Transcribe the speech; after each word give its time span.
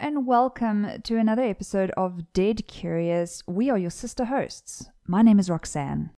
welcome 0.00 1.02
to 1.02 1.18
another 1.18 1.42
episode 1.42 1.90
of 1.96 2.32
Dead 2.32 2.66
Curious. 2.66 3.42
We 3.46 3.68
are 3.68 3.76
your 3.76 3.90
sister 3.90 4.24
hosts. 4.24 4.88
My 5.06 5.20
name 5.20 5.38
is 5.38 5.50
Roxanne. 5.50 6.10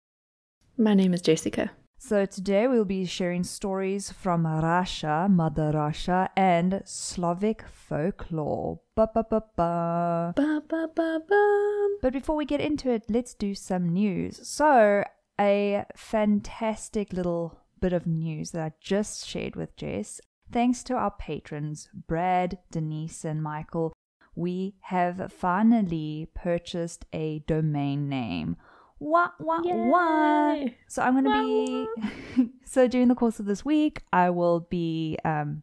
My 0.77 0.95
name 0.95 1.14
is 1.14 1.23
Jessica. 1.23 1.70
So 1.98 2.27
today 2.27 2.66
we'll 2.66 2.84
be 2.84 3.06
sharing 3.06 3.45
stories 3.45 4.11
from 4.11 4.46
Russia, 4.46 5.27
Mother 5.30 5.70
Russia, 5.73 6.28
and 6.37 6.83
Slavic 6.84 7.64
folklore. 7.73 8.80
Ba 8.95 9.09
ba 9.14 9.24
ba 9.28 9.42
ba. 9.56 10.34
Ba, 10.36 10.62
ba, 10.69 10.89
ba, 10.95 11.20
ba. 11.27 11.89
But 12.02 12.12
before 12.12 12.36
we 12.36 12.45
get 12.45 12.61
into 12.61 12.91
it, 12.91 13.05
let's 13.09 13.34
do 13.34 13.55
some 13.55 13.89
news. 13.89 14.47
So, 14.47 15.05
a 15.41 15.84
fantastic 15.97 17.12
little 17.12 17.59
bit 17.80 17.92
of 17.92 18.06
news 18.06 18.50
that 18.50 18.62
I 18.62 18.73
just 18.80 19.27
shared 19.27 19.56
with 19.56 19.77
Jess. 19.77 20.20
Thanks 20.52 20.83
to 20.84 20.95
our 20.95 21.11
patrons, 21.11 21.88
Brad, 21.95 22.59
Denise, 22.70 23.24
and 23.24 23.42
Michael, 23.42 23.95
we 24.34 24.75
have 24.83 25.33
finally 25.33 26.28
purchased 26.34 27.06
a 27.12 27.38
domain 27.47 28.11
name. 28.11 28.56
Wah, 28.98 29.30
wah, 29.41 29.62
wah. 29.65 30.66
So 30.88 31.02
I'm 31.02 31.25
going 31.25 31.25
to 31.25 31.88
be. 32.37 32.51
so 32.66 32.87
during 32.87 33.09
the 33.09 33.15
course 33.15 33.41
of 33.41 33.47
this 33.47 33.65
week, 33.65 34.02
I 34.12 34.28
will 34.28 34.61
be 34.61 35.16
um, 35.25 35.62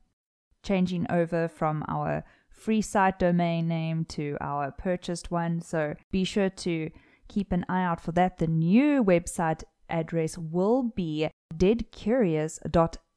changing 0.64 1.06
over 1.10 1.48
from 1.48 1.86
our 1.88 2.24
free 2.50 2.82
site 2.82 3.20
domain 3.20 3.68
name 3.68 4.06
to 4.06 4.38
our 4.42 4.72
purchased 4.72 5.30
one. 5.30 5.62
So 5.62 5.94
be 6.12 6.24
sure 6.24 6.50
to 6.50 6.90
keep 7.28 7.52
an 7.52 7.64
eye 7.70 7.84
out 7.84 8.02
for 8.02 8.12
that. 8.14 8.40
The 8.40 8.48
new 8.48 9.04
website 9.04 9.64
address 9.88 10.36
will 10.36 10.84
be 10.84 11.30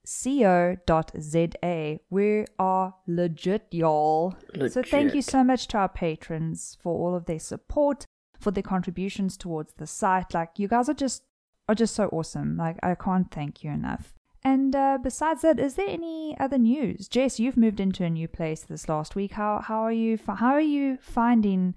deadcurious.co.za. 0.07 2.01
We 2.11 2.45
are 2.59 2.95
legit, 3.07 3.67
y'all. 3.71 4.35
So 4.69 4.83
thank 4.83 5.15
you 5.15 5.23
so 5.23 5.45
much 5.45 5.69
to 5.69 5.79
our 5.79 5.89
patrons 5.89 6.77
for 6.81 6.95
all 6.95 7.15
of 7.15 7.27
their 7.27 7.39
support, 7.39 8.07
for 8.39 8.51
their 8.51 8.63
contributions 8.63 9.37
towards 9.37 9.75
the 9.75 9.87
site. 9.87 10.35
Like 10.35 10.59
you 10.59 10.69
guys 10.69 10.89
are 10.89 10.95
just 10.95 11.25
are 11.69 11.75
just 11.75 11.95
so 11.95 12.09
awesome. 12.09 12.57
Like 12.57 12.79
I 12.83 12.95
can't 12.95 13.31
thank 13.31 13.63
you 13.63 13.71
enough. 13.71 14.15
And 14.45 14.75
uh, 14.75 14.99
besides 15.01 15.43
that, 15.43 15.61
is 15.61 15.75
there 15.75 15.89
any 15.89 16.37
other 16.39 16.59
news? 16.59 17.07
Jess, 17.07 17.39
you've 17.39 17.57
moved 17.57 17.79
into 17.79 18.05
a 18.05 18.11
new 18.11 18.27
place 18.27 18.63
this 18.63 18.89
last 18.89 19.15
week. 19.15 19.33
How 19.33 19.61
how 19.61 19.81
are 19.83 19.93
you 19.93 20.19
how 20.27 20.53
are 20.53 20.61
you 20.61 20.99
finding? 21.01 21.75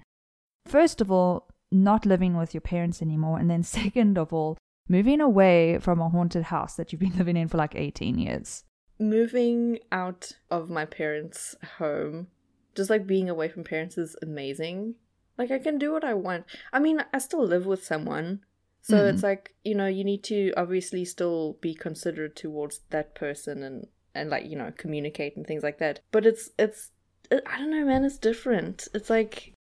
First 0.66 1.00
of 1.00 1.12
all, 1.12 1.48
not 1.72 2.08
living 2.08 2.36
with 2.36 2.56
your 2.56 2.62
parents 2.62 3.02
anymore, 3.02 3.38
and 3.38 3.50
then 3.50 3.62
second 3.80 4.18
of 4.18 4.34
all, 4.34 4.58
moving 4.88 5.22
away 5.22 5.80
from 5.80 6.00
a 6.00 6.10
haunted 6.10 6.44
house 6.44 6.76
that 6.76 6.92
you've 6.92 7.00
been 7.02 7.18
living 7.18 7.38
in 7.38 7.48
for 7.48 7.58
like 7.58 7.76
eighteen 7.76 8.18
years. 8.18 8.64
Moving 9.00 9.80
out 9.92 10.32
of 10.50 10.70
my 10.70 10.86
parents' 10.86 11.56
home, 11.80 12.28
just 12.76 12.90
like 12.90 13.06
being 13.06 13.30
away 13.30 13.50
from 13.50 13.64
parents 13.64 13.98
is 13.98 14.16
amazing. 14.22 14.96
Like 15.38 15.52
I 15.52 15.60
can 15.60 15.78
do 15.78 15.92
what 15.92 16.06
I 16.06 16.14
want. 16.14 16.46
I 16.72 16.80
mean, 16.80 17.04
I 17.14 17.18
still 17.20 17.46
live 17.46 17.66
with 17.66 17.84
someone. 17.84 18.42
So 18.82 18.98
Mhm. 18.98 19.10
it's 19.14 19.24
like, 19.24 19.54
you 19.64 19.76
know, 19.76 19.88
you 19.88 20.04
need 20.04 20.24
to 20.26 20.54
obviously 20.56 21.04
still 21.04 21.58
be 21.60 21.74
considerate 21.74 22.36
towards 22.36 22.82
that 22.92 23.16
person 23.16 23.64
and 23.64 23.88
and 24.14 24.30
like, 24.30 24.46
you 24.46 24.56
know, 24.56 24.72
communicate 24.78 25.36
and 25.36 25.46
things 25.46 25.62
like 25.62 25.78
that. 25.80 26.00
But 26.12 26.26
it's 26.26 26.52
it's 26.58 26.92
it, 27.30 27.44
I 27.46 27.58
don't 27.58 27.72
know, 27.72 27.84
man, 27.84 28.06
it's 28.06 28.18
different. 28.18 28.88
It's 28.94 29.10
like 29.10 29.54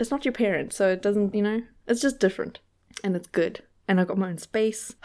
it's 0.00 0.10
not 0.10 0.24
your 0.24 0.32
parents, 0.32 0.74
so 0.76 0.88
it 0.88 1.00
doesn't, 1.02 1.32
you 1.34 1.42
know, 1.42 1.62
it's 1.86 2.00
just 2.00 2.18
different. 2.18 2.58
And 3.04 3.14
it's 3.14 3.28
good. 3.28 3.62
And 3.90 4.00
I 4.00 4.04
got 4.04 4.16
my 4.18 4.28
own 4.28 4.38
space. 4.38 4.94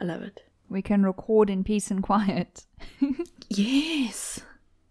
I 0.00 0.04
love 0.04 0.22
it. 0.22 0.44
We 0.68 0.82
can 0.82 1.02
record 1.04 1.50
in 1.50 1.64
peace 1.64 1.90
and 1.90 2.02
quiet. 2.02 2.64
Yes. 3.50 4.40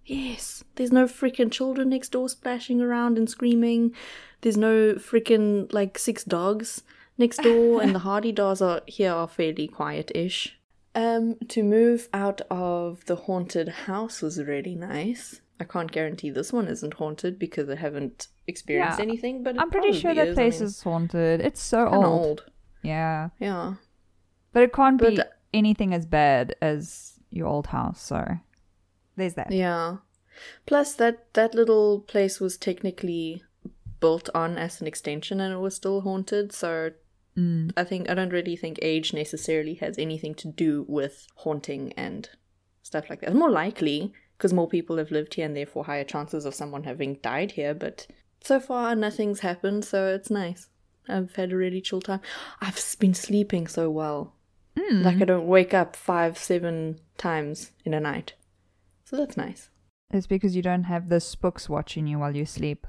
Yes. 0.06 0.64
There's 0.76 0.92
no 0.92 1.06
freaking 1.06 1.52
children 1.52 1.90
next 1.90 2.10
door 2.10 2.30
splashing 2.30 2.82
around 2.82 3.18
and 3.18 3.30
screaming. 3.30 3.94
There's 4.42 4.58
no 4.58 4.94
freaking 4.94 5.72
like 5.74 5.98
six 5.98 6.24
dogs 6.24 6.84
next 7.18 7.38
door 7.42 7.82
and 7.82 7.94
the 7.96 8.00
hardy 8.00 8.32
dogs 8.32 8.62
are 8.62 8.82
here 8.88 9.12
are 9.12 9.28
fairly 9.28 9.68
quiet-ish. 9.68 10.58
Um 10.96 11.36
to 11.50 11.64
move 11.64 12.10
out 12.14 12.42
of 12.52 13.06
the 13.06 13.16
haunted 13.16 13.70
house 13.70 14.22
was 14.22 14.42
really 14.42 14.76
nice. 14.76 15.42
I 15.60 15.64
can't 15.64 15.92
guarantee 15.92 16.30
this 16.30 16.54
one 16.54 16.68
isn't 16.68 16.96
haunted 16.96 17.40
because 17.40 17.70
I 17.70 17.76
haven't 17.76 18.28
experienced 18.48 19.00
Yeah. 19.00 19.06
anything, 19.06 19.44
but 19.44 19.60
I'm 19.60 19.70
pretty 19.72 19.94
sure 19.94 20.14
that 20.14 20.28
is. 20.30 20.36
place 20.36 20.58
I 20.58 20.60
mean, 20.60 20.68
is 20.68 20.82
haunted. 20.84 21.42
It's 21.42 21.62
so 21.62 21.88
old. 21.88 22.06
old. 22.06 22.44
Yeah. 22.84 23.30
Yeah. 23.40 23.76
But 24.52 24.64
it 24.64 24.74
can't 24.74 25.00
be 25.00 25.16
But- 25.16 25.40
anything 25.54 25.94
as 25.94 26.06
bad 26.06 26.56
as 26.62 27.20
your 27.30 27.48
old 27.48 27.68
house, 27.68 28.02
so 28.02 28.26
there's 29.16 29.34
that. 29.36 29.52
Yeah. 29.52 29.98
Plus 30.66 30.96
that 30.96 31.34
that 31.34 31.54
little 31.56 32.02
place 32.02 32.40
was 32.40 32.58
technically 32.58 33.44
built 34.00 34.30
on 34.36 34.58
as 34.58 34.82
an 34.82 34.88
extension 34.88 35.40
and 35.40 35.54
it 35.54 35.58
was 35.60 35.76
still 35.76 36.02
haunted, 36.02 36.52
so 36.52 36.92
Mm. 37.38 37.72
I 37.76 37.84
think 37.84 38.10
I 38.12 38.14
don't 38.14 38.32
really 38.32 38.56
think 38.56 38.78
age 38.84 39.12
necessarily 39.12 39.74
has 39.76 39.98
anything 39.98 40.36
to 40.36 40.48
do 40.50 40.86
with 40.88 41.26
haunting 41.38 41.92
and 41.94 42.30
stuff 42.84 43.10
like 43.10 43.22
that. 43.22 43.30
It's 43.32 43.36
more 43.40 43.50
likely 43.50 44.14
because 44.38 44.54
more 44.54 44.68
people 44.68 44.98
have 44.98 45.10
lived 45.10 45.34
here 45.34 45.46
and 45.48 45.56
therefore 45.56 45.86
higher 45.86 46.04
chances 46.04 46.46
of 46.46 46.54
someone 46.54 46.84
having 46.84 47.16
died 47.24 47.54
here, 47.54 47.74
but 47.74 48.06
so 48.44 48.60
far 48.60 48.94
nothing's 48.96 49.40
happened, 49.40 49.84
so 49.84 50.08
it's 50.14 50.30
nice. 50.30 50.70
I've 51.08 51.36
had 51.36 51.52
a 51.52 51.58
really 51.58 51.82
chill 51.82 52.02
time. 52.02 52.22
I've 52.62 52.82
been 53.00 53.14
sleeping 53.14 53.68
so 53.68 53.90
well. 53.90 54.34
Mm. 54.78 55.04
Like 55.04 55.22
I 55.22 55.26
don't 55.26 55.48
wake 55.48 55.74
up 55.74 55.96
five, 55.96 56.38
seven 56.38 57.00
times 57.18 57.72
in 57.86 57.94
a 57.94 58.00
night. 58.00 58.34
So 59.06 59.18
that's 59.18 59.38
nice. 59.38 59.70
It's 60.12 60.28
because 60.28 60.56
you 60.56 60.62
don't 60.62 60.84
have 60.84 61.10
the 61.10 61.20
spooks 61.20 61.68
watching 61.68 62.08
you 62.08 62.20
while 62.20 62.36
you 62.36 62.46
sleep. 62.46 62.88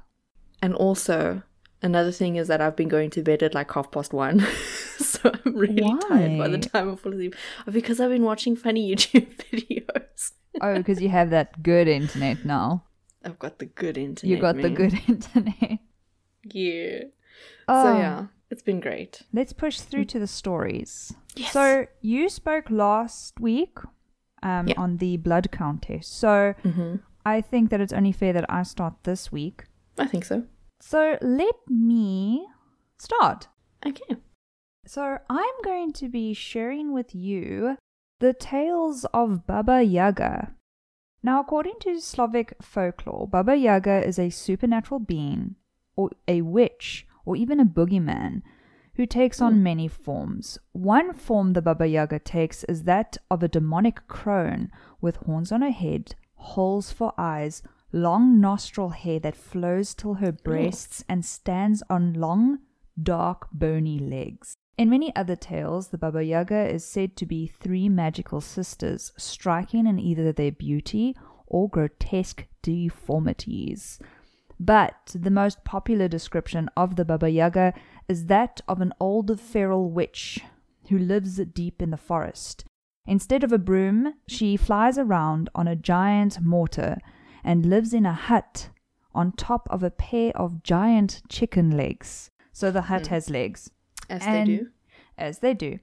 And 0.63 0.75
also, 0.75 1.43
another 1.83 2.13
thing 2.13 2.37
is 2.37 2.49
that 2.49 2.61
I've 2.61 2.77
been 2.77 2.89
going 2.89 3.11
to 3.11 3.23
bed 3.23 3.43
at 3.43 3.55
like 3.55 3.73
half 3.73 3.91
past 3.91 4.13
one. 4.13 4.41
so 4.99 5.33
I'm 5.45 5.57
really 5.57 5.99
tired 6.09 6.39
by 6.39 6.49
the 6.49 6.59
time 6.59 6.93
I 6.93 6.97
fall 6.97 7.13
asleep. 7.13 7.35
Because 7.71 8.01
I've 8.01 8.11
been 8.11 8.25
watching 8.25 8.57
funny 8.57 8.91
YouTube 8.95 9.35
videos. 9.53 10.33
Oh, 10.61 10.77
because 10.77 11.03
you 11.03 11.09
have 11.09 11.31
that 11.31 11.63
good 11.63 11.89
internet 11.89 12.45
now. 12.45 12.85
I've 13.25 13.39
got 13.39 13.59
the 13.59 13.67
good 13.67 13.97
internet. 13.97 14.37
You 14.37 14.41
got 14.41 14.57
the 14.57 14.71
good 14.71 14.95
internet. 15.09 15.81
Yeah. 16.51 17.05
Oh, 17.69 17.83
So 17.83 17.99
yeah, 17.99 18.27
it's 18.51 18.63
been 18.63 18.81
great. 18.81 19.23
Let's 19.33 19.53
push 19.53 19.81
through 19.81 20.05
to 20.07 20.19
the 20.19 20.27
stories. 20.27 21.15
Yes. 21.37 21.53
So 21.53 21.87
you 22.01 22.29
spoke 22.29 22.71
last 22.71 23.41
week 23.41 23.79
um, 24.43 24.69
Yeah. 24.69 24.75
on 24.79 24.99
the 24.99 25.17
blood 25.17 25.51
count 25.51 25.83
test. 25.83 26.13
So 26.19 26.55
hmm 26.63 26.97
I 27.27 27.41
think 27.41 27.71
that 27.71 27.81
it's 27.81 27.93
only 27.93 28.13
fair 28.13 28.35
that 28.35 28.45
I 28.51 28.63
start 28.65 28.95
this 29.05 29.33
week. 29.33 29.65
I 29.99 30.07
think 30.07 30.27
so. 30.27 30.43
So 30.81 31.17
let 31.23 31.55
me 31.71 32.47
start. 32.99 33.49
Okay. 33.87 34.17
So 34.87 35.17
I'm 35.31 35.55
going 35.65 35.95
to 35.95 36.09
be 36.11 36.35
sharing 36.35 36.93
with 36.93 37.15
you 37.15 37.79
the 38.21 38.35
tales 38.35 39.07
of 39.15 39.47
Baba 39.47 39.83
Yaga. 39.83 40.53
Now, 41.23 41.41
according 41.41 41.77
to 41.81 41.99
Slavic 42.01 42.53
folklore, 42.61 43.27
Baba 43.27 43.57
Yaga 43.57 44.07
is 44.07 44.19
a 44.19 44.29
supernatural 44.29 45.01
being, 45.01 45.57
or 45.97 46.11
a 46.29 46.43
witch, 46.43 47.07
or 47.25 47.37
even 47.37 47.61
a 47.61 47.65
boogeyman, 47.65 48.43
who 48.97 49.07
takes 49.07 49.41
on 49.41 49.55
hmm. 49.55 49.63
many 49.63 49.89
forms. 49.89 50.59
One 50.73 51.13
form 51.13 51.53
the 51.53 51.63
Baba 51.63 51.87
Yaga 51.87 52.19
takes 52.21 52.65
is 52.65 52.85
that 52.85 53.17
of 53.31 53.43
a 53.43 53.49
demonic 53.49 54.07
crone 54.07 54.71
with 55.01 55.17
horns 55.17 55.51
on 55.51 55.63
her 55.63 55.71
head, 55.71 56.15
holes 56.37 56.93
for 56.93 57.13
eyes, 57.19 57.63
long 57.93 58.41
nostril 58.41 58.91
hair 58.91 59.21
that 59.21 59.37
flows 59.37 59.95
till 59.95 60.15
her 60.15 60.33
breasts, 60.33 61.05
and 61.09 61.25
stands 61.25 61.83
on 61.89 62.13
long, 62.15 62.59
dark, 63.01 63.49
bony 63.53 63.99
legs. 63.99 64.57
In 64.77 64.91
many 64.91 65.15
other 65.15 65.37
tales, 65.37 65.89
the 65.89 65.99
Baba 65.99 66.25
Yaga 66.25 66.69
is 66.69 66.85
said 66.85 67.17
to 67.17 67.27
be 67.27 67.47
three 67.47 67.89
magical 67.89 68.41
sisters, 68.41 69.13
striking 69.17 69.87
in 69.87 70.01
either 70.01 70.33
their 70.33 70.51
beauty 70.51 71.17
or 71.47 71.69
grotesque 71.69 72.47
deformities. 72.63 74.01
But 74.61 75.15
the 75.15 75.31
most 75.31 75.65
popular 75.65 76.09
description 76.09 76.69
of 76.77 76.97
the 76.97 77.05
Baba 77.05 77.29
Yaga 77.31 77.75
is 78.09 78.27
that 78.27 78.61
of 78.69 78.81
an 78.81 78.93
old 79.01 79.41
feral 79.41 79.91
witch 79.91 80.41
who 80.89 80.99
lives 80.99 81.37
deep 81.37 81.81
in 81.83 81.91
the 81.91 81.97
forest. 81.97 82.65
Instead 83.07 83.45
of 83.45 83.53
a 83.53 83.59
broom, 83.59 84.15
she 84.27 84.57
flies 84.57 84.99
around 84.99 85.51
on 85.55 85.69
a 85.69 85.77
giant 85.77 86.41
mortar 86.41 86.99
and 87.43 87.67
lives 87.67 87.93
in 87.93 88.07
a 88.07 88.15
hut 88.15 88.71
on 89.15 89.33
top 89.33 89.69
of 89.71 89.83
a 89.83 89.91
pair 89.91 90.33
of 90.37 90.63
giant 90.63 91.23
chicken 91.29 91.77
legs. 91.77 92.31
So 92.53 92.71
the 92.71 92.83
hut 92.83 93.07
hmm. 93.09 93.15
has 93.15 93.31
legs 93.31 93.71
As 94.09 94.23
And- 94.25 94.49
they 94.49 94.57
do. 94.57 94.69
as 95.19 95.39
they 95.41 95.55
do. 95.55 95.79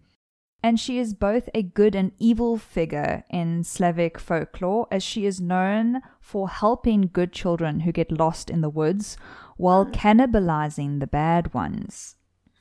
And 0.63 0.79
she 0.79 0.99
is 0.99 1.13
both 1.15 1.49
a 1.55 1.63
good 1.63 1.95
and 1.95 2.11
evil 2.19 2.57
figure 2.57 3.23
in 3.29 3.63
Slavic 3.63 4.19
folklore, 4.19 4.87
as 4.91 5.01
she 5.01 5.25
is 5.25 5.41
known 5.41 6.01
for 6.19 6.49
helping 6.49 7.09
good 7.11 7.33
children 7.33 7.81
who 7.81 7.91
get 7.91 8.11
lost 8.11 8.49
in 8.49 8.61
the 8.61 8.69
woods 8.69 9.17
while 9.57 9.87
ah. 9.87 9.91
cannibalizing 9.91 10.99
the 10.99 11.07
bad 11.07 11.53
ones. 11.53 12.15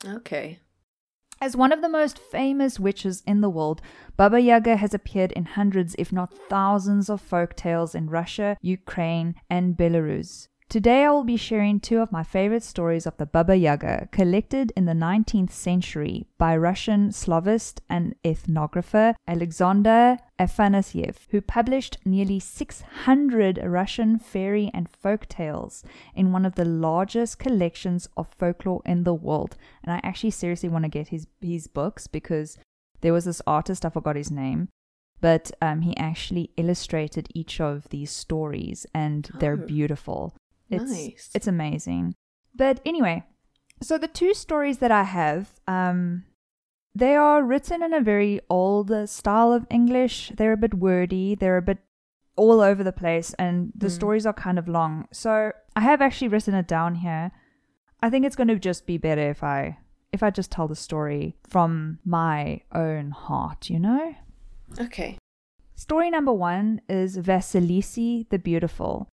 Okay. 0.05 0.59
As 1.39 1.55
one 1.55 1.71
of 1.71 1.81
the 1.81 1.89
most 1.89 2.19
famous 2.19 2.79
witches 2.79 3.23
in 3.25 3.41
the 3.41 3.49
world, 3.49 3.81
Baba 4.15 4.39
Yaga 4.39 4.75
has 4.75 4.93
appeared 4.93 5.31
in 5.31 5.45
hundreds, 5.45 5.95
if 5.97 6.11
not 6.11 6.33
thousands, 6.49 7.09
of 7.09 7.19
folk 7.19 7.55
tales 7.55 7.95
in 7.95 8.11
Russia, 8.11 8.57
Ukraine, 8.61 9.33
and 9.49 9.75
Belarus. 9.75 10.47
Today 10.71 11.03
I 11.03 11.11
will 11.11 11.25
be 11.25 11.35
sharing 11.35 11.81
two 11.81 11.99
of 11.99 12.13
my 12.13 12.23
favorite 12.23 12.63
stories 12.63 13.05
of 13.05 13.17
the 13.17 13.25
Baba 13.25 13.57
Yaga, 13.57 14.07
collected 14.13 14.71
in 14.77 14.85
the 14.85 14.93
19th 14.93 15.51
century 15.51 16.27
by 16.37 16.55
Russian 16.55 17.11
Slavist 17.11 17.81
and 17.89 18.15
ethnographer 18.23 19.15
Alexander 19.27 20.17
Afanasyev, 20.39 21.17
who 21.31 21.41
published 21.41 21.97
nearly 22.05 22.39
600 22.39 23.59
Russian 23.61 24.17
fairy 24.17 24.71
and 24.73 24.87
folk 24.89 25.27
tales 25.27 25.83
in 26.15 26.31
one 26.31 26.45
of 26.45 26.55
the 26.55 26.63
largest 26.63 27.37
collections 27.37 28.07
of 28.15 28.29
folklore 28.29 28.81
in 28.85 29.03
the 29.03 29.13
world. 29.13 29.57
And 29.83 29.91
I 29.91 29.99
actually 30.03 30.31
seriously 30.31 30.69
want 30.69 30.85
to 30.85 30.89
get 30.89 31.09
his, 31.09 31.27
his 31.41 31.67
books 31.67 32.07
because 32.07 32.57
there 33.01 33.11
was 33.11 33.25
this 33.25 33.41
artist, 33.45 33.83
I 33.83 33.89
forgot 33.89 34.15
his 34.15 34.31
name, 34.31 34.69
but 35.19 35.51
um, 35.61 35.81
he 35.81 35.97
actually 35.97 36.51
illustrated 36.55 37.27
each 37.35 37.59
of 37.59 37.89
these 37.89 38.09
stories 38.09 38.85
and 38.93 39.29
they're 39.37 39.59
Oh. 39.61 39.67
beautiful. 39.67 40.33
It's 40.71 40.91
Nice. 40.91 41.29
it's 41.35 41.47
amazing. 41.47 42.15
But 42.55 42.81
anyway, 42.85 43.23
so 43.81 43.97
the 43.97 44.07
two 44.07 44.33
stories 44.33 44.77
that 44.79 44.91
I 44.91 45.03
have, 45.03 45.59
um, 45.67 46.23
they 46.95 47.15
are 47.15 47.43
written 47.43 47.81
in 47.83 47.93
a 47.93 48.01
very 48.01 48.39
old 48.49 48.91
style 49.09 49.51
of 49.53 49.65
English. 49.69 50.31
They're 50.35 50.53
a 50.53 50.57
bit 50.57 50.73
wordy. 50.75 51.35
They're 51.35 51.57
a 51.57 51.61
bit 51.61 51.79
all 52.35 52.61
over 52.61 52.83
the 52.83 52.91
place, 53.03 53.33
and 53.35 53.71
the 53.75 53.87
Mm. 53.87 53.91
stories 53.99 54.25
are 54.25 54.33
kind 54.33 54.57
of 54.59 54.67
long. 54.67 55.07
So 55.11 55.51
I 55.75 55.81
have 55.81 56.01
actually 56.01 56.29
written 56.29 56.53
it 56.55 56.67
down 56.67 56.95
here. 56.95 57.31
I 58.01 58.09
think 58.09 58.25
it's 58.25 58.35
going 58.35 58.47
to 58.47 58.57
just 58.59 58.85
be 58.85 58.97
better 58.97 59.29
if 59.29 59.43
I 59.43 59.77
if 60.13 60.21
I 60.23 60.29
just 60.29 60.51
tell 60.51 60.67
the 60.67 60.75
story 60.75 61.37
from 61.47 61.99
my 62.03 62.61
own 62.73 63.11
heart. 63.11 63.69
You 63.69 63.79
know. 63.79 64.15
Okay. 64.79 65.17
Story 65.75 66.09
number 66.09 66.33
one 66.33 66.81
is 66.89 67.17
Vasilisi 67.17 68.27
the 68.29 68.37
Beautiful. 68.39 69.07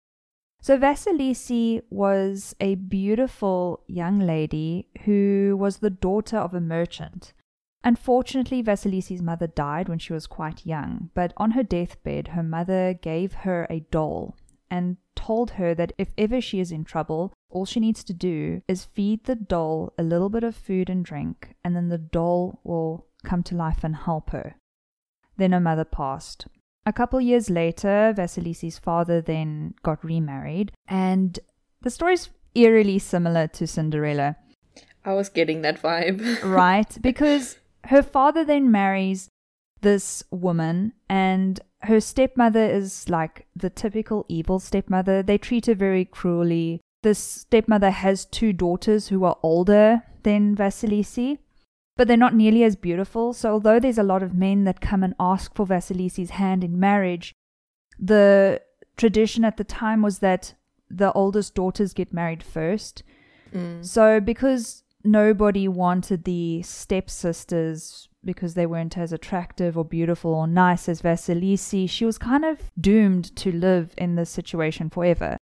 So, 0.65 0.79
Vasilisi 0.79 1.83
was 1.91 2.55
a 2.59 2.73
beautiful 2.73 3.83
young 3.85 4.17
lady 4.17 4.87
who 5.03 5.55
was 5.59 5.77
the 5.77 5.91
daughter 5.91 6.39
of 6.39 6.55
a 6.55 6.59
merchant. 6.59 7.33
Unfortunately, 7.83 8.63
Vasilisi's 8.63 9.21
mother 9.21 9.45
died 9.45 9.87
when 9.87 9.99
she 9.99 10.11
was 10.11 10.25
quite 10.25 10.65
young, 10.65 11.11
but 11.13 11.33
on 11.37 11.51
her 11.51 11.61
deathbed, 11.61 12.29
her 12.29 12.41
mother 12.41 12.95
gave 12.95 13.33
her 13.45 13.67
a 13.69 13.81
doll 13.91 14.37
and 14.71 14.97
told 15.15 15.51
her 15.51 15.75
that 15.75 15.93
if 15.99 16.09
ever 16.17 16.41
she 16.41 16.59
is 16.59 16.71
in 16.71 16.83
trouble, 16.83 17.31
all 17.47 17.67
she 17.67 17.79
needs 17.79 18.03
to 18.03 18.13
do 18.13 18.63
is 18.67 18.85
feed 18.85 19.25
the 19.25 19.35
doll 19.35 19.93
a 19.99 20.03
little 20.03 20.29
bit 20.29 20.43
of 20.43 20.55
food 20.55 20.89
and 20.89 21.05
drink, 21.05 21.53
and 21.63 21.75
then 21.75 21.89
the 21.89 21.99
doll 21.99 22.59
will 22.63 23.05
come 23.23 23.43
to 23.43 23.55
life 23.55 23.83
and 23.83 23.95
help 23.95 24.31
her. 24.31 24.55
Then 25.37 25.51
her 25.51 25.59
mother 25.59 25.85
passed. 25.85 26.47
A 26.85 26.93
couple 26.93 27.19
years 27.19 27.49
later, 27.49 28.13
Vasilisi's 28.15 28.77
father 28.77 29.21
then 29.21 29.73
got 29.81 30.03
remarried, 30.03 30.71
and 30.87 31.39
the 31.81 31.89
story's 31.89 32.29
eerily 32.53 32.99
similar 32.99 33.47
to 33.47 33.67
Cinderella, 33.67 34.37
I 35.05 35.13
was 35.13 35.29
getting 35.29 35.61
that 35.61 35.81
vibe. 35.81 36.43
right? 36.43 36.97
because 37.01 37.57
her 37.85 38.01
father 38.01 38.43
then 38.43 38.71
marries 38.71 39.29
this 39.81 40.23
woman, 40.31 40.93
and 41.07 41.59
her 41.81 41.99
stepmother 41.99 42.65
is 42.65 43.07
like 43.07 43.45
the 43.55 43.69
typical 43.69 44.25
evil 44.27 44.59
stepmother. 44.59 45.21
They 45.21 45.37
treat 45.37 45.67
her 45.67 45.75
very 45.75 46.05
cruelly. 46.05 46.81
This 47.03 47.19
stepmother 47.19 47.91
has 47.91 48.25
two 48.25 48.51
daughters 48.51 49.09
who 49.09 49.23
are 49.25 49.37
older 49.43 50.01
than 50.23 50.55
Vasilisi, 50.55 51.37
but 51.97 52.07
they're 52.07 52.17
not 52.17 52.35
nearly 52.35 52.63
as 52.63 52.75
beautiful. 52.75 53.33
So, 53.33 53.53
although 53.53 53.79
there's 53.79 53.97
a 53.97 54.03
lot 54.03 54.23
of 54.23 54.33
men 54.33 54.63
that 54.65 54.81
come 54.81 55.03
and 55.03 55.13
ask 55.19 55.53
for 55.55 55.65
Vasilisi's 55.65 56.31
hand 56.31 56.63
in 56.63 56.79
marriage, 56.79 57.33
the 57.99 58.61
tradition 58.97 59.45
at 59.45 59.57
the 59.57 59.63
time 59.63 60.01
was 60.01 60.19
that 60.19 60.55
the 60.89 61.11
oldest 61.13 61.55
daughters 61.55 61.93
get 61.93 62.13
married 62.13 62.43
first. 62.43 63.03
Mm. 63.53 63.85
So, 63.85 64.19
because 64.19 64.83
nobody 65.03 65.67
wanted 65.67 66.23
the 66.23 66.61
stepsisters 66.63 68.09
because 68.23 68.55
they 68.55 68.65
weren't 68.65 68.97
as 68.97 69.13
attractive 69.13 69.77
or 69.77 69.85
beautiful 69.85 70.33
or 70.33 70.47
nice 70.47 70.89
as 70.89 71.01
Vasilisi, 71.01 71.87
she 71.87 72.05
was 72.05 72.17
kind 72.17 72.43
of 72.43 72.71
doomed 72.79 73.35
to 73.35 73.51
live 73.51 73.93
in 73.97 74.15
this 74.15 74.31
situation 74.31 74.89
forever. 74.89 75.37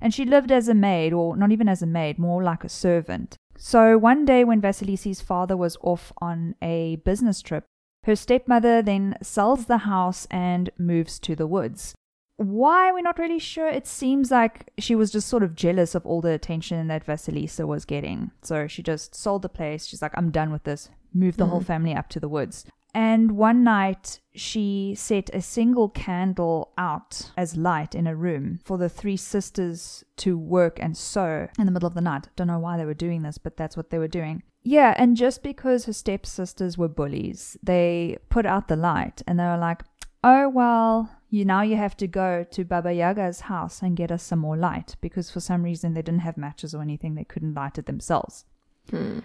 And 0.00 0.14
she 0.14 0.24
lived 0.24 0.52
as 0.52 0.68
a 0.68 0.74
maid, 0.74 1.12
or 1.12 1.36
not 1.36 1.50
even 1.50 1.68
as 1.68 1.82
a 1.82 1.86
maid, 1.86 2.18
more 2.18 2.42
like 2.42 2.62
a 2.62 2.68
servant. 2.68 3.36
So, 3.60 3.98
one 3.98 4.24
day 4.24 4.44
when 4.44 4.62
Vasilisi's 4.62 5.20
father 5.20 5.56
was 5.56 5.76
off 5.82 6.12
on 6.18 6.54
a 6.62 6.96
business 7.04 7.42
trip, 7.42 7.64
her 8.04 8.14
stepmother 8.14 8.82
then 8.82 9.16
sells 9.20 9.66
the 9.66 9.78
house 9.78 10.28
and 10.30 10.70
moves 10.78 11.18
to 11.18 11.34
the 11.34 11.46
woods. 11.46 11.92
Why, 12.36 12.92
we're 12.92 13.00
not 13.00 13.18
really 13.18 13.40
sure. 13.40 13.68
It 13.68 13.88
seems 13.88 14.30
like 14.30 14.70
she 14.78 14.94
was 14.94 15.10
just 15.10 15.26
sort 15.26 15.42
of 15.42 15.56
jealous 15.56 15.96
of 15.96 16.06
all 16.06 16.20
the 16.20 16.30
attention 16.30 16.86
that 16.86 17.04
Vasilisa 17.04 17.66
was 17.66 17.84
getting. 17.84 18.30
So 18.42 18.68
she 18.68 18.80
just 18.80 19.16
sold 19.16 19.42
the 19.42 19.48
place. 19.48 19.86
She's 19.86 20.02
like, 20.02 20.16
I'm 20.16 20.30
done 20.30 20.52
with 20.52 20.62
this. 20.62 20.88
Move 21.12 21.36
the 21.36 21.46
whole 21.46 21.58
mm-hmm. 21.58 21.66
family 21.66 21.94
up 21.94 22.08
to 22.10 22.20
the 22.20 22.28
woods. 22.28 22.64
And 22.94 23.32
one 23.32 23.62
night, 23.62 24.20
she 24.34 24.94
set 24.96 25.30
a 25.34 25.42
single 25.42 25.88
candle 25.88 26.72
out 26.78 27.30
as 27.36 27.56
light 27.56 27.94
in 27.94 28.06
a 28.06 28.16
room 28.16 28.60
for 28.64 28.78
the 28.78 28.88
three 28.88 29.16
sisters 29.16 30.04
to 30.16 30.38
work 30.38 30.78
and 30.80 30.96
sew 30.96 31.48
in 31.58 31.66
the 31.66 31.72
middle 31.72 31.86
of 31.86 31.94
the 31.94 32.00
night. 32.00 32.28
Don't 32.36 32.46
know 32.46 32.58
why 32.58 32.76
they 32.76 32.84
were 32.84 32.94
doing 32.94 33.22
this, 33.22 33.38
but 33.38 33.56
that's 33.56 33.76
what 33.76 33.90
they 33.90 33.98
were 33.98 34.08
doing. 34.08 34.42
Yeah, 34.62 34.94
and 34.96 35.16
just 35.16 35.42
because 35.42 35.84
her 35.84 35.92
stepsisters 35.92 36.76
were 36.76 36.88
bullies, 36.88 37.56
they 37.62 38.18
put 38.28 38.46
out 38.46 38.68
the 38.68 38.76
light 38.76 39.22
and 39.26 39.38
they 39.38 39.44
were 39.44 39.58
like, 39.58 39.82
oh, 40.24 40.48
well, 40.48 41.10
you 41.30 41.44
now 41.44 41.62
you 41.62 41.76
have 41.76 41.96
to 41.98 42.06
go 42.06 42.44
to 42.50 42.64
Baba 42.64 42.92
Yaga's 42.92 43.42
house 43.42 43.82
and 43.82 43.96
get 43.96 44.10
us 44.10 44.22
some 44.22 44.38
more 44.38 44.56
light 44.56 44.96
because 45.00 45.30
for 45.30 45.40
some 45.40 45.62
reason 45.62 45.94
they 45.94 46.02
didn't 46.02 46.20
have 46.20 46.36
matches 46.36 46.74
or 46.74 46.82
anything, 46.82 47.14
they 47.14 47.24
couldn't 47.24 47.54
light 47.54 47.78
it 47.78 47.86
themselves. 47.86 48.44
Hmm. 48.90 49.20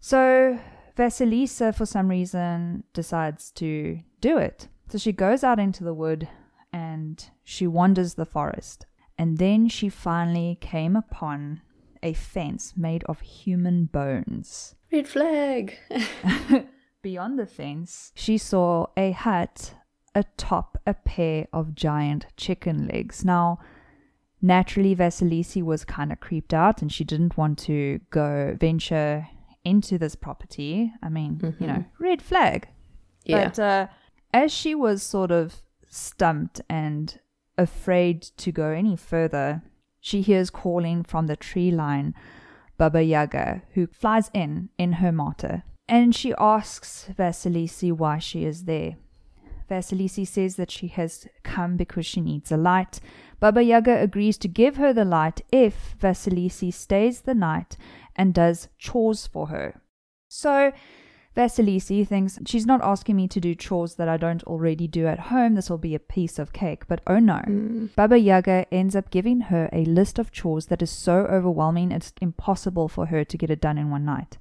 So 0.00 0.58
Vasilisa, 0.98 1.72
for 1.72 1.86
some 1.86 2.08
reason, 2.08 2.82
decides 2.92 3.52
to 3.52 4.00
do 4.20 4.36
it. 4.36 4.68
So 4.88 4.98
she 4.98 5.12
goes 5.12 5.44
out 5.44 5.60
into 5.60 5.84
the 5.84 5.94
wood 5.94 6.28
and 6.72 7.24
she 7.44 7.66
wanders 7.66 8.14
the 8.14 8.26
forest. 8.26 8.84
And 9.16 9.38
then 9.38 9.68
she 9.68 9.88
finally 9.88 10.58
came 10.60 10.96
upon 10.96 11.62
a 12.02 12.12
fence 12.14 12.74
made 12.76 13.04
of 13.04 13.20
human 13.20 13.86
bones. 13.86 14.74
Red 14.92 15.06
flag. 15.06 15.76
Beyond 17.02 17.38
the 17.38 17.46
fence, 17.46 18.12
she 18.16 18.36
saw 18.36 18.86
a 18.96 19.12
hut 19.12 19.74
atop 20.14 20.80
a 20.84 20.94
pair 20.94 21.46
of 21.52 21.76
giant 21.76 22.26
chicken 22.36 22.88
legs. 22.92 23.24
Now, 23.24 23.60
naturally, 24.42 24.96
Vasilisi 24.96 25.62
was 25.62 25.84
kind 25.84 26.10
of 26.10 26.18
creeped 26.18 26.52
out 26.52 26.82
and 26.82 26.92
she 26.92 27.04
didn't 27.04 27.36
want 27.36 27.58
to 27.60 28.00
go 28.10 28.56
venture 28.58 29.28
into 29.68 29.98
this 29.98 30.14
property. 30.14 30.92
I 31.02 31.08
mean, 31.08 31.38
you 31.60 31.66
know, 31.66 31.84
red 31.98 32.22
flag. 32.22 32.68
yeah. 33.24 33.44
But 33.44 33.58
uh, 33.58 33.86
as 34.32 34.52
she 34.52 34.74
was 34.74 35.02
sort 35.02 35.30
of 35.30 35.56
stumped 35.88 36.60
and 36.68 37.18
afraid 37.56 38.22
to 38.22 38.52
go 38.52 38.70
any 38.70 38.96
further, 38.96 39.62
she 40.00 40.20
hears 40.22 40.50
calling 40.50 41.02
from 41.02 41.26
the 41.26 41.36
tree 41.36 41.70
line 41.70 42.14
Baba 42.76 43.02
Yaga, 43.02 43.62
who 43.74 43.86
flies 43.88 44.30
in 44.32 44.68
in 44.78 44.94
her 44.94 45.12
mortar. 45.12 45.64
And 45.88 46.14
she 46.14 46.34
asks 46.38 47.08
Vasilisi 47.18 47.92
why 47.92 48.18
she 48.18 48.44
is 48.44 48.64
there. 48.64 48.96
Vasilisi 49.68 50.26
says 50.26 50.56
that 50.56 50.70
she 50.70 50.88
has 50.88 51.26
come 51.42 51.76
because 51.76 52.06
she 52.06 52.20
needs 52.20 52.50
a 52.52 52.56
light. 52.56 53.00
Baba 53.40 53.62
Yaga 53.62 54.00
agrees 54.00 54.38
to 54.38 54.48
give 54.48 54.76
her 54.76 54.92
the 54.92 55.04
light 55.04 55.42
if 55.52 55.94
Vasilisi 56.00 56.72
stays 56.72 57.22
the 57.22 57.34
night 57.34 57.76
and 58.18 58.34
does 58.34 58.68
chores 58.78 59.26
for 59.26 59.46
her. 59.46 59.80
So 60.28 60.72
Vasilisi 61.38 62.04
thinks 62.04 62.40
she's 62.46 62.66
not 62.66 62.82
asking 62.82 63.14
me 63.14 63.28
to 63.28 63.40
do 63.40 63.54
chores 63.54 63.94
that 63.94 64.08
I 64.08 64.16
don't 64.16 64.42
already 64.42 64.88
do 64.88 65.06
at 65.06 65.20
home. 65.30 65.54
This 65.54 65.70
will 65.70 65.78
be 65.78 65.94
a 65.94 66.00
piece 66.00 66.36
of 66.38 66.52
cake. 66.52 66.88
But 66.88 67.00
oh 67.06 67.20
no. 67.20 67.40
Mm. 67.46 67.94
Baba 67.94 68.18
Yaga 68.18 68.66
ends 68.72 68.96
up 68.96 69.10
giving 69.10 69.42
her 69.42 69.68
a 69.72 69.84
list 69.84 70.18
of 70.18 70.32
chores 70.32 70.66
that 70.66 70.82
is 70.82 70.90
so 70.90 71.26
overwhelming 71.26 71.92
it's 71.92 72.12
impossible 72.20 72.88
for 72.88 73.06
her 73.06 73.24
to 73.24 73.38
get 73.38 73.50
it 73.50 73.60
done 73.60 73.78
in 73.78 73.88
one 73.88 74.04
night. 74.04 74.38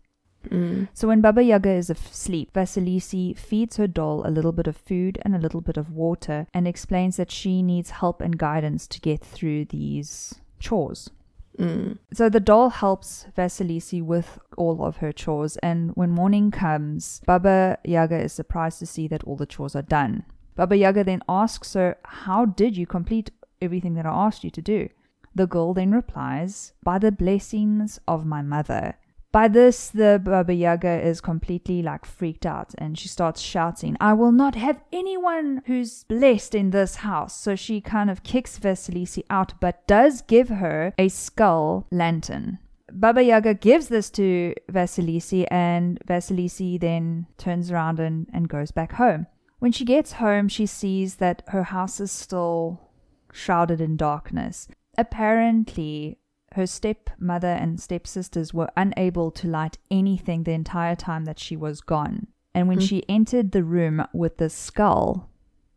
Mm. 0.50 0.88
So 0.94 1.08
when 1.08 1.22
Baba 1.22 1.44
Yaga 1.44 1.70
is 1.70 1.92
asleep, 1.92 2.54
Vasilisi 2.54 3.38
feeds 3.38 3.78
her 3.78 3.88
doll 3.88 4.26
a 4.26 4.32
little 4.32 4.52
bit 4.52 4.66
of 4.66 4.76
food 4.76 5.20
and 5.22 5.36
a 5.36 5.40
little 5.40 5.62
bit 5.62 5.78
of 5.78 5.92
water 5.92 6.48
and 6.52 6.68
explains 6.68 7.18
that 7.18 7.32
she 7.32 7.62
needs 7.62 7.92
help 7.92 8.22
and 8.22 8.40
guidance 8.40 8.88
to 8.88 9.02
get 9.02 9.24
through 9.24 9.66
these 9.66 10.36
chores. 10.60 11.12
Mm. 11.60 11.98
So 12.14 12.30
the 12.30 12.40
doll 12.40 12.70
helps 12.70 13.26
Vasilisi 13.36 14.02
with 14.04 14.40
all 14.58 14.84
of 14.84 14.98
her 14.98 15.12
chores, 15.12 15.58
and 15.58 15.92
when 15.96 16.12
morning 16.12 16.52
comes, 16.52 17.22
Baba 17.26 17.78
Yaga 17.84 18.20
is 18.20 18.34
surprised 18.34 18.80
to 18.80 18.86
see 18.86 19.08
that 19.08 19.24
all 19.24 19.36
the 19.36 19.46
chores 19.46 19.76
are 19.76 19.82
done. 19.82 20.26
Baba 20.56 20.76
Yaga 20.76 21.04
then 21.04 21.22
asks 21.28 21.74
her, 21.74 21.98
How 22.04 22.46
did 22.46 22.78
you 22.78 22.86
complete 22.86 23.32
everything 23.62 23.94
that 23.96 24.06
I 24.06 24.10
asked 24.10 24.44
you 24.44 24.50
to 24.52 24.62
do? 24.62 24.90
The 25.36 25.48
girl 25.48 25.74
then 25.74 25.92
replies, 25.92 26.74
By 26.84 26.98
the 26.98 27.12
blessings 27.12 28.00
of 28.08 28.26
my 28.26 28.42
mother. 28.42 28.98
By 29.38 29.48
this, 29.48 29.90
the 29.90 30.20
Baba 30.24 30.52
Yaga 30.52 31.00
is 31.00 31.22
completely 31.22 31.84
like 31.84 32.06
freaked 32.08 32.44
out 32.44 32.74
and 32.80 32.98
she 32.98 33.08
starts 33.08 33.40
shouting, 33.40 33.96
I 34.02 34.14
will 34.14 34.32
not 34.32 34.56
have 34.56 34.82
anyone 34.92 35.62
who's 35.68 36.06
blessed 36.06 36.56
in 36.56 36.72
this 36.72 36.96
house. 36.96 37.40
So 37.40 37.56
she 37.56 37.80
kind 37.80 38.10
of 38.10 38.24
kicks 38.24 38.58
Vasilisi 38.58 39.22
out, 39.30 39.54
but 39.60 39.86
does 39.86 40.24
give 40.24 40.50
her 40.50 40.92
a 40.98 41.10
skull 41.10 41.86
lantern. 41.92 42.58
Baba 42.92 43.22
Yaga 43.22 43.54
gives 43.54 43.90
this 43.90 44.10
to 44.10 44.56
Vasilisi, 44.72 45.46
and 45.52 46.00
Vasilisi 46.08 46.80
then 46.80 47.28
turns 47.38 47.70
around 47.70 48.00
and, 48.00 48.26
and 48.34 48.50
goes 48.50 48.72
back 48.72 48.94
home. 48.94 49.28
When 49.60 49.72
she 49.72 49.86
gets 49.86 50.14
home, 50.14 50.48
she 50.48 50.66
sees 50.66 51.18
that 51.18 51.44
her 51.50 51.66
house 51.66 52.00
is 52.00 52.12
still 52.12 52.90
shrouded 53.32 53.82
in 53.82 53.98
darkness. 53.98 54.68
Apparently, 54.98 56.18
her 56.58 56.68
stepmother 56.68 57.48
and 57.48 57.80
stepsisters 57.80 58.54
were 58.54 58.70
unable 58.76 59.30
to 59.30 59.48
light 59.48 59.78
anything 59.92 60.44
the 60.44 60.52
entire 60.52 60.96
time 60.96 61.24
that 61.26 61.40
she 61.40 61.56
was 61.56 61.82
gone. 61.82 62.28
And 62.54 62.68
when 62.68 62.80
Hmm. 62.80 62.86
she 62.86 63.04
entered 63.08 63.52
the 63.52 63.64
room 63.64 64.04
with 64.12 64.38
the 64.38 64.50
skull, 64.50 65.30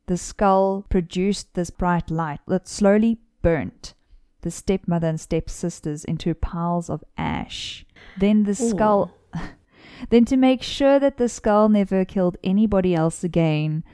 the 0.06 0.16
skull 0.16 0.86
produced 0.88 1.52
this 1.54 1.70
bright 1.70 2.10
light 2.10 2.40
that 2.48 2.66
slowly 2.66 3.20
burnt 3.42 3.92
the 4.40 4.50
stepmother 4.50 5.06
and 5.06 5.20
stepsisters 5.20 6.02
into 6.04 6.34
piles 6.34 6.88
of 6.88 7.04
ash. 7.18 7.84
Then 8.18 8.44
the 8.44 8.54
skull. 8.54 9.10
then, 10.08 10.24
to 10.24 10.36
make 10.38 10.62
sure 10.62 10.98
that 10.98 11.18
the 11.18 11.28
skull 11.28 11.68
never 11.68 12.06
killed 12.06 12.38
anybody 12.42 12.94
else 12.94 13.22
again, 13.22 13.84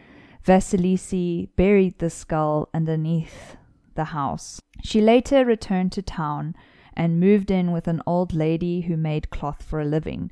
Vasilisi 0.45 1.49
buried 1.57 1.99
the 1.99 2.11
skull 2.11 2.69
underneath 2.73 3.57
the 3.97 4.05
house. 4.05 4.63
She 4.85 5.01
later 5.01 5.45
returned 5.45 5.91
to 5.93 6.03
town 6.03 6.55
and 6.97 7.21
moved 7.21 7.51
in 7.51 7.73
with 7.73 7.87
an 7.87 8.03
old 8.07 8.33
lady 8.33 8.83
who 8.83 8.97
made 8.97 9.31
cloth 9.31 9.63
for 9.63 9.81
a 9.81 9.85
living. 9.85 10.31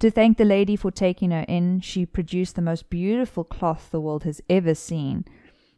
To 0.00 0.10
thank 0.10 0.36
the 0.36 0.44
lady 0.44 0.76
for 0.76 0.90
taking 0.90 1.30
her 1.30 1.44
in, 1.48 1.80
she 1.80 2.04
produced 2.04 2.54
the 2.54 2.62
most 2.62 2.90
beautiful 2.90 3.44
cloth 3.44 3.90
the 3.90 4.00
world 4.00 4.24
has 4.24 4.42
ever 4.50 4.74
seen. 4.74 5.24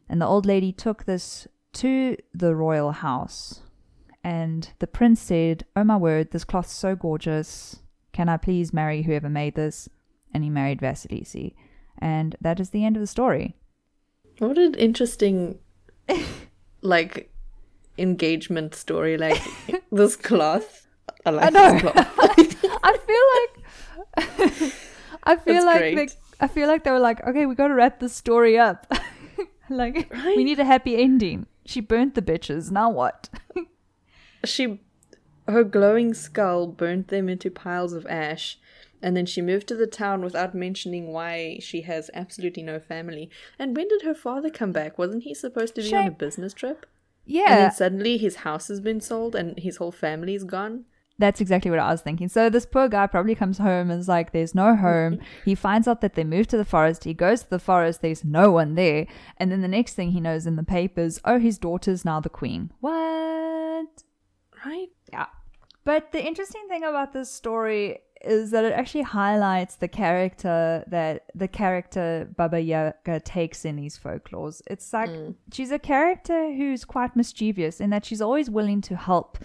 And 0.09 0.21
the 0.21 0.27
old 0.27 0.45
lady 0.45 0.71
took 0.73 1.05
this 1.05 1.47
to 1.73 2.17
the 2.33 2.55
royal 2.55 2.91
house. 2.91 3.61
And 4.23 4.69
the 4.79 4.87
prince 4.87 5.21
said, 5.21 5.65
Oh 5.75 5.85
my 5.85 5.95
word, 5.95 6.31
this 6.31 6.43
cloth's 6.43 6.73
so 6.73 6.95
gorgeous. 6.95 7.79
Can 8.11 8.27
I 8.27 8.37
please 8.37 8.73
marry 8.73 9.03
whoever 9.03 9.29
made 9.29 9.55
this? 9.55 9.87
And 10.33 10.43
he 10.43 10.49
married 10.49 10.81
Vasilisi. 10.81 11.55
And 11.97 12.35
that 12.41 12.59
is 12.59 12.71
the 12.71 12.83
end 12.83 12.97
of 12.97 13.01
the 13.01 13.07
story. 13.07 13.55
What 14.39 14.57
an 14.57 14.73
interesting, 14.75 15.59
like, 16.81 17.28
engagement 17.99 18.75
story. 18.75 19.17
Like, 19.17 19.41
this 19.91 20.15
cloth. 20.15 20.87
I 21.25 21.31
like 21.31 21.47
I 21.47 21.49
know. 21.49 21.71
this 21.73 21.81
cloth. 21.81 22.07
I 22.83 22.97
feel 22.97 23.25
like 23.35 23.59
I 25.23 25.35
feel 25.35 25.65
That's 25.65 25.65
like 25.65 25.95
they. 25.95 26.07
I 26.39 26.47
feel 26.47 26.67
like 26.67 26.83
they 26.83 26.91
were 26.91 26.99
like, 26.99 27.25
okay, 27.27 27.45
we 27.45 27.55
got 27.55 27.67
to 27.67 27.75
wrap 27.75 27.99
this 27.99 28.15
story 28.15 28.57
up. 28.57 28.91
like 29.69 30.09
Right? 30.11 30.37
we 30.37 30.43
need 30.43 30.59
a 30.59 30.65
happy 30.65 30.95
ending. 30.95 31.47
She 31.65 31.81
burnt 31.81 32.15
the 32.15 32.21
bitches. 32.21 32.71
Now 32.71 32.89
what? 32.89 33.29
she, 34.45 34.79
her 35.47 35.63
glowing 35.63 36.13
skull 36.13 36.67
burnt 36.67 37.09
them 37.09 37.27
into 37.29 37.51
piles 37.51 37.93
of 37.93 38.05
ash. 38.07 38.57
And 39.01 39.15
then 39.15 39.25
she 39.25 39.41
moved 39.41 39.67
to 39.67 39.75
the 39.75 39.87
town 39.87 40.23
without 40.23 40.53
mentioning 40.53 41.07
why 41.13 41.59
she 41.61 41.81
has 41.83 42.09
absolutely 42.13 42.63
no 42.63 42.79
family. 42.79 43.29
And 43.57 43.75
when 43.75 43.87
did 43.87 44.01
her 44.01 44.15
father 44.15 44.49
come 44.49 44.71
back? 44.71 44.97
Wasn't 44.97 45.23
he 45.23 45.33
supposed 45.33 45.75
to 45.75 45.81
be 45.81 45.95
on 45.95 46.07
a 46.07 46.11
business 46.11 46.53
trip? 46.53 46.85
And 47.49 47.59
then 47.63 47.71
suddenly 47.71 48.17
his 48.17 48.37
house 48.37 48.67
has 48.69 48.81
been 48.81 48.99
sold 49.01 49.35
and 49.35 49.57
his 49.59 49.77
whole 49.77 49.91
family's 49.91 50.43
gone. 50.43 50.85
that's 51.19 51.41
exactly 51.41 51.69
what 51.69 51.79
I 51.81 51.91
was 51.91 52.01
thinking. 52.01 52.29
So 52.29 52.49
this 52.49 52.65
poor 52.65 52.87
guy 52.87 53.05
probably 53.05 53.35
comes 53.35 53.57
home 53.57 53.91
and 53.91 53.99
is 53.99 54.07
like, 54.07 54.31
"There's 54.31 54.55
no 54.55 54.75
home." 54.75 55.19
he 55.45 55.53
finds 55.53 55.87
out 55.87 55.99
that 56.01 56.13
they 56.15 56.23
moved 56.23 56.49
to 56.51 56.57
the 56.57 56.65
forest. 56.65 57.03
He 57.03 57.13
goes 57.13 57.43
to 57.43 57.49
the 57.49 57.59
forest. 57.59 58.01
There's 58.01 58.23
no 58.23 58.51
one 58.51 58.75
there. 58.75 59.05
And 59.37 59.51
then 59.51 59.61
the 59.61 59.67
next 59.67 59.93
thing 59.95 60.11
he 60.11 60.21
knows 60.21 60.47
in 60.47 60.55
the 60.55 60.63
papers, 60.63 61.19
oh, 61.25 61.37
his 61.39 61.57
daughter's 61.57 62.05
now 62.05 62.19
the 62.21 62.29
queen. 62.29 62.71
What? 62.79 64.03
Right? 64.65 64.87
Yeah. 65.11 65.27
But 65.83 66.11
the 66.11 66.23
interesting 66.25 66.65
thing 66.69 66.83
about 66.83 67.13
this 67.13 67.31
story 67.31 67.99
is 68.21 68.51
that 68.51 68.65
it 68.65 68.73
actually 68.73 69.03
highlights 69.03 69.75
the 69.75 69.87
character 69.87 70.83
that 70.87 71.25
the 71.33 71.47
character 71.47 72.29
Baba 72.35 72.59
Yaga 72.59 73.19
takes 73.21 73.65
in 73.65 73.77
these 73.77 73.97
folklores. 73.97 74.61
It's 74.67 74.91
like 74.91 75.09
mm. 75.09 75.35
she's 75.53 75.71
a 75.71 75.79
character 75.79 76.53
who's 76.53 76.83
quite 76.85 77.15
mischievous 77.15 77.79
in 77.79 77.89
that 77.91 78.05
she's 78.05 78.21
always 78.21 78.49
willing 78.49 78.81
to 78.81 78.95
help, 78.95 79.37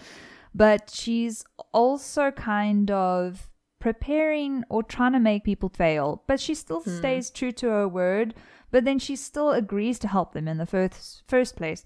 but 0.53 0.91
she's 0.93 1.45
also 1.73 2.31
kind 2.31 2.91
of 2.91 3.49
preparing 3.79 4.63
or 4.69 4.83
trying 4.83 5.13
to 5.13 5.19
make 5.19 5.43
people 5.43 5.69
fail, 5.69 6.23
but 6.27 6.39
she 6.39 6.55
still 6.55 6.81
hmm. 6.81 6.97
stays 6.97 7.29
true 7.29 7.51
to 7.51 7.67
her 7.67 7.87
word, 7.87 8.33
but 8.71 8.83
then 8.83 8.97
she 8.97 9.15
still 9.15 9.51
agrees 9.51 9.99
to 9.99 10.07
help 10.07 10.33
them 10.33 10.47
in 10.47 10.57
the 10.57 10.65
first 10.65 11.23
first 11.27 11.55
place. 11.55 11.85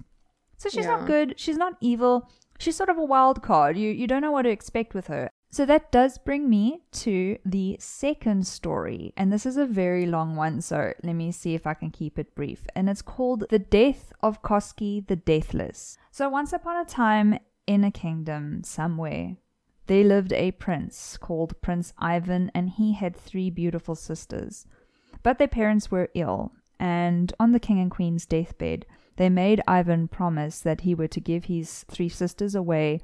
So 0.58 0.70
she's 0.70 0.86
not 0.86 1.08
good. 1.08 1.36
She's 1.38 1.58
not 1.58 1.74
evil. 1.82 2.30
She's 2.58 2.76
sort 2.76 2.90
of 2.90 2.98
a 2.98 3.04
wild 3.04 3.42
card. 3.42 3.78
You 3.78 3.92
you 3.92 4.08
don't 4.08 4.22
know 4.22 4.32
what 4.32 4.44
to 4.44 4.50
expect 4.50 4.94
with 4.94 5.08
her. 5.08 5.30
So 5.52 5.66
that 5.66 5.92
does 5.92 6.20
bring 6.20 6.48
me 6.48 6.84
to 6.92 7.38
the 7.44 7.76
second 7.80 8.46
story, 8.46 9.14
and 9.18 9.34
this 9.34 9.48
is 9.48 9.58
a 9.58 9.66
very 9.66 10.06
long 10.06 10.36
one. 10.36 10.62
So 10.62 10.94
let 11.04 11.14
me 11.16 11.32
see 11.32 11.56
if 11.56 11.66
I 11.66 11.74
can 11.74 11.90
keep 11.90 12.20
it 12.20 12.36
brief. 12.36 12.68
And 12.76 12.88
it's 12.88 13.02
called 13.02 13.46
"The 13.50 13.58
Death 13.58 14.14
of 14.22 14.44
Koski 14.44 15.08
the 15.08 15.16
Deathless." 15.16 15.98
So 16.12 16.30
once 16.30 16.54
upon 16.54 16.78
a 16.78 16.86
time, 16.86 17.40
in 17.66 17.84
a 17.84 17.92
kingdom 17.92 18.64
somewhere, 18.64 19.38
there 19.88 20.04
lived 20.04 20.34
a 20.34 20.52
prince 20.52 21.18
called 21.18 21.60
Prince 21.62 21.94
Ivan, 21.98 22.52
and 22.54 22.70
he 22.70 22.94
had 22.94 23.16
three 23.16 23.50
beautiful 23.50 23.96
sisters. 23.96 24.68
But 25.24 25.40
their 25.40 25.48
parents 25.48 25.90
were 25.90 26.10
ill, 26.14 26.52
and 26.80 27.34
on 27.40 27.54
the 27.54 27.60
king 27.60 27.80
and 27.80 27.90
queen's 27.90 28.28
deathbed, 28.28 28.86
they 29.18 29.30
made 29.30 29.62
Ivan 29.68 30.08
promise 30.08 30.62
that 30.62 30.82
he 30.82 30.94
were 30.94 31.08
to 31.08 31.20
give 31.20 31.46
his 31.46 31.86
three 31.90 32.10
sisters 32.10 32.54
away 32.54 33.02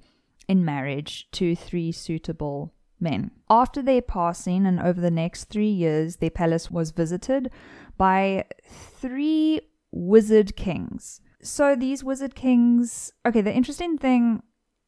in 0.47 0.65
marriage 0.65 1.29
to 1.31 1.55
three 1.55 1.91
suitable 1.91 2.73
men. 2.99 3.31
After 3.49 3.81
their 3.81 4.01
passing, 4.01 4.65
and 4.65 4.79
over 4.79 5.01
the 5.01 5.11
next 5.11 5.45
three 5.45 5.69
years, 5.69 6.17
their 6.17 6.29
palace 6.29 6.71
was 6.71 6.91
visited 6.91 7.51
by 7.97 8.45
three 8.67 9.61
wizard 9.91 10.55
kings. 10.55 11.21
So 11.41 11.75
these 11.75 12.03
wizard 12.03 12.35
kings, 12.35 13.11
okay, 13.25 13.41
the 13.41 13.53
interesting 13.53 13.97
thing 13.97 14.41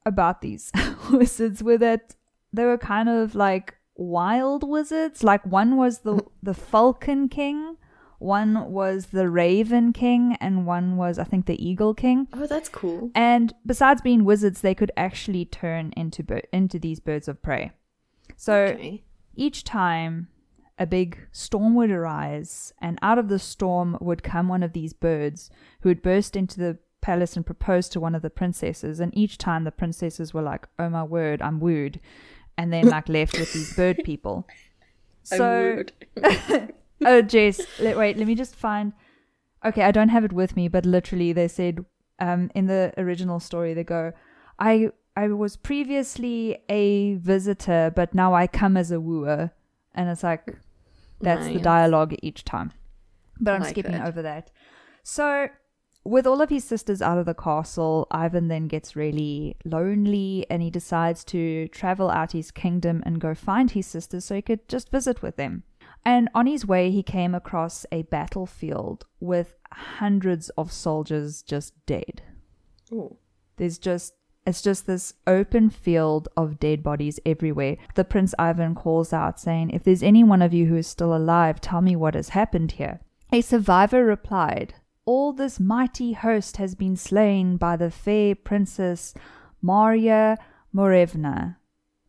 about 0.05 0.41
these 0.41 0.71
wizards 1.11 1.63
were 1.63 1.77
that 1.77 2.15
they 2.53 2.65
were 2.65 2.77
kind 2.77 3.09
of 3.09 3.35
like 3.35 3.75
wild 3.95 4.67
wizards. 4.67 5.23
Like 5.23 5.45
one 5.45 5.77
was 5.77 5.99
the 5.99 6.21
the 6.43 6.53
Falcon 6.53 7.29
King, 7.29 7.77
one 8.19 8.71
was 8.71 9.07
the 9.07 9.29
Raven 9.29 9.93
King, 9.93 10.38
and 10.41 10.65
one 10.65 10.97
was 10.97 11.19
I 11.19 11.24
think 11.24 11.45
the 11.45 11.63
Eagle 11.63 11.93
King. 11.93 12.27
Oh, 12.33 12.47
that's 12.47 12.69
cool. 12.69 13.12
And 13.15 13.53
besides 13.65 14.01
being 14.01 14.25
wizards, 14.25 14.62
they 14.62 14.74
could 14.75 14.91
actually 14.97 15.45
turn 15.45 15.93
into 15.95 16.24
bir- 16.24 16.43
into 16.51 16.79
these 16.79 17.00
birds 17.00 17.27
of 17.27 17.41
prey. 17.41 17.71
So 18.36 18.53
Okay. 18.53 19.03
each 19.36 19.63
time 19.63 20.27
a 20.79 20.86
big 20.86 21.17
storm 21.31 21.74
would 21.75 21.89
arise, 21.91 22.74
and 22.81 23.00
out 23.01 23.17
of 23.17 23.29
the 23.29 23.39
storm 23.39 23.97
would 24.01 24.21
come 24.24 24.47
one 24.47 24.62
of 24.63 24.74
these 24.74 24.93
birds 24.93 25.50
who 25.81 25.89
would 25.89 26.01
burst 26.03 26.36
into 26.36 26.59
the 26.59 26.77
palace 27.01 27.36
and 27.36 27.45
propose 27.45 27.88
to 27.89 28.00
one 28.00 28.13
of 28.15 28.21
the 28.21 28.29
princesses. 28.29 29.00
And 29.00 29.15
each 29.17 29.38
time 29.38 29.63
the 29.63 29.71
princesses 29.71 30.33
were 30.33 30.41
like, 30.41 30.67
"Oh 30.77 30.89
my 30.89 31.03
word, 31.03 31.41
I'm 31.41 31.59
wooed," 31.59 32.00
and 32.57 32.71
then 32.74 32.88
like 32.89 33.07
left 33.09 33.38
with 33.39 33.53
these 33.53 33.75
bird 33.75 34.00
people. 34.03 34.47
So. 35.24 35.83
oh, 37.05 37.21
Jess, 37.21 37.61
let, 37.79 37.97
wait, 37.97 38.17
let 38.17 38.27
me 38.27 38.35
just 38.35 38.55
find. 38.55 38.93
Okay, 39.65 39.83
I 39.83 39.91
don't 39.91 40.09
have 40.09 40.23
it 40.23 40.33
with 40.33 40.55
me, 40.55 40.67
but 40.67 40.85
literally 40.85 41.33
they 41.33 41.47
said 41.47 41.85
um, 42.19 42.49
in 42.55 42.67
the 42.67 42.93
original 42.97 43.39
story 43.39 43.73
they 43.73 43.83
go, 43.83 44.13
"I 44.59 44.91
I 45.15 45.27
was 45.29 45.57
previously 45.57 46.59
a 46.69 47.15
visitor, 47.15 47.91
but 47.95 48.13
now 48.13 48.33
I 48.33 48.47
come 48.47 48.77
as 48.77 48.91
a 48.91 48.99
wooer," 48.99 49.51
and 49.93 50.09
it's 50.09 50.23
like 50.23 50.57
that's 51.21 51.47
the 51.47 51.59
dialogue 51.59 52.15
each 52.21 52.43
time. 52.43 52.71
But 53.39 53.55
I'm 53.55 53.61
like 53.61 53.71
skipping 53.71 53.93
that. 53.93 54.07
over 54.07 54.21
that. 54.21 54.51
So. 55.03 55.49
With 56.03 56.25
all 56.25 56.41
of 56.41 56.49
his 56.49 56.63
sisters 56.63 57.01
out 57.01 57.17
of 57.17 57.25
the 57.25 57.33
castle, 57.33 58.07
Ivan 58.11 58.47
then 58.47 58.69
gets 58.69 58.95
really 58.95 59.57
lonely 59.65 60.45
and 60.49 60.61
he 60.61 60.69
decides 60.69 61.25
to 61.25 61.67
travel 61.67 62.09
out 62.09 62.31
his 62.31 62.49
kingdom 62.49 63.03
and 63.05 63.19
go 63.19 63.35
find 63.35 63.71
his 63.71 63.87
sisters 63.87 64.23
so 64.23 64.35
he 64.35 64.41
could 64.41 64.65
just 64.69 64.89
visit 64.89 65.21
with 65.21 65.35
them. 65.35 65.63
And 66.05 66.29
on 66.33 66.47
his 66.47 66.65
way, 66.65 66.91
he 66.91 67.03
came 67.03 67.35
across 67.35 67.85
a 67.91 68.03
battlefield 68.03 69.05
with 69.19 69.55
hundreds 69.71 70.49
of 70.49 70.71
soldiers 70.71 71.41
just 71.41 71.73
dead. 71.85 72.21
Ooh. 72.91 73.17
There's 73.57 73.77
just 73.77 74.13
it's 74.45 74.61
just 74.61 74.87
this 74.87 75.13
open 75.27 75.69
field 75.69 76.29
of 76.37 76.57
dead 76.57 76.81
bodies 76.81 77.19
everywhere. 77.25 77.75
The 77.95 78.05
Prince 78.05 78.33
Ivan 78.39 78.75
calls 78.75 79.11
out 79.11 79.41
saying, 79.41 79.71
"If 79.71 79.83
there's 79.83 80.01
any 80.01 80.23
one 80.23 80.41
of 80.41 80.53
you 80.53 80.67
who 80.67 80.77
is 80.77 80.87
still 80.87 81.13
alive, 81.13 81.59
tell 81.59 81.81
me 81.81 81.97
what 81.97 82.15
has 82.15 82.29
happened 82.29 82.71
here." 82.73 83.01
A 83.33 83.41
survivor 83.41 84.05
replied, 84.05 84.75
"All 85.03 85.33
this 85.33 85.59
mighty 85.59 86.13
host 86.13 86.55
has 86.57 86.75
been 86.75 86.95
slain 86.95 87.57
by 87.57 87.75
the 87.75 87.91
fair 87.91 88.35
princess 88.35 89.13
Maria 89.61 90.37
Morevna." 90.73 91.56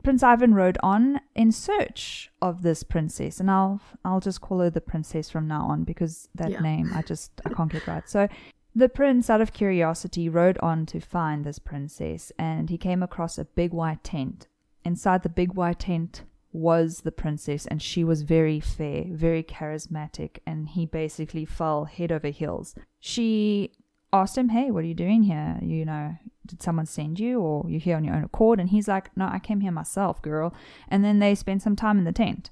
Prince 0.09 0.23
Ivan 0.23 0.55
rode 0.55 0.79
on 0.83 1.21
in 1.35 1.53
search 1.53 2.31
of 2.41 2.62
this 2.62 2.83
princess, 2.83 3.41
and 3.41 3.50
I'll 3.50 3.79
I'll 4.07 4.21
just 4.21 4.41
call 4.41 4.61
her 4.61 4.71
the 4.71 4.81
princess 4.81 5.29
from 5.29 5.47
now 5.47 5.67
on 5.67 5.85
because 5.85 6.31
that 6.35 6.50
Yeah. 6.50 6.61
name 6.61 6.91
I 6.95 7.03
just 7.03 7.31
I 7.45 7.50
can't 7.50 7.71
get 7.71 7.87
right. 7.87 8.09
So 8.17 8.27
the 8.75 8.88
prince, 8.88 9.29
out 9.29 9.43
of 9.43 9.53
curiosity, 9.53 10.31
rode 10.31 10.57
on 10.61 10.87
to 10.87 10.99
find 10.99 11.45
this 11.45 11.59
princess, 11.59 12.33
and 12.38 12.71
he 12.71 12.79
came 12.79 13.03
across 13.03 13.37
a 13.37 13.45
big 13.45 13.75
white 13.75 14.03
tent. 14.03 14.49
Inside 14.83 15.25
the 15.25 15.29
big 15.29 15.53
white 15.53 15.81
tent 15.81 16.23
was 16.53 17.03
the 17.03 17.12
princess, 17.12 17.67
and 17.67 17.83
she 17.83 18.03
was 18.03 18.23
very 18.23 18.61
fair, 18.61 19.05
very 19.11 19.43
charismatic, 19.43 20.38
and 20.47 20.71
he 20.71 20.87
basically 20.87 21.45
fell 21.45 21.85
head 21.85 22.11
over 22.11 22.29
heels. 22.29 22.75
She 22.99 23.73
asked 24.12 24.37
him, 24.38 24.50
Hey, 24.50 24.71
what 24.71 24.85
are 24.85 24.88
you 24.88 24.95
doing 24.95 25.23
here? 25.23 25.59
You 25.62 25.85
know, 25.85 26.17
did 26.47 26.62
someone 26.62 26.87
send 26.87 27.21
you, 27.21 27.41
or 27.41 27.69
you 27.69 27.79
here 27.79 27.97
on 27.97 28.05
your 28.05 28.15
own 28.15 28.25
accord? 28.25 28.61
And 28.61 28.71
he's 28.71 28.88
like, 28.88 29.17
No, 29.17 29.29
I 29.31 29.38
came 29.38 29.61
here 29.61 29.73
myself, 29.73 30.23
girl. 30.23 30.55
And 30.88 31.05
then 31.05 31.19
they 31.19 31.35
spent 31.35 31.62
some 31.62 31.77
time 31.77 31.99
in 31.99 32.05
the 32.05 32.12
tent. 32.12 32.50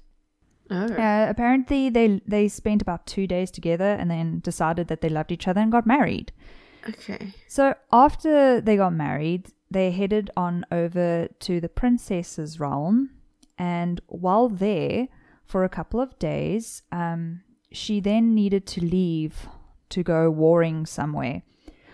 Oh. 0.69 0.93
Uh, 0.93 1.27
apparently, 1.29 1.89
they 1.89 2.21
they 2.27 2.47
spent 2.47 2.81
about 2.81 3.05
two 3.05 3.25
days 3.25 3.51
together, 3.51 3.85
and 3.85 4.11
then 4.11 4.39
decided 4.39 4.87
that 4.89 5.01
they 5.01 5.09
loved 5.09 5.31
each 5.31 5.47
other 5.47 5.61
and 5.61 5.71
got 5.71 5.85
married. 5.85 6.31
okay. 6.87 7.33
So 7.47 7.73
after 7.91 8.59
they 8.59 8.75
got 8.75 8.93
married, 8.93 9.53
they 9.71 9.91
headed 9.91 10.29
on 10.35 10.65
over 10.71 11.29
to 11.39 11.61
the 11.61 11.69
princess's 11.69 12.59
realm, 12.59 13.11
and 13.57 14.01
while 14.07 14.49
there 14.49 15.07
for 15.45 15.63
a 15.63 15.69
couple 15.69 16.01
of 16.01 16.19
days, 16.19 16.83
um, 16.91 17.41
she 17.71 18.01
then 18.01 18.35
needed 18.35 18.65
to 18.67 18.81
leave 18.81 19.47
to 19.89 20.03
go 20.03 20.29
warring 20.29 20.85
somewhere. 20.85 21.43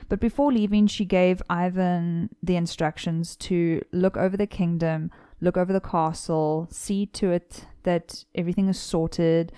But 0.09 0.19
before 0.19 0.51
leaving, 0.51 0.88
she 0.88 1.05
gave 1.05 1.41
Ivan 1.50 2.29
the 2.41 2.55
instructions 2.55 3.35
to 3.38 3.81
look 3.91 4.17
over 4.17 4.38
the 4.38 4.47
kingdom, 4.47 5.12
look 5.41 5.57
over 5.57 5.73
the 5.73 5.81
castle, 5.81 6.67
see 6.71 7.05
to 7.07 7.31
it 7.31 7.65
that 7.83 8.25
everything 8.35 8.67
is 8.67 8.79
sorted. 8.79 9.51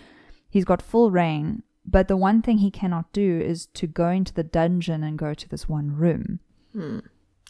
He's 0.50 0.66
got 0.66 0.82
full 0.82 1.12
reign, 1.12 1.64
but 1.86 2.08
the 2.08 2.18
one 2.18 2.42
thing 2.42 2.60
he 2.60 2.72
cannot 2.72 3.12
do 3.12 3.40
is 3.40 3.66
to 3.68 3.88
go 3.88 4.10
into 4.10 4.34
the 4.34 4.44
dungeon 4.44 5.04
and 5.04 5.18
go 5.18 5.34
to 5.34 5.50
this 5.50 5.68
one 5.68 5.96
room. 5.96 6.40
Hmm. 6.74 7.00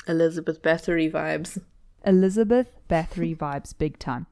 Elizabeth 0.07 0.61
Bathory 0.61 1.11
vibes. 1.11 1.61
Elizabeth 2.05 2.71
Bathory 2.89 3.35
vibes 3.37 3.77
big 3.77 3.99
time. 3.99 4.27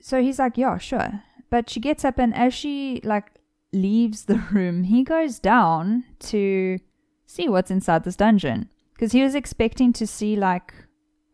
So 0.00 0.22
he's 0.22 0.38
like, 0.38 0.56
yeah, 0.56 0.78
sure. 0.78 1.22
But 1.50 1.70
she 1.70 1.80
gets 1.80 2.04
up 2.04 2.18
and 2.18 2.34
as 2.34 2.54
she 2.54 3.00
like 3.04 3.37
leaves 3.72 4.24
the 4.24 4.38
room, 4.52 4.84
he 4.84 5.02
goes 5.02 5.38
down 5.38 6.04
to 6.20 6.78
see 7.26 7.48
what's 7.48 7.70
inside 7.70 8.04
this 8.04 8.16
dungeon 8.16 8.68
because 8.94 9.12
he 9.12 9.22
was 9.22 9.34
expecting 9.34 9.92
to 9.92 10.06
see 10.06 10.36
like 10.36 10.72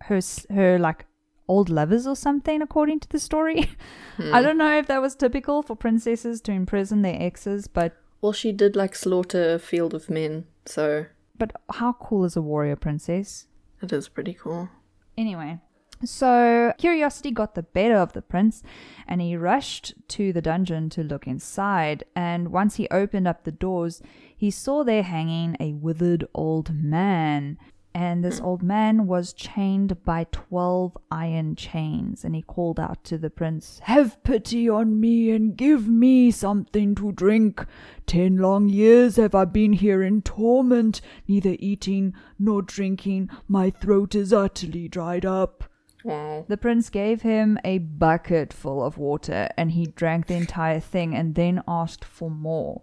her 0.03 0.21
her 0.51 0.79
like 0.79 1.07
old 1.47 1.69
lovers 1.69 2.07
or 2.07 2.17
something 2.17 2.63
according 2.63 3.01
to 3.01 3.09
the 3.09 3.19
story. 3.19 3.71
I 4.19 4.23
hmm. 4.23 4.43
don't 4.43 4.59
know 4.59 4.79
if 4.79 4.87
that 4.87 5.03
was 5.03 5.15
typical 5.15 5.63
for 5.63 5.77
princesses 5.77 6.41
to 6.43 6.53
imprison 6.53 7.03
their 7.03 7.21
exes, 7.21 7.69
but 7.69 7.97
Well, 8.21 8.33
she 8.33 8.53
did 8.53 8.77
like 8.77 8.95
slaughter 8.95 9.55
a 9.55 9.59
field 9.59 9.95
of 9.95 10.11
men, 10.11 10.47
so 10.67 11.07
but 11.37 11.53
how 11.73 11.93
cool 11.95 12.25
is 12.25 12.37
a 12.37 12.43
warrior 12.43 12.77
princess? 12.77 13.47
it 13.83 13.93
is 13.93 14.09
pretty 14.09 14.33
cool. 14.35 14.71
Anyway, 15.19 15.61
so 16.05 16.73
curiosity 16.79 17.31
got 17.31 17.55
the 17.55 17.63
better 17.63 17.97
of 17.97 18.13
the 18.13 18.23
prince, 18.23 18.63
and 19.07 19.21
he 19.21 19.37
rushed 19.37 19.95
to 20.09 20.33
the 20.33 20.43
dungeon 20.43 20.91
to 20.91 21.03
look 21.03 21.27
inside. 21.27 22.05
And 22.17 22.49
once 22.49 22.77
he 22.77 22.89
opened 22.89 23.29
up 23.29 23.45
the 23.45 23.53
doors, 23.53 24.03
he 24.37 24.51
saw 24.51 24.85
there 24.85 25.03
hanging 25.03 25.57
a 25.61 25.73
withered 25.73 26.27
old 26.35 26.75
man. 26.75 27.59
And 27.97 28.25
this 28.25 28.41
hmm. 28.41 28.45
old 28.45 28.63
man 28.63 29.07
was 29.07 29.33
chained 29.33 30.03
by 30.05 30.27
12 30.33 30.99
iron 31.13 31.55
chains. 31.55 32.25
And 32.25 32.35
he 32.35 32.43
called 32.43 32.81
out 32.81 33.05
to 33.05 33.19
the 33.19 33.31
prince, 33.31 33.81
Have 33.85 34.23
pity 34.25 34.69
on 34.69 34.99
me 34.99 35.31
and 35.31 35.57
give 35.57 35.89
me 35.89 36.33
something 36.33 36.97
to 36.97 37.13
drink. 37.13 37.65
Ten 38.05 38.37
long 38.37 38.69
years 38.69 39.17
have 39.17 39.35
I 39.35 39.45
been 39.45 39.75
here 39.75 40.03
in 40.03 40.23
torment, 40.23 41.01
neither 41.29 41.57
eating 41.61 42.15
nor 42.39 42.63
drinking. 42.63 43.31
My 43.47 43.71
throat 43.71 44.17
is 44.17 44.33
utterly 44.33 44.89
dried 44.89 45.25
up. 45.25 45.65
Wow. 46.05 46.45
The 46.47 46.59
prince 46.59 46.91
gave 46.91 47.23
him 47.23 47.59
a 47.65 47.79
bucket 47.79 48.53
full 48.53 48.85
of 48.85 48.99
water, 48.99 49.49
and 49.57 49.73
he 49.73 49.87
drank 49.87 50.27
the 50.27 50.35
entire 50.35 50.79
thing 50.79 51.15
and 51.15 51.35
then 51.35 51.63
asked 51.67 52.05
for 52.05 52.31
more. 52.31 52.83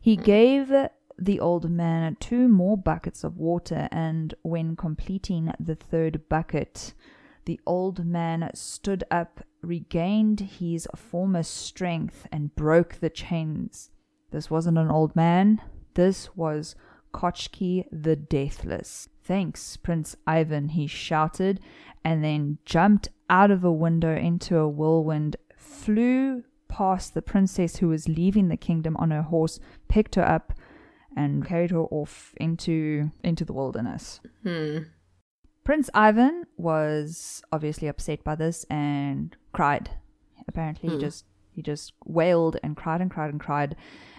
He 0.00 0.16
mm. 0.16 0.24
gave 0.24 0.72
the 1.18 1.40
old 1.40 1.70
man 1.70 2.16
two 2.18 2.48
more 2.48 2.78
buckets 2.78 3.24
of 3.24 3.36
water, 3.36 3.88
and 3.92 4.34
when 4.42 4.74
completing 4.74 5.52
the 5.60 5.74
third 5.74 6.28
bucket, 6.30 6.94
the 7.44 7.60
old 7.66 8.04
man 8.04 8.50
stood 8.54 9.04
up, 9.10 9.42
regained 9.62 10.40
his 10.40 10.88
former 10.96 11.42
strength, 11.42 12.26
and 12.32 12.56
broke 12.56 13.00
the 13.00 13.10
chains. 13.10 13.90
This 14.30 14.50
wasn't 14.50 14.78
an 14.78 14.90
old 14.90 15.14
man, 15.14 15.60
this 15.94 16.34
was 16.34 16.74
Kochki 17.12 17.84
the 17.92 18.16
Deathless. 18.16 19.08
Thanks, 19.24 19.76
Prince 19.76 20.16
Ivan, 20.26 20.68
he 20.70 20.86
shouted, 20.86 21.60
and 22.06 22.22
then 22.22 22.58
jumped 22.64 23.08
out 23.28 23.50
of 23.50 23.64
a 23.64 23.72
window 23.72 24.14
into 24.14 24.56
a 24.58 24.68
whirlwind, 24.68 25.34
flew 25.56 26.44
past 26.68 27.14
the 27.14 27.20
princess 27.22 27.78
who 27.78 27.88
was 27.88 28.08
leaving 28.08 28.46
the 28.48 28.56
kingdom 28.56 28.96
on 28.98 29.10
her 29.10 29.22
horse, 29.22 29.58
picked 29.88 30.14
her 30.14 30.26
up, 30.36 30.52
and 31.16 31.44
carried 31.44 31.72
her 31.72 31.80
off 31.80 32.32
into 32.36 33.10
into 33.24 33.44
the 33.44 33.52
wilderness. 33.52 34.20
Hmm. 34.44 34.78
Prince 35.64 35.90
Ivan 35.94 36.44
was 36.56 37.42
obviously 37.50 37.88
upset 37.88 38.22
by 38.22 38.36
this 38.36 38.64
and 38.70 39.36
cried. 39.52 39.90
Apparently, 40.46 40.90
he 40.90 40.94
Hmm. 40.94 41.00
just 41.00 41.24
he 41.50 41.60
just 41.62 41.92
wailed 42.04 42.56
and 42.62 42.76
cried 42.76 43.00
and 43.00 43.10
cried 43.10 43.30
and 43.30 43.40
cried, 43.40 43.74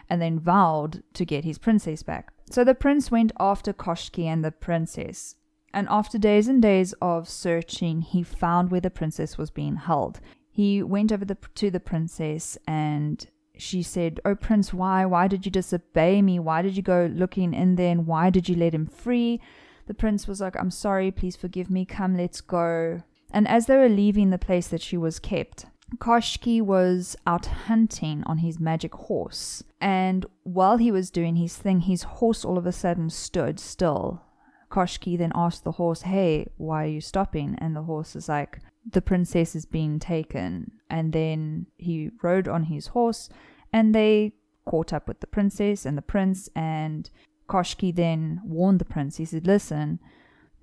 and 0.10 0.22
then 0.22 0.40
vowed 0.40 1.04
to 1.14 1.24
get 1.24 1.46
his 1.46 1.58
princess 1.58 2.04
back. 2.04 2.34
So 2.50 2.66
the 2.66 2.76
prince 2.76 3.12
went 3.12 3.32
after 3.40 3.72
Koshki 3.72 4.26
and 4.26 4.44
the 4.44 4.52
princess, 4.52 5.36
and 5.74 5.88
after 5.90 6.18
days 6.18 6.48
and 6.48 6.62
days 6.62 6.94
of 7.02 7.30
searching, 7.30 8.02
he 8.02 8.24
found 8.24 8.72
where 8.72 8.82
the 8.82 8.90
princess 8.90 9.38
was 9.38 9.50
being 9.50 9.76
held. 9.76 10.20
He 10.50 10.82
went 10.82 11.12
over 11.12 11.26
the, 11.26 11.38
to 11.56 11.70
the 11.70 11.80
princess 11.80 12.58
and 12.68 13.28
she 13.58 13.84
said, 13.84 14.20
Oh, 14.26 14.36
Prince, 14.36 14.74
why? 14.74 15.06
Why 15.06 15.28
did 15.28 15.46
you 15.46 15.52
disobey 15.52 16.22
me? 16.22 16.40
Why 16.40 16.62
did 16.62 16.78
you 16.78 16.84
go 16.84 17.12
looking 17.14 17.54
in 17.54 17.76
there? 17.76 17.92
And 17.92 18.08
why 18.08 18.30
did 18.30 18.48
you 18.50 18.56
let 18.56 18.74
him 18.74 18.88
free? 18.88 19.42
The 19.88 19.94
prince 19.94 20.28
was 20.28 20.42
like, 20.42 20.56
I'm 20.60 20.72
sorry, 20.72 21.12
please 21.12 21.36
forgive 21.36 21.70
me. 21.70 21.86
Come, 21.86 22.18
let's 22.18 22.42
go. 22.42 23.04
And 23.32 23.48
as 23.48 23.66
they 23.66 23.78
were 23.78 23.90
leaving 23.90 24.30
the 24.30 24.38
place 24.38 24.68
that 24.68 24.82
she 24.82 24.98
was 24.98 25.20
kept, 25.20 25.66
Koshki 25.98 26.62
was 26.62 27.16
out 27.26 27.46
hunting 27.46 28.24
on 28.26 28.40
his 28.40 28.60
magic 28.60 28.94
horse. 28.94 29.64
And 29.80 30.26
while 30.44 30.78
he 30.78 30.92
was 30.92 31.10
doing 31.10 31.38
his 31.38 31.56
thing, 31.56 31.82
his 31.82 32.04
horse 32.04 32.44
all 32.44 32.58
of 32.58 32.66
a 32.66 32.72
sudden 32.72 33.10
stood 33.10 33.60
still. 33.60 34.22
Koshki 34.70 35.18
then 35.18 35.32
asked 35.34 35.64
the 35.64 35.74
horse, 35.74 36.02
Hey, 36.02 36.48
why 36.58 36.84
are 36.84 36.90
you 36.90 37.02
stopping? 37.02 37.56
And 37.60 37.76
the 37.76 37.84
horse 37.84 38.16
is 38.16 38.30
like, 38.30 38.60
The 38.90 39.02
princess 39.02 39.56
is 39.56 39.66
being 39.66 40.00
taken. 40.00 40.72
And 40.90 41.14
then 41.14 41.68
he 41.78 42.12
rode 42.22 42.48
on 42.48 42.64
his 42.64 42.88
horse 42.88 43.30
and 43.74 43.94
they 43.94 44.34
caught 44.66 44.94
up 44.94 45.08
with 45.08 45.20
the 45.20 45.28
princess 45.28 45.86
and 45.86 45.98
the 45.98 46.02
prince. 46.02 46.50
And 46.56 47.10
Koshki 47.48 47.96
then 47.96 48.42
warned 48.44 48.80
the 48.80 48.86
prince. 48.86 49.18
He 49.18 49.26
said, 49.26 49.48
Listen, 49.48 50.00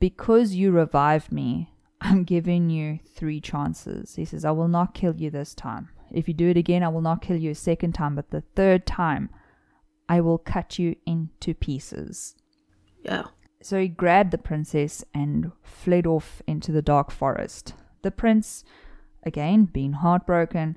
because 0.01 0.55
you 0.55 0.71
revived 0.71 1.33
me, 1.33 1.75
I'm 2.01 2.25
giving 2.25 2.69
you 2.69 2.99
three 3.17 3.41
chances. 3.41 4.17
He 4.17 4.25
says, 4.25 4.45
I 4.45 4.51
will 4.51 4.69
not 4.69 4.95
kill 4.95 5.17
you 5.17 5.31
this 5.31 5.55
time. 5.55 5.89
If 6.13 6.29
you 6.29 6.35
do 6.35 6.49
it 6.49 6.57
again, 6.57 6.83
I 6.83 6.89
will 6.89 7.01
not 7.01 7.23
kill 7.23 7.37
you 7.37 7.51
a 7.51 7.55
second 7.55 7.93
time, 7.93 8.15
but 8.15 8.31
the 8.31 8.43
third 8.55 8.87
time, 8.87 9.31
I 10.09 10.21
will 10.21 10.39
cut 10.39 10.79
you 10.79 10.97
into 11.07 11.55
pieces. 11.55 12.37
Yeah. 13.03 13.25
So 13.65 13.81
he 13.81 13.89
grabbed 13.89 14.31
the 14.31 14.37
princess 14.37 15.03
and 15.15 15.51
fled 15.63 16.07
off 16.07 16.43
into 16.47 16.71
the 16.71 16.83
dark 16.83 17.11
forest. 17.11 17.73
The 18.03 18.11
prince, 18.11 18.63
again 19.23 19.65
being 19.65 19.95
heartbroken, 19.95 20.77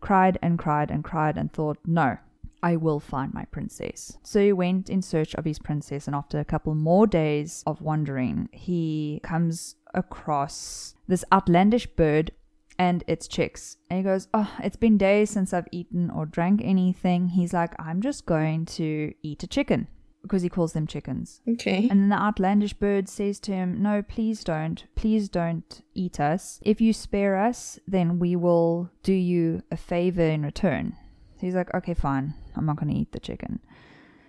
cried 0.00 0.38
and 0.40 0.58
cried 0.58 0.90
and 0.90 1.04
cried 1.04 1.36
and 1.36 1.52
thought, 1.52 1.76
No, 1.84 2.16
I 2.62 2.76
will 2.76 3.00
find 3.00 3.34
my 3.34 3.44
princess. 3.44 4.16
So 4.22 4.40
he 4.40 4.54
went 4.54 4.88
in 4.88 5.02
search 5.02 5.34
of 5.34 5.44
his 5.44 5.58
princess, 5.58 6.06
and 6.06 6.16
after 6.16 6.40
a 6.40 6.44
couple 6.46 6.74
more 6.74 7.06
days 7.06 7.62
of 7.66 7.82
wandering, 7.82 8.48
he 8.50 9.20
comes 9.22 9.76
across 9.92 10.94
this 11.06 11.22
outlandish 11.30 11.86
bird 11.86 12.30
and 12.78 13.04
its 13.06 13.28
chicks. 13.28 13.76
And 13.90 13.98
he 13.98 14.02
goes, 14.02 14.28
Oh, 14.32 14.50
it's 14.62 14.76
been 14.76 14.96
days 14.96 15.28
since 15.28 15.52
I've 15.52 15.68
eaten 15.70 16.08
or 16.10 16.24
drank 16.24 16.62
anything. 16.64 17.28
He's 17.28 17.52
like, 17.52 17.74
I'm 17.78 18.00
just 18.00 18.24
going 18.24 18.64
to 18.80 19.12
eat 19.22 19.42
a 19.42 19.46
chicken 19.46 19.88
because 20.26 20.42
he 20.42 20.48
calls 20.48 20.72
them 20.72 20.86
chickens. 20.86 21.40
Okay. 21.48 21.88
And 21.90 22.00
then 22.00 22.08
the 22.08 22.16
outlandish 22.16 22.74
bird 22.74 23.08
says 23.08 23.38
to 23.40 23.52
him, 23.52 23.82
No, 23.82 24.02
please 24.02 24.44
don't. 24.44 24.84
Please 24.94 25.28
don't 25.28 25.82
eat 25.94 26.20
us. 26.20 26.60
If 26.62 26.80
you 26.80 26.92
spare 26.92 27.36
us, 27.36 27.78
then 27.86 28.18
we 28.18 28.36
will 28.36 28.90
do 29.02 29.12
you 29.12 29.62
a 29.70 29.76
favor 29.76 30.22
in 30.22 30.42
return. 30.42 30.96
So 31.36 31.46
he's 31.46 31.54
like, 31.54 31.72
Okay, 31.74 31.94
fine. 31.94 32.34
I'm 32.54 32.66
not 32.66 32.76
going 32.76 32.92
to 32.92 32.98
eat 32.98 33.12
the 33.12 33.20
chicken. 33.20 33.60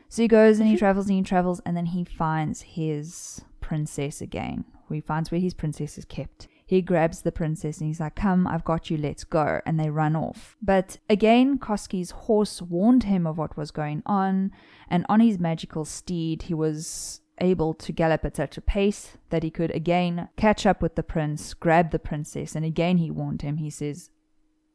So 0.10 0.22
he 0.22 0.28
goes 0.28 0.60
and 0.60 0.68
he 0.70 0.78
travels 0.78 1.08
and 1.08 1.18
he 1.18 1.24
travels, 1.24 1.62
and 1.66 1.76
then 1.76 1.88
he 1.88 2.04
finds 2.04 2.62
his 2.62 3.42
princess 3.62 4.22
again. 4.22 4.66
He 4.90 5.02
finds 5.02 5.32
where 5.32 5.42
his 5.42 5.54
princess 5.54 5.98
is 5.98 6.06
kept. 6.06 6.48
He 6.68 6.82
grabs 6.82 7.22
the 7.22 7.32
princess 7.32 7.80
and 7.80 7.88
he's 7.88 8.02
like, 8.02 8.16
Come, 8.16 8.46
I've 8.46 8.66
got 8.66 8.90
you, 8.92 8.98
let's 8.98 9.24
go. 9.24 9.62
And 9.66 9.80
they 9.80 9.90
run 9.90 10.18
off. 10.18 10.58
But 10.62 10.98
again, 11.10 11.58
Koski's 11.58 12.12
horse 12.12 12.62
warned 12.62 13.04
him 13.04 13.26
of 13.26 13.38
what 13.38 13.56
was 13.56 13.72
going 13.72 14.04
on, 14.06 14.52
and 14.90 15.06
on 15.08 15.22
his 15.22 15.40
magical 15.40 15.86
steed, 15.86 16.44
he 16.44 16.54
was 16.54 17.22
able 17.40 17.74
to 17.74 17.92
gallop 17.94 18.26
at 18.26 18.36
such 18.36 18.58
a 18.58 18.62
pace 18.62 19.12
that 19.30 19.44
he 19.44 19.50
could 19.50 19.72
again 19.72 20.28
catch 20.36 20.66
up 20.66 20.82
with 20.82 20.96
the 20.96 21.04
prince, 21.04 21.54
grab 21.54 21.92
the 21.92 22.00
princess, 22.00 22.54
and 22.54 22.66
again 22.66 22.98
he 22.98 23.10
warned 23.10 23.44
him. 23.44 23.58
He 23.58 23.70
says, 23.70 24.10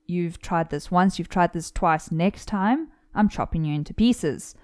You've 0.06 0.40
tried 0.40 0.70
this 0.70 0.90
once, 0.90 1.18
you've 1.18 1.28
tried 1.28 1.52
this 1.52 1.70
twice. 1.70 2.10
Next 2.10 2.46
time, 2.46 2.88
I'm 3.14 3.28
chopping 3.28 3.66
you 3.66 3.74
into 3.74 3.92
pieces. 3.92 4.54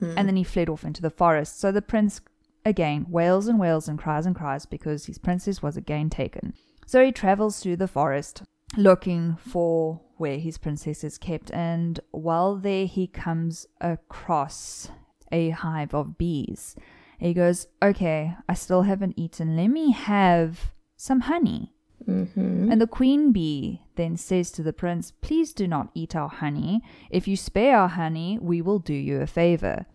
Hmm. 0.00 0.14
And 0.16 0.28
then 0.28 0.36
he 0.36 0.44
fled 0.44 0.68
off 0.68 0.84
into 0.84 1.00
the 1.00 1.10
forest. 1.10 1.60
So 1.60 1.70
the 1.70 1.80
prince 1.80 2.20
again 2.66 3.06
wails 3.08 3.46
and 3.46 3.58
wails 3.58 3.88
and 3.88 3.98
cries 3.98 4.26
and 4.26 4.36
cries 4.36 4.66
because 4.66 5.06
his 5.06 5.16
princess 5.16 5.62
was 5.62 5.76
again 5.76 6.10
taken. 6.10 6.52
So 6.86 7.02
he 7.02 7.12
travels 7.12 7.60
through 7.60 7.76
the 7.76 7.88
forest 7.88 8.42
looking 8.76 9.36
for 9.36 10.02
where 10.16 10.38
his 10.38 10.58
princess 10.58 11.04
is 11.04 11.18
kept, 11.18 11.50
and 11.52 12.00
while 12.10 12.56
there, 12.56 12.86
he 12.86 13.06
comes 13.06 13.66
across 13.80 14.90
a 15.30 15.50
hive 15.50 15.94
of 15.94 16.18
bees. 16.18 16.74
He 17.18 17.34
goes, 17.34 17.66
Okay, 17.82 18.34
I 18.48 18.54
still 18.54 18.82
haven't 18.82 19.18
eaten. 19.18 19.56
Let 19.56 19.68
me 19.68 19.92
have 19.92 20.72
some 20.96 21.20
honey. 21.20 21.72
Mm-hmm. 22.06 22.70
And 22.70 22.80
the 22.80 22.86
queen 22.86 23.32
bee 23.32 23.82
then 23.96 24.16
says 24.16 24.50
to 24.52 24.62
the 24.62 24.72
prince, 24.72 25.12
Please 25.20 25.52
do 25.52 25.66
not 25.66 25.90
eat 25.94 26.14
our 26.14 26.28
honey. 26.28 26.82
If 27.10 27.26
you 27.26 27.36
spare 27.36 27.78
our 27.78 27.88
honey, 27.88 28.38
we 28.40 28.62
will 28.62 28.78
do 28.78 28.94
you 28.94 29.20
a 29.20 29.26
favor. 29.26 29.86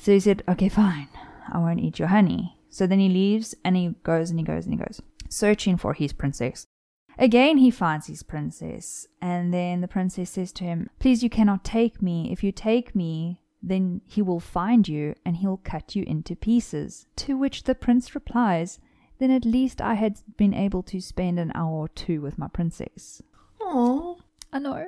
So 0.00 0.12
he 0.12 0.20
said, 0.20 0.42
Okay, 0.48 0.68
fine. 0.68 1.08
I 1.50 1.58
won't 1.58 1.80
eat 1.80 1.98
your 1.98 2.08
honey. 2.08 2.56
So 2.68 2.86
then 2.86 2.98
he 2.98 3.08
leaves 3.08 3.54
and 3.64 3.76
he 3.76 3.94
goes 4.02 4.30
and 4.30 4.38
he 4.38 4.44
goes 4.44 4.66
and 4.66 4.74
he 4.74 4.84
goes, 4.84 5.00
searching 5.28 5.76
for 5.76 5.94
his 5.94 6.12
princess. 6.12 6.66
Again, 7.18 7.58
he 7.58 7.70
finds 7.70 8.06
his 8.06 8.22
princess. 8.22 9.06
And 9.22 9.52
then 9.52 9.80
the 9.80 9.88
princess 9.88 10.30
says 10.30 10.52
to 10.52 10.64
him, 10.64 10.90
Please, 10.98 11.22
you 11.22 11.30
cannot 11.30 11.64
take 11.64 12.02
me. 12.02 12.30
If 12.30 12.44
you 12.44 12.52
take 12.52 12.94
me, 12.94 13.40
then 13.62 14.02
he 14.06 14.20
will 14.20 14.40
find 14.40 14.86
you 14.86 15.14
and 15.24 15.36
he'll 15.36 15.56
cut 15.56 15.96
you 15.96 16.04
into 16.06 16.36
pieces. 16.36 17.06
To 17.16 17.38
which 17.38 17.64
the 17.64 17.74
prince 17.74 18.14
replies, 18.14 18.78
Then 19.18 19.30
at 19.30 19.44
least 19.46 19.80
I 19.80 19.94
had 19.94 20.18
been 20.36 20.52
able 20.52 20.82
to 20.84 21.00
spend 21.00 21.38
an 21.38 21.52
hour 21.54 21.72
or 21.72 21.88
two 21.88 22.20
with 22.20 22.38
my 22.38 22.48
princess. 22.48 23.22
Aww. 23.60 24.18
I 24.52 24.58
know. 24.58 24.86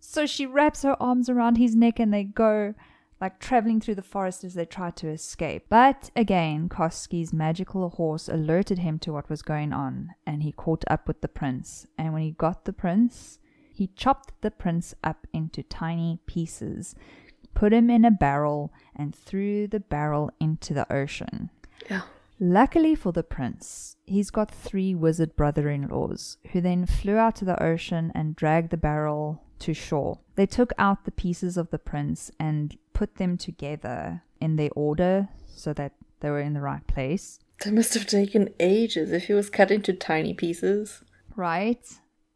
So 0.00 0.24
she 0.24 0.46
wraps 0.46 0.82
her 0.82 1.00
arms 1.00 1.28
around 1.28 1.56
his 1.56 1.76
neck 1.76 2.00
and 2.00 2.12
they 2.12 2.24
go 2.24 2.74
like 3.20 3.40
traveling 3.40 3.80
through 3.80 3.96
the 3.96 4.02
forest 4.02 4.44
as 4.44 4.54
they 4.54 4.64
tried 4.64 4.96
to 4.96 5.08
escape. 5.08 5.66
But 5.68 6.10
again, 6.14 6.68
Koski's 6.68 7.32
magical 7.32 7.88
horse 7.90 8.28
alerted 8.28 8.78
him 8.78 8.98
to 9.00 9.12
what 9.12 9.28
was 9.28 9.42
going 9.42 9.72
on 9.72 10.10
and 10.26 10.42
he 10.42 10.52
caught 10.52 10.84
up 10.88 11.08
with 11.08 11.20
the 11.20 11.28
prince. 11.28 11.86
And 11.96 12.12
when 12.12 12.22
he 12.22 12.30
got 12.32 12.64
the 12.64 12.72
prince, 12.72 13.38
he 13.72 13.90
chopped 13.96 14.32
the 14.40 14.50
prince 14.50 14.94
up 15.04 15.26
into 15.32 15.62
tiny 15.62 16.18
pieces, 16.26 16.94
put 17.54 17.72
him 17.72 17.90
in 17.90 18.04
a 18.04 18.10
barrel, 18.10 18.72
and 18.94 19.14
threw 19.14 19.66
the 19.66 19.80
barrel 19.80 20.30
into 20.40 20.74
the 20.74 20.92
ocean. 20.92 21.50
Yeah. 21.88 22.02
Luckily 22.40 22.94
for 22.94 23.12
the 23.12 23.24
prince, 23.24 23.96
he's 24.06 24.30
got 24.30 24.50
three 24.50 24.94
wizard 24.94 25.34
brother 25.34 25.68
in 25.70 25.88
laws 25.88 26.38
who 26.52 26.60
then 26.60 26.86
flew 26.86 27.16
out 27.16 27.34
to 27.36 27.44
the 27.44 27.60
ocean 27.60 28.12
and 28.14 28.36
dragged 28.36 28.70
the 28.70 28.76
barrel 28.76 29.42
to 29.60 29.74
shore. 29.74 30.20
They 30.36 30.46
took 30.46 30.72
out 30.78 31.04
the 31.04 31.10
pieces 31.10 31.56
of 31.56 31.70
the 31.70 31.78
prince 31.78 32.30
and 32.38 32.76
put 32.98 33.14
them 33.14 33.36
together 33.36 34.24
in 34.40 34.56
their 34.56 34.70
order 34.74 35.28
so 35.46 35.72
that 35.72 35.92
they 36.18 36.28
were 36.28 36.40
in 36.40 36.52
the 36.52 36.60
right 36.60 36.84
place. 36.88 37.38
That 37.60 37.72
must 37.72 37.94
have 37.94 38.06
taken 38.06 38.52
ages 38.58 39.12
if 39.12 39.28
he 39.28 39.34
was 39.34 39.50
cut 39.50 39.70
into 39.70 39.92
tiny 39.92 40.34
pieces. 40.34 41.04
Right? 41.36 41.84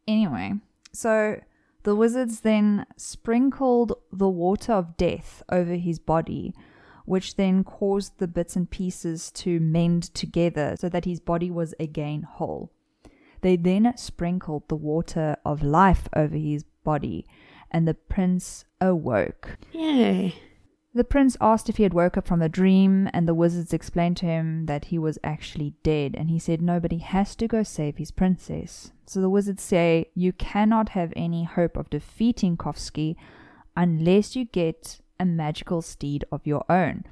Anyway, 0.07 0.53
so 0.93 1.41
the 1.83 1.97
wizards 1.97 2.39
then 2.39 2.85
sprinkled 2.95 3.91
the 4.09 4.29
water 4.29 4.71
of 4.71 4.95
death 4.95 5.43
over 5.49 5.73
his 5.73 5.99
body, 5.99 6.53
which 7.03 7.35
then 7.35 7.65
caused 7.65 8.19
the 8.19 8.27
bits 8.29 8.55
and 8.55 8.69
pieces 8.69 9.31
to 9.31 9.59
mend 9.59 10.13
together 10.13 10.77
so 10.79 10.87
that 10.87 11.03
his 11.03 11.19
body 11.19 11.51
was 11.51 11.75
again 11.77 12.21
whole. 12.23 12.71
They 13.41 13.57
then 13.57 13.93
sprinkled 13.97 14.69
the 14.69 14.77
water 14.77 15.35
of 15.43 15.61
life 15.61 16.07
over 16.15 16.37
his 16.37 16.63
body, 16.85 17.25
and 17.69 17.85
the 17.85 17.95
prince 17.95 18.63
awoke. 18.79 19.57
Yay. 19.73 20.35
The 20.95 21.03
prince 21.03 21.35
asked 21.41 21.69
if 21.69 21.77
he 21.77 21.83
had 21.83 21.93
woke 21.93 22.17
up 22.17 22.27
from 22.27 22.43
a 22.43 22.49
dream, 22.49 23.09
and 23.13 23.27
the 23.27 23.33
wizards 23.33 23.73
explained 23.73 24.15
to 24.17 24.27
him 24.27 24.67
that 24.67 24.85
he 24.85 24.99
was 24.99 25.17
actually 25.23 25.73
dead, 25.81 26.13
and 26.15 26.29
he 26.29 26.37
said 26.37 26.61
nobody 26.61 26.99
has 26.99 27.35
to 27.37 27.47
go 27.47 27.63
save 27.63 27.97
his 27.97 28.11
princess. 28.11 28.91
So 29.07 29.19
the 29.19 29.29
wizards 29.29 29.63
say 29.63 30.11
you 30.13 30.33
cannot 30.33 30.89
have 30.89 31.11
any 31.15 31.45
hope 31.45 31.77
of 31.77 31.89
defeating 31.89 32.57
Kovsky 32.57 33.15
unless 33.75 34.35
you 34.35 34.45
get 34.45 35.01
a 35.19 35.25
magical 35.25 35.81
steed 35.81 36.25
of 36.31 36.45
your 36.45 36.63
own. 36.69 37.05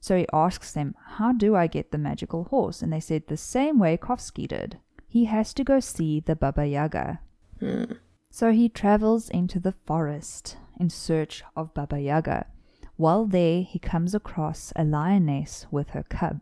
So 0.00 0.16
he 0.16 0.26
asks 0.32 0.70
them, 0.70 0.94
How 1.16 1.32
do 1.32 1.56
I 1.56 1.66
get 1.66 1.90
the 1.90 1.98
magical 1.98 2.44
horse? 2.44 2.80
And 2.80 2.92
they 2.92 3.00
said, 3.00 3.26
The 3.26 3.36
same 3.36 3.80
way 3.80 3.96
Kovsky 3.96 4.46
did. 4.46 4.78
He 5.08 5.24
has 5.24 5.52
to 5.54 5.64
go 5.64 5.80
see 5.80 6.20
the 6.20 6.36
Baba 6.36 6.64
Yaga. 6.64 7.20
Hmm. 7.58 7.84
So 8.30 8.52
he 8.52 8.68
travels 8.68 9.28
into 9.28 9.58
the 9.58 9.72
forest 9.72 10.58
in 10.78 10.90
search 10.90 11.42
of 11.56 11.74
Baba 11.74 11.98
Yaga. 11.98 12.46
While 12.96 13.26
there, 13.26 13.62
he 13.62 13.78
comes 13.78 14.14
across 14.14 14.72
a 14.74 14.84
lioness 14.84 15.66
with 15.70 15.90
her 15.90 16.02
cub. 16.08 16.40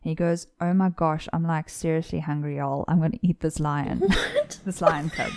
He 0.00 0.14
goes, 0.14 0.46
Oh 0.60 0.72
my 0.72 0.88
gosh, 0.88 1.28
I'm 1.32 1.44
like 1.44 1.68
seriously 1.68 2.20
hungry, 2.20 2.56
y'all. 2.56 2.84
I'm 2.88 2.98
going 2.98 3.12
to 3.12 3.26
eat 3.26 3.40
this 3.40 3.60
lion. 3.60 4.02
This 4.64 4.80
lion 4.80 5.10
cub. 5.10 5.30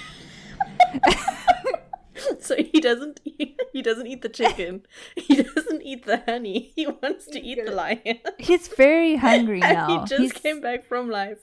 so 2.39 2.55
he 2.55 2.79
doesn't 2.81 3.19
eat, 3.25 3.59
he 3.73 3.81
doesn't 3.81 4.07
eat 4.07 4.21
the 4.21 4.29
chicken. 4.29 4.85
He 5.15 5.43
doesn't 5.43 5.81
eat 5.83 6.05
the 6.05 6.23
honey. 6.25 6.71
He 6.75 6.87
wants 6.87 7.25
to 7.27 7.39
eat 7.39 7.63
the 7.63 7.71
lion. 7.71 8.19
He's 8.39 8.67
very 8.69 9.15
hungry 9.17 9.59
now. 9.59 9.87
he 9.87 9.97
just 10.07 10.21
He's- 10.21 10.31
came 10.33 10.61
back 10.61 10.83
from 10.85 11.09
life. 11.09 11.39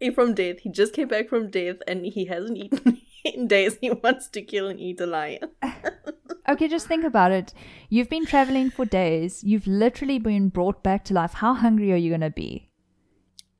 eh, 0.00 0.10
From 0.10 0.34
death. 0.34 0.60
He 0.60 0.68
just 0.70 0.92
came 0.94 1.08
back 1.08 1.28
from 1.28 1.50
death 1.50 1.76
and 1.86 2.04
he 2.06 2.24
hasn't 2.26 2.56
eaten 2.58 3.00
in 3.24 3.46
days. 3.56 3.78
He 3.80 3.90
wants 3.90 4.28
to 4.28 4.42
kill 4.42 4.68
and 4.68 4.80
eat 4.80 5.00
a 5.00 5.06
lion. 5.06 5.50
Okay, 6.48 6.66
just 6.66 6.88
think 6.88 7.04
about 7.04 7.30
it. 7.30 7.54
You've 7.88 8.10
been 8.10 8.26
traveling 8.26 8.68
for 8.68 8.84
days. 8.84 9.44
You've 9.44 9.66
literally 9.68 10.18
been 10.18 10.48
brought 10.48 10.82
back 10.82 11.04
to 11.04 11.14
life. 11.14 11.34
How 11.34 11.54
hungry 11.54 11.92
are 11.92 11.96
you 11.96 12.10
going 12.10 12.20
to 12.20 12.30
be? 12.30 12.68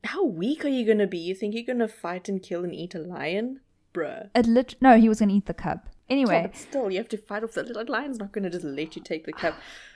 How 0.05 0.25
weak 0.25 0.65
are 0.65 0.69
you 0.69 0.85
gonna 0.85 1.07
be? 1.07 1.19
You 1.19 1.33
think 1.33 1.55
you're 1.55 1.63
gonna 1.63 1.87
fight 1.87 2.29
and 2.29 2.43
kill 2.43 2.65
and 2.65 2.75
eat 2.75 2.97
a 2.97 2.99
lion? 2.99 3.61
Bruh. 3.95 4.31
It 4.35 4.47
lit- 4.47 4.75
no, 4.81 4.99
he 4.99 5.09
was 5.09 5.21
going 5.21 5.29
to 5.29 5.35
eat 5.37 5.47
the 5.47 5.55
cub. 5.55 5.79
Yeah, 5.85 6.15
Anyway, 6.15 6.43
but 6.43 6.57
still, 6.57 6.91
you 6.91 6.99
have 6.99 7.09
to 7.11 7.17
fight 7.17 7.45
off 7.45 7.53
the 7.53 7.63
little 7.63 7.85
lion's 7.87 8.19
not 8.19 8.33
gonna 8.33 8.51
just 8.51 8.65
let 8.65 8.97
you 8.97 9.03
take 9.03 9.27
the 9.27 9.33
cup. 9.33 9.55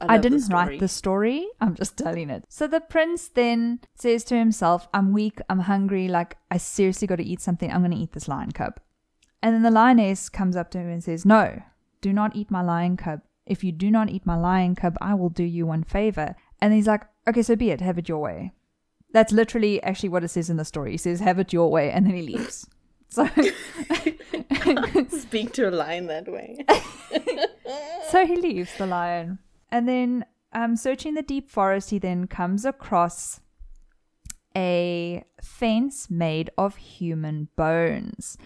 I, 0.00 0.14
love 0.14 0.22
didn't 0.22 0.40
story. 0.40 0.66
write 0.66 0.80
the 0.80 0.88
story. 0.88 1.48
I'm 1.60 1.74
just 1.74 1.96
telling 1.96 2.30
it. 2.30 2.44
So 2.48 2.66
the 2.66 2.80
prince 2.80 3.28
then 3.28 3.80
says 3.94 4.24
to 4.24 4.36
himself, 4.36 4.88
I'm 4.94 5.12
weak, 5.12 5.40
I'm 5.48 5.60
hungry, 5.60 6.08
like 6.08 6.36
I 6.50 6.56
seriously 6.56 7.06
got 7.06 7.16
to 7.16 7.24
eat 7.24 7.40
something. 7.40 7.70
I'm 7.70 7.80
going 7.80 7.92
to 7.92 7.96
eat 7.96 8.12
this 8.12 8.28
lion 8.28 8.52
cub. 8.52 8.80
And 9.42 9.54
then 9.54 9.62
the 9.62 9.70
lioness 9.70 10.28
comes 10.28 10.56
up 10.56 10.70
to 10.72 10.78
him 10.78 10.88
and 10.88 11.02
says, 11.02 11.24
No, 11.24 11.62
do 12.00 12.12
not 12.12 12.36
eat 12.36 12.50
my 12.50 12.62
lion 12.62 12.96
cub. 12.96 13.20
If 13.46 13.64
you 13.64 13.72
do 13.72 13.90
not 13.90 14.10
eat 14.10 14.26
my 14.26 14.36
lion 14.36 14.74
cub, 14.74 14.96
I 15.00 15.14
will 15.14 15.30
do 15.30 15.44
you 15.44 15.66
one 15.66 15.84
favor. 15.84 16.34
And 16.60 16.72
he's 16.72 16.86
like, 16.86 17.04
Okay, 17.28 17.42
so 17.42 17.56
be 17.56 17.70
it, 17.70 17.80
have 17.80 17.98
it 17.98 18.08
your 18.08 18.18
way. 18.18 18.52
That's 19.12 19.32
literally 19.32 19.82
actually 19.82 20.10
what 20.10 20.24
it 20.24 20.28
says 20.28 20.50
in 20.50 20.58
the 20.58 20.64
story. 20.64 20.92
He 20.92 20.96
says, 20.98 21.20
Have 21.20 21.38
it 21.38 21.52
your 21.52 21.70
way, 21.70 21.90
and 21.90 22.06
then 22.06 22.14
he 22.14 22.22
leaves. 22.22 22.68
So, 23.08 23.26
Speak 25.08 25.52
to 25.54 25.68
a 25.68 25.72
lion 25.72 26.06
that 26.06 26.28
way. 26.28 26.64
so 28.10 28.26
he 28.26 28.36
leaves 28.36 28.76
the 28.76 28.86
lion. 28.86 29.38
And 29.70 29.88
then, 29.88 30.24
um, 30.52 30.76
searching 30.76 31.14
the 31.14 31.22
deep 31.22 31.48
forest, 31.48 31.90
he 31.90 31.98
then 31.98 32.26
comes 32.26 32.64
across 32.64 33.40
a 34.56 35.24
fence 35.42 36.10
made 36.10 36.50
of 36.58 36.76
human 36.76 37.48
bones. 37.56 38.36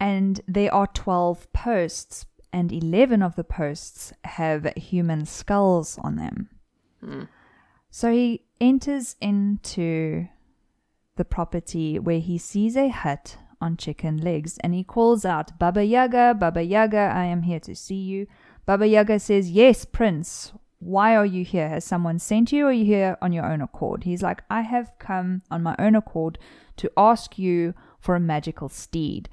And 0.00 0.40
there 0.46 0.72
are 0.72 0.86
12 0.86 1.52
posts, 1.52 2.26
and 2.52 2.72
11 2.72 3.22
of 3.22 3.36
the 3.36 3.44
posts 3.44 4.12
have 4.24 4.72
human 4.76 5.26
skulls 5.26 5.98
on 6.02 6.16
them. 6.16 6.50
So 7.90 8.12
he 8.12 8.44
enters 8.60 9.16
into 9.20 10.28
the 11.16 11.24
property 11.24 11.98
where 11.98 12.18
he 12.18 12.38
sees 12.38 12.76
a 12.76 12.88
hut 12.88 13.36
on 13.60 13.76
chicken 13.76 14.18
legs 14.18 14.58
and 14.58 14.74
he 14.74 14.84
calls 14.84 15.24
out, 15.24 15.58
Baba 15.58 15.84
Yaga, 15.84 16.34
Baba 16.34 16.62
Yaga, 16.62 17.12
I 17.14 17.24
am 17.24 17.42
here 17.42 17.60
to 17.60 17.74
see 17.74 17.96
you. 17.96 18.26
Baba 18.66 18.86
Yaga 18.86 19.18
says, 19.18 19.50
Yes, 19.50 19.84
Prince, 19.84 20.52
why 20.78 21.16
are 21.16 21.26
you 21.26 21.44
here? 21.44 21.68
Has 21.68 21.84
someone 21.84 22.18
sent 22.18 22.52
you 22.52 22.66
or 22.66 22.68
are 22.68 22.72
you 22.72 22.84
here 22.84 23.16
on 23.22 23.32
your 23.32 23.46
own 23.46 23.60
accord? 23.60 24.04
He's 24.04 24.22
like, 24.22 24.42
I 24.50 24.62
have 24.62 24.92
come 24.98 25.42
on 25.50 25.62
my 25.62 25.74
own 25.78 25.94
accord 25.94 26.38
to 26.76 26.90
ask 26.96 27.38
you 27.38 27.74
for 28.00 28.14
a 28.14 28.20
magical 28.20 28.68
steed. 28.68 29.28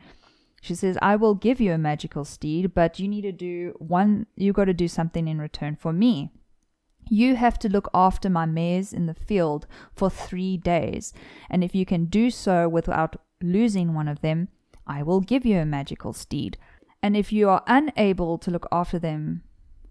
She 0.61 0.75
says, 0.75 0.97
I 1.01 1.15
will 1.15 1.35
give 1.35 1.59
you 1.59 1.73
a 1.73 1.77
magical 1.77 2.23
steed, 2.23 2.73
but 2.73 2.99
you 2.99 3.07
need 3.07 3.23
to 3.23 3.31
do 3.31 3.73
one, 3.79 4.27
you 4.35 4.53
got 4.53 4.65
to 4.65 4.73
do 4.73 4.87
something 4.87 5.27
in 5.27 5.39
return 5.39 5.75
for 5.75 5.91
me. 5.91 6.31
You 7.13 7.35
have 7.35 7.59
to 7.59 7.67
look 7.67 7.89
after 7.93 8.29
my 8.29 8.45
mares 8.45 8.93
in 8.93 9.05
the 9.05 9.13
field 9.13 9.67
for 9.93 10.09
three 10.09 10.55
days, 10.55 11.13
and 11.49 11.61
if 11.61 11.75
you 11.75 11.85
can 11.85 12.05
do 12.05 12.29
so 12.29 12.69
without 12.69 13.17
losing 13.43 13.93
one 13.93 14.07
of 14.07 14.21
them, 14.21 14.47
I 14.87 15.03
will 15.03 15.19
give 15.19 15.45
you 15.45 15.57
a 15.59 15.65
magical 15.65 16.13
steed. 16.13 16.57
And 17.03 17.17
if 17.17 17.33
you 17.33 17.49
are 17.49 17.63
unable 17.67 18.37
to 18.37 18.49
look 18.49 18.65
after 18.71 18.97
them 18.97 19.43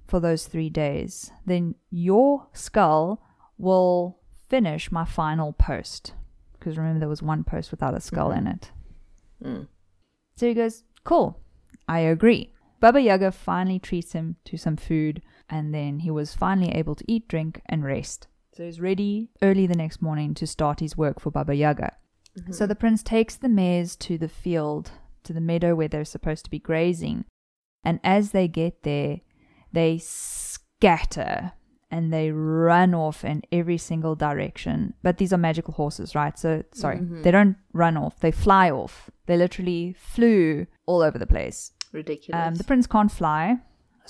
for 0.08 0.18
those 0.18 0.46
three 0.46 0.70
days, 0.70 1.30
then 1.44 1.74
your 1.90 2.46
skull 2.54 3.22
will 3.58 4.20
finish 4.48 4.90
my 4.90 5.04
final 5.04 5.52
post. 5.52 6.14
Because 6.58 6.78
remember, 6.78 7.00
there 7.00 7.08
was 7.10 7.22
one 7.22 7.44
post 7.44 7.70
without 7.70 7.94
a 7.94 8.00
skull 8.00 8.32
in 8.32 8.46
it. 8.46 8.70
Mm. 9.44 9.66
So 10.36 10.46
he 10.46 10.54
goes, 10.54 10.84
Cool, 11.04 11.38
I 11.86 11.98
agree. 11.98 12.54
Baba 12.80 12.98
Yaga 12.98 13.30
finally 13.30 13.78
treats 13.78 14.12
him 14.12 14.36
to 14.46 14.56
some 14.56 14.78
food, 14.78 15.20
and 15.50 15.74
then 15.74 15.98
he 16.00 16.10
was 16.10 16.34
finally 16.34 16.70
able 16.72 16.94
to 16.94 17.04
eat, 17.06 17.28
drink, 17.28 17.60
and 17.66 17.84
rest. 17.84 18.28
So 18.54 18.64
he's 18.64 18.80
ready 18.80 19.30
early 19.42 19.66
the 19.66 19.76
next 19.76 20.00
morning 20.00 20.34
to 20.34 20.46
start 20.46 20.80
his 20.80 20.96
work 20.96 21.20
for 21.20 21.30
Baba 21.30 21.54
Yaga. 21.54 21.96
So 22.50 22.66
the 22.66 22.76
prince 22.76 23.02
takes 23.02 23.36
the 23.36 23.48
mares 23.48 23.96
to 23.96 24.16
the 24.16 24.28
field, 24.28 24.92
to 25.24 25.32
the 25.32 25.40
meadow 25.40 25.74
where 25.74 25.88
they're 25.88 26.04
supposed 26.04 26.44
to 26.44 26.50
be 26.50 26.58
grazing. 26.58 27.24
And 27.84 27.98
as 28.04 28.30
they 28.30 28.48
get 28.48 28.82
there, 28.82 29.20
they 29.72 29.98
scatter 29.98 31.52
and 31.90 32.12
they 32.12 32.30
run 32.30 32.94
off 32.94 33.24
in 33.24 33.42
every 33.50 33.76
single 33.76 34.14
direction. 34.14 34.94
But 35.02 35.18
these 35.18 35.32
are 35.32 35.38
magical 35.38 35.74
horses, 35.74 36.14
right? 36.14 36.38
So, 36.38 36.62
sorry, 36.72 37.00
they 37.00 37.32
don't 37.32 37.56
run 37.72 37.96
off, 37.96 38.20
they 38.20 38.30
fly 38.30 38.70
off. 38.70 39.10
They 39.26 39.36
literally 39.36 39.94
flew 39.98 40.66
all 40.86 41.02
over 41.02 41.18
the 41.18 41.26
place. 41.26 41.72
Ridiculous. 41.92 42.46
Um, 42.46 42.54
the 42.54 42.64
prince 42.64 42.86
can't 42.86 43.10
fly, 43.10 43.56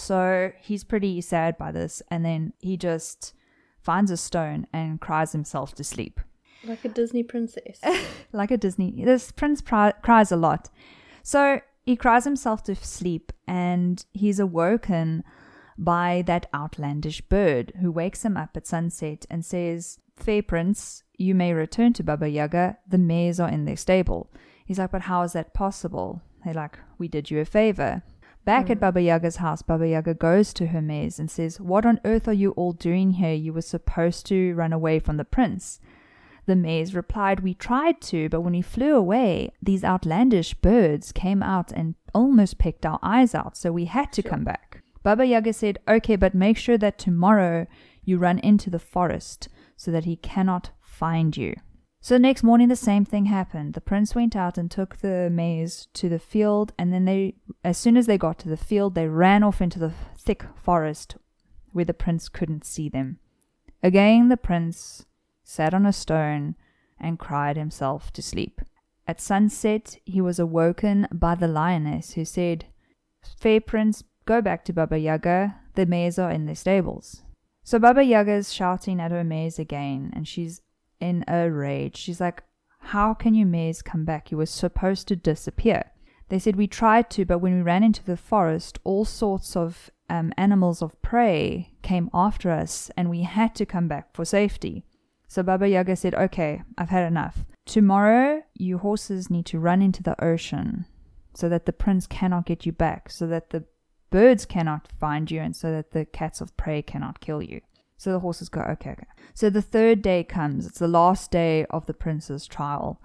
so 0.01 0.53
he's 0.61 0.85
pretty 0.85 1.21
sad 1.21 1.59
by 1.59 1.73
this. 1.73 2.03
And 2.11 2.25
then 2.25 2.53
he 2.59 2.77
just 2.77 3.35
finds 3.83 4.11
a 4.11 4.17
stone 4.17 4.67
and 4.73 5.01
cries 5.01 5.33
himself 5.33 5.75
to 5.77 5.85
sleep 5.85 6.21
like 6.65 6.85
a 6.85 6.89
Disney 6.89 7.23
princess. 7.23 7.81
like 8.33 8.51
a 8.51 8.57
Disney. 8.57 9.05
This 9.05 9.33
prince 9.33 9.61
pri- 9.61 9.95
cries 10.03 10.33
a 10.33 10.37
lot. 10.37 10.69
So 11.23 11.61
he 11.85 11.97
cries 11.97 12.25
himself 12.25 12.63
to 12.65 12.75
sleep 12.75 13.33
and 13.47 14.05
he's 14.13 14.39
awoken 14.39 15.25
by 15.79 16.23
that 16.27 16.47
outlandish 16.55 17.23
bird 17.23 17.73
who 17.81 17.91
wakes 17.91 18.25
him 18.25 18.37
up 18.37 18.57
at 18.57 18.67
sunset 18.67 19.27
and 19.31 19.45
says, 19.45 19.99
Fair 20.17 20.43
prince, 20.43 21.03
you 21.17 21.35
may 21.35 21.55
return 21.55 21.95
to 21.95 22.03
Baba 22.03 22.29
Yaga. 22.29 22.77
The 22.87 22.99
mares 22.99 23.41
are 23.41 23.49
in 23.49 23.65
their 23.65 23.77
stable. 23.77 24.31
He's 24.67 24.79
like, 24.79 24.91
But 24.91 25.03
how 25.03 25.23
is 25.23 25.33
that 25.33 25.55
possible? 25.55 26.21
They're 26.45 26.55
like, 26.55 26.79
We 26.99 27.09
did 27.09 27.31
you 27.31 27.41
a 27.41 27.45
favor. 27.45 28.03
Back 28.45 28.71
at 28.71 28.79
mm. 28.79 28.81
Baba 28.81 29.03
Yaga's 29.03 29.37
house, 29.37 29.63
Baba 29.63 29.87
Yaga 29.87 30.15
goes 30.15 30.55
to 30.55 30.69
her 30.69 30.81
mares 30.81 31.19
and 31.19 31.31
says, 31.31 31.61
What 31.61 31.85
on 31.85 32.01
earth 32.05 32.27
are 32.27 32.33
you 32.33 32.53
all 32.53 32.73
doing 32.73 33.13
here? 33.13 33.35
You 33.35 33.53
were 33.53 33.61
supposed 33.61 34.27
to 34.27 34.55
run 34.55 34.73
away 34.73 34.99
from 34.99 35.19
the 35.19 35.25
prince. 35.25 35.79
The 36.47 36.57
mares 36.57 36.95
replied, 36.95 37.41
We 37.41 37.55
tried 37.55 38.01
to, 38.03 38.29
but 38.29 38.41
when 38.41 38.55
we 38.55 38.63
flew 38.63 38.97
away, 38.97 39.53
these 39.63 39.85
outlandish 39.85 40.55
birds 40.55 41.13
came 41.13 41.43
out 41.43 41.71
and 41.71 41.95
almost 42.15 42.59
pecked 42.59 42.87
our 42.87 42.99
eyes 43.03 43.35
out, 43.35 43.57
so 43.57 43.71
we 43.73 43.85
had 43.85 44.13
to 44.13 44.23
come 44.23 44.43
back. 44.43 44.83
Baba 45.03 45.27
Yaga 45.27 45.53
said, 45.53 45.79
Okay, 45.87 46.17
but 46.17 46.35
make 46.35 46.57
sure 46.57 46.79
that 46.79 46.99
tomorrow 46.99 47.67
you 48.05 48.19
run 48.19 48.39
into 48.39 48.71
the 48.71 48.79
forest 48.79 49.49
so 49.77 49.91
that 49.91 50.05
he 50.05 50.17
cannot 50.17 50.71
find 50.81 51.37
you. 51.37 51.55
So 52.01 52.15
the 52.15 52.19
next 52.19 52.43
morning, 52.43 52.69
the 52.69 52.77
same 52.77 53.05
thing 53.05 53.27
happened. 53.27 53.75
The 53.75 53.81
prince 53.81 54.15
went 54.15 54.35
out 54.35 54.57
and 54.57 54.71
took 54.71 54.97
the 54.97 55.29
mares 55.31 55.89
to 55.95 56.09
the 56.09 56.19
field, 56.19 56.73
and 56.79 56.93
then 56.93 57.05
they, 57.05 57.35
as 57.63 57.77
soon 57.77 57.97
as 57.97 58.07
they 58.07 58.17
got 58.17 58.39
to 58.41 58.49
the 58.49 58.57
field, 58.57 58.95
they 58.95 59.07
ran 59.07 59.43
off 59.43 59.61
into 59.61 59.79
the 59.79 59.93
thick 60.17 60.45
forest 60.57 61.17
where 61.73 61.85
the 61.85 61.95
prince 61.95 62.29
couldn't 62.29 62.65
see 62.65 62.89
them. 62.89 63.19
Again, 63.83 64.29
the 64.29 64.37
prince 64.37 65.05
sat 65.45 65.75
on 65.75 65.85
a 65.85 65.93
stone, 65.93 66.55
and 67.01 67.19
cried 67.19 67.57
himself 67.57 68.13
to 68.13 68.23
sleep. 68.23 68.61
At 69.09 69.21
sunset, 69.21 69.97
he 70.05 70.21
was 70.21 70.39
awoken 70.39 71.09
by 71.11 71.35
the 71.35 71.49
lioness, 71.49 72.13
who 72.13 72.25
said, 72.25 72.67
Fair 73.39 73.61
prince, 73.61 74.05
go 74.27 74.41
back 74.41 74.65
to 74.67 74.73
Baba 74.73 74.99
Yaga. 74.99 75.57
The 75.75 75.87
mares 75.87 76.19
are 76.19 76.31
in 76.31 76.47
their 76.47 76.55
stables. 76.55 77.23
So 77.65 77.79
Baba 77.79 78.05
Yaga 78.05 78.45
shouting 78.45 79.01
at 79.01 79.11
her 79.11 79.25
mares 79.25 79.59
again, 79.59 80.13
and 80.15 80.29
she's 80.29 80.61
in 81.01 81.25
a 81.27 81.51
rage. 81.51 81.97
She's 81.97 82.21
like, 82.21 82.43
How 82.79 83.15
can 83.15 83.35
you 83.35 83.47
mares 83.47 83.83
come 83.83 84.05
back? 84.05 84.31
You 84.31 84.37
were 84.37 84.47
supposed 84.47 85.09
to 85.09 85.17
disappear. 85.17 85.91
They 86.29 86.39
said, 86.39 86.57
We 86.57 86.67
tried 86.67 87.11
to, 87.11 87.25
but 87.25 87.39
when 87.39 87.55
we 87.55 87.63
ran 87.63 87.83
into 87.83 88.05
the 88.05 88.17
forest, 88.17 88.79
all 88.85 89.05
sorts 89.05 89.57
of 89.57 89.91
um, 90.09 90.33
animals 90.37 90.83
of 90.83 91.01
prey 91.03 91.73
came 91.83 92.11
after 92.13 92.51
us, 92.51 92.91
and 92.97 93.11
we 93.11 93.23
had 93.23 93.55
to 93.57 93.67
come 93.67 93.89
back 93.89 94.15
for 94.15 94.25
safety. 94.25 94.85
So 95.29 95.43
Baba 95.43 95.69
Yaga 95.69 95.97
said, 95.97 96.15
Okay, 96.15 96.63
I've 96.79 96.91
had 96.91 97.07
enough. 97.07 97.45
Tomorrow, 97.67 98.43
you 98.55 98.79
horses 98.79 99.31
need 99.31 99.47
to 99.47 99.61
run 99.61 99.83
into 99.83 100.03
the 100.03 100.23
ocean 100.23 100.87
so 101.35 101.49
that 101.49 101.67
the 101.67 101.73
prince 101.73 102.07
cannot 102.07 102.47
get 102.47 102.67
you 102.67 102.73
back, 102.73 103.11
so 103.11 103.27
that 103.29 103.51
the 103.51 103.65
birds 104.11 104.45
cannot 104.45 104.89
find 104.99 105.31
you, 105.31 105.41
and 105.41 105.55
so 105.55 105.71
that 105.71 105.93
the 105.93 106.05
cats 106.05 106.41
of 106.41 106.57
prey 106.57 106.83
cannot 106.83 107.21
kill 107.21 107.43
you. 107.43 107.61
So 108.01 108.13
the 108.13 108.21
horses 108.21 108.49
go, 108.49 108.63
Okay, 108.63 108.93
okay. 108.93 109.07
So 109.35 109.51
the 109.51 109.61
third 109.61 110.01
day 110.01 110.25
comes. 110.25 110.65
It's 110.65 110.79
the 110.79 110.89
last 110.89 111.31
day 111.31 111.67
of 111.67 111.85
the 111.85 111.93
prince's 111.93 112.47
trial. 112.47 112.99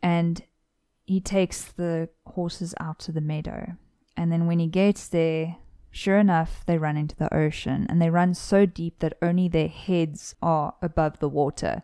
And 0.00 0.40
he 1.04 1.20
takes 1.20 1.64
the 1.64 2.08
horses 2.24 2.72
out 2.78 3.00
to 3.00 3.10
the 3.10 3.20
meadow. 3.20 3.72
And 4.16 4.30
then 4.30 4.46
when 4.46 4.60
he 4.60 4.68
gets 4.68 5.08
there, 5.08 5.56
Sure 5.90 6.18
enough, 6.18 6.62
they 6.66 6.78
run 6.78 6.96
into 6.96 7.16
the 7.16 7.34
ocean, 7.34 7.86
and 7.90 8.00
they 8.00 8.08
run 8.08 8.32
so 8.32 8.64
deep 8.64 9.00
that 9.00 9.18
only 9.20 9.46
their 9.46 9.68
heads 9.68 10.34
are 10.40 10.74
above 10.80 11.18
the 11.18 11.28
water. 11.28 11.82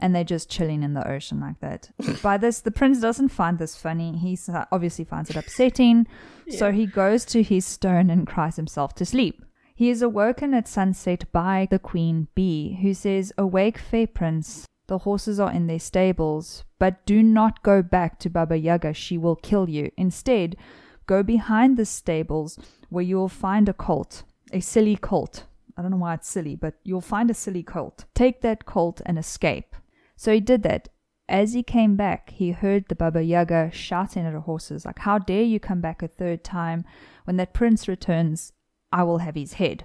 And 0.00 0.16
they're 0.16 0.24
just 0.24 0.50
chilling 0.50 0.82
in 0.82 0.94
the 0.94 1.06
ocean 1.06 1.40
like 1.40 1.60
that. 1.60 1.90
By 2.22 2.38
this, 2.38 2.60
the 2.60 2.70
prince 2.70 3.00
doesn't 3.00 3.28
find 3.28 3.58
this 3.58 3.76
funny. 3.76 4.16
He 4.16 4.36
obviously 4.72 5.04
finds 5.04 5.28
it 5.28 5.36
upsetting. 5.36 6.08
Yeah. 6.46 6.58
So 6.58 6.72
he 6.72 6.86
goes 6.86 7.26
to 7.26 7.42
his 7.42 7.66
stone 7.66 8.08
and 8.08 8.26
cries 8.26 8.56
himself 8.56 8.94
to 8.94 9.04
sleep. 9.04 9.44
He 9.80 9.88
is 9.88 10.02
awoken 10.02 10.52
at 10.52 10.68
sunset 10.68 11.24
by 11.32 11.66
the 11.70 11.78
queen 11.78 12.28
bee, 12.34 12.78
who 12.82 12.92
says, 12.92 13.32
Awake, 13.38 13.78
fair 13.78 14.06
prince. 14.06 14.66
The 14.88 14.98
horses 14.98 15.40
are 15.40 15.50
in 15.50 15.68
their 15.68 15.78
stables, 15.78 16.64
but 16.78 17.06
do 17.06 17.22
not 17.22 17.62
go 17.62 17.80
back 17.80 18.18
to 18.18 18.28
Baba 18.28 18.58
Yaga. 18.58 18.92
She 18.92 19.16
will 19.16 19.36
kill 19.36 19.70
you. 19.70 19.90
Instead, 19.96 20.58
go 21.06 21.22
behind 21.22 21.78
the 21.78 21.86
stables 21.86 22.58
where 22.90 23.02
you 23.02 23.16
will 23.16 23.30
find 23.30 23.70
a 23.70 23.72
colt, 23.72 24.24
a 24.52 24.60
silly 24.60 24.96
colt. 24.96 25.44
I 25.78 25.80
don't 25.80 25.92
know 25.92 25.96
why 25.96 26.12
it's 26.12 26.28
silly, 26.28 26.56
but 26.56 26.74
you'll 26.84 27.00
find 27.00 27.30
a 27.30 27.32
silly 27.32 27.62
colt. 27.62 28.04
Take 28.14 28.42
that 28.42 28.66
colt 28.66 29.00
and 29.06 29.18
escape. 29.18 29.74
So 30.14 30.34
he 30.34 30.40
did 30.40 30.62
that. 30.64 30.90
As 31.26 31.54
he 31.54 31.62
came 31.62 31.96
back, 31.96 32.28
he 32.28 32.50
heard 32.50 32.84
the 32.88 32.94
Baba 32.94 33.22
Yaga 33.22 33.70
shouting 33.72 34.26
at 34.26 34.34
her 34.34 34.40
horses, 34.40 34.84
like, 34.84 34.98
How 34.98 35.18
dare 35.18 35.44
you 35.44 35.58
come 35.58 35.80
back 35.80 36.02
a 36.02 36.08
third 36.08 36.44
time? 36.44 36.84
When 37.24 37.38
that 37.38 37.54
prince 37.54 37.88
returns, 37.88 38.52
I 38.92 39.02
will 39.02 39.18
have 39.18 39.34
his 39.34 39.54
head. 39.54 39.84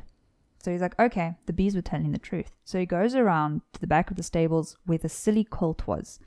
So 0.61 0.71
he's 0.71 0.81
like, 0.81 0.99
Okay, 0.99 1.35
the 1.45 1.53
bees 1.53 1.75
were 1.75 1.81
telling 1.81 2.11
the 2.11 2.17
truth. 2.19 2.51
So 2.63 2.79
he 2.79 2.85
goes 2.85 3.15
around 3.15 3.61
to 3.73 3.79
the 3.79 3.87
back 3.87 4.09
of 4.09 4.17
the 4.17 4.23
stables 4.23 4.77
where 4.85 4.97
the 4.97 5.09
silly 5.09 5.43
colt 5.43 5.85
was. 5.85 6.19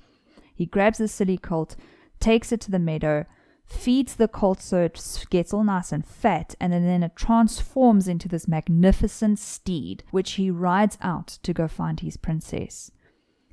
He 0.55 0.67
grabs 0.67 0.99
the 0.99 1.09
silly 1.09 1.39
colt, 1.39 1.77
takes 2.21 2.53
it 2.53 2.61
to 2.63 2.71
the 2.71 2.79
meadow, 2.79 3.27
feeds 3.65 4.17
the 4.17 4.29
colt 4.29 4.61
so 4.61 4.83
it 4.83 5.27
gets 5.31 5.53
all 5.53 5.63
nice 5.63 5.93
and 5.93 6.05
fat, 6.05 6.55
and 6.59 6.73
then 6.73 7.03
it 7.03 7.15
transforms 7.15 8.09
into 8.09 8.29
this 8.29 8.49
magnificent 8.49 9.39
steed, 9.39 10.03
which 10.11 10.33
he 10.33 10.51
rides 10.51 10.99
out 11.01 11.27
to 11.43 11.53
go 11.53 11.69
find 11.69 12.01
his 12.01 12.17
princess. 12.17 12.91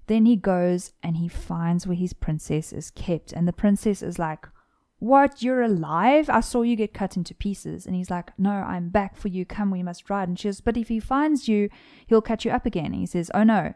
Then 0.08 0.26
he 0.26 0.36
goes 0.36 0.94
and 1.04 1.18
he 1.18 1.28
finds 1.28 1.86
where 1.86 1.98
his 1.98 2.14
princess 2.14 2.72
is 2.72 2.92
kept, 2.92 3.34
and 3.34 3.48
the 3.48 3.54
princess 3.54 4.02
is 4.02 4.18
like, 4.18 4.48
What, 5.00 5.44
you're 5.44 5.62
alive? 5.62 6.30
I 6.30 6.40
saw 6.40 6.62
you 6.62 6.76
get 6.76 6.94
cut 6.94 7.18
into 7.18 7.36
pieces. 7.36 7.86
And 7.86 7.96
he's 7.96 8.10
like, 8.10 8.32
No, 8.38 8.52
I'm 8.52 8.90
back 8.90 9.16
for 9.16 9.28
you. 9.28 9.46
Come, 9.46 9.72
we 9.72 9.84
must 9.84 10.10
ride. 10.10 10.28
And 10.28 10.40
she 10.40 10.48
says, 10.48 10.62
But 10.62 10.78
if 10.78 10.88
he 10.88 11.00
finds 11.00 11.48
you, 11.48 11.70
he'll 12.08 12.22
cut 12.22 12.46
you 12.46 12.52
up 12.52 12.66
again. 12.66 12.88
And 12.88 12.96
he 12.96 13.06
says, 13.06 13.30
Oh 13.34 13.44
no, 13.44 13.74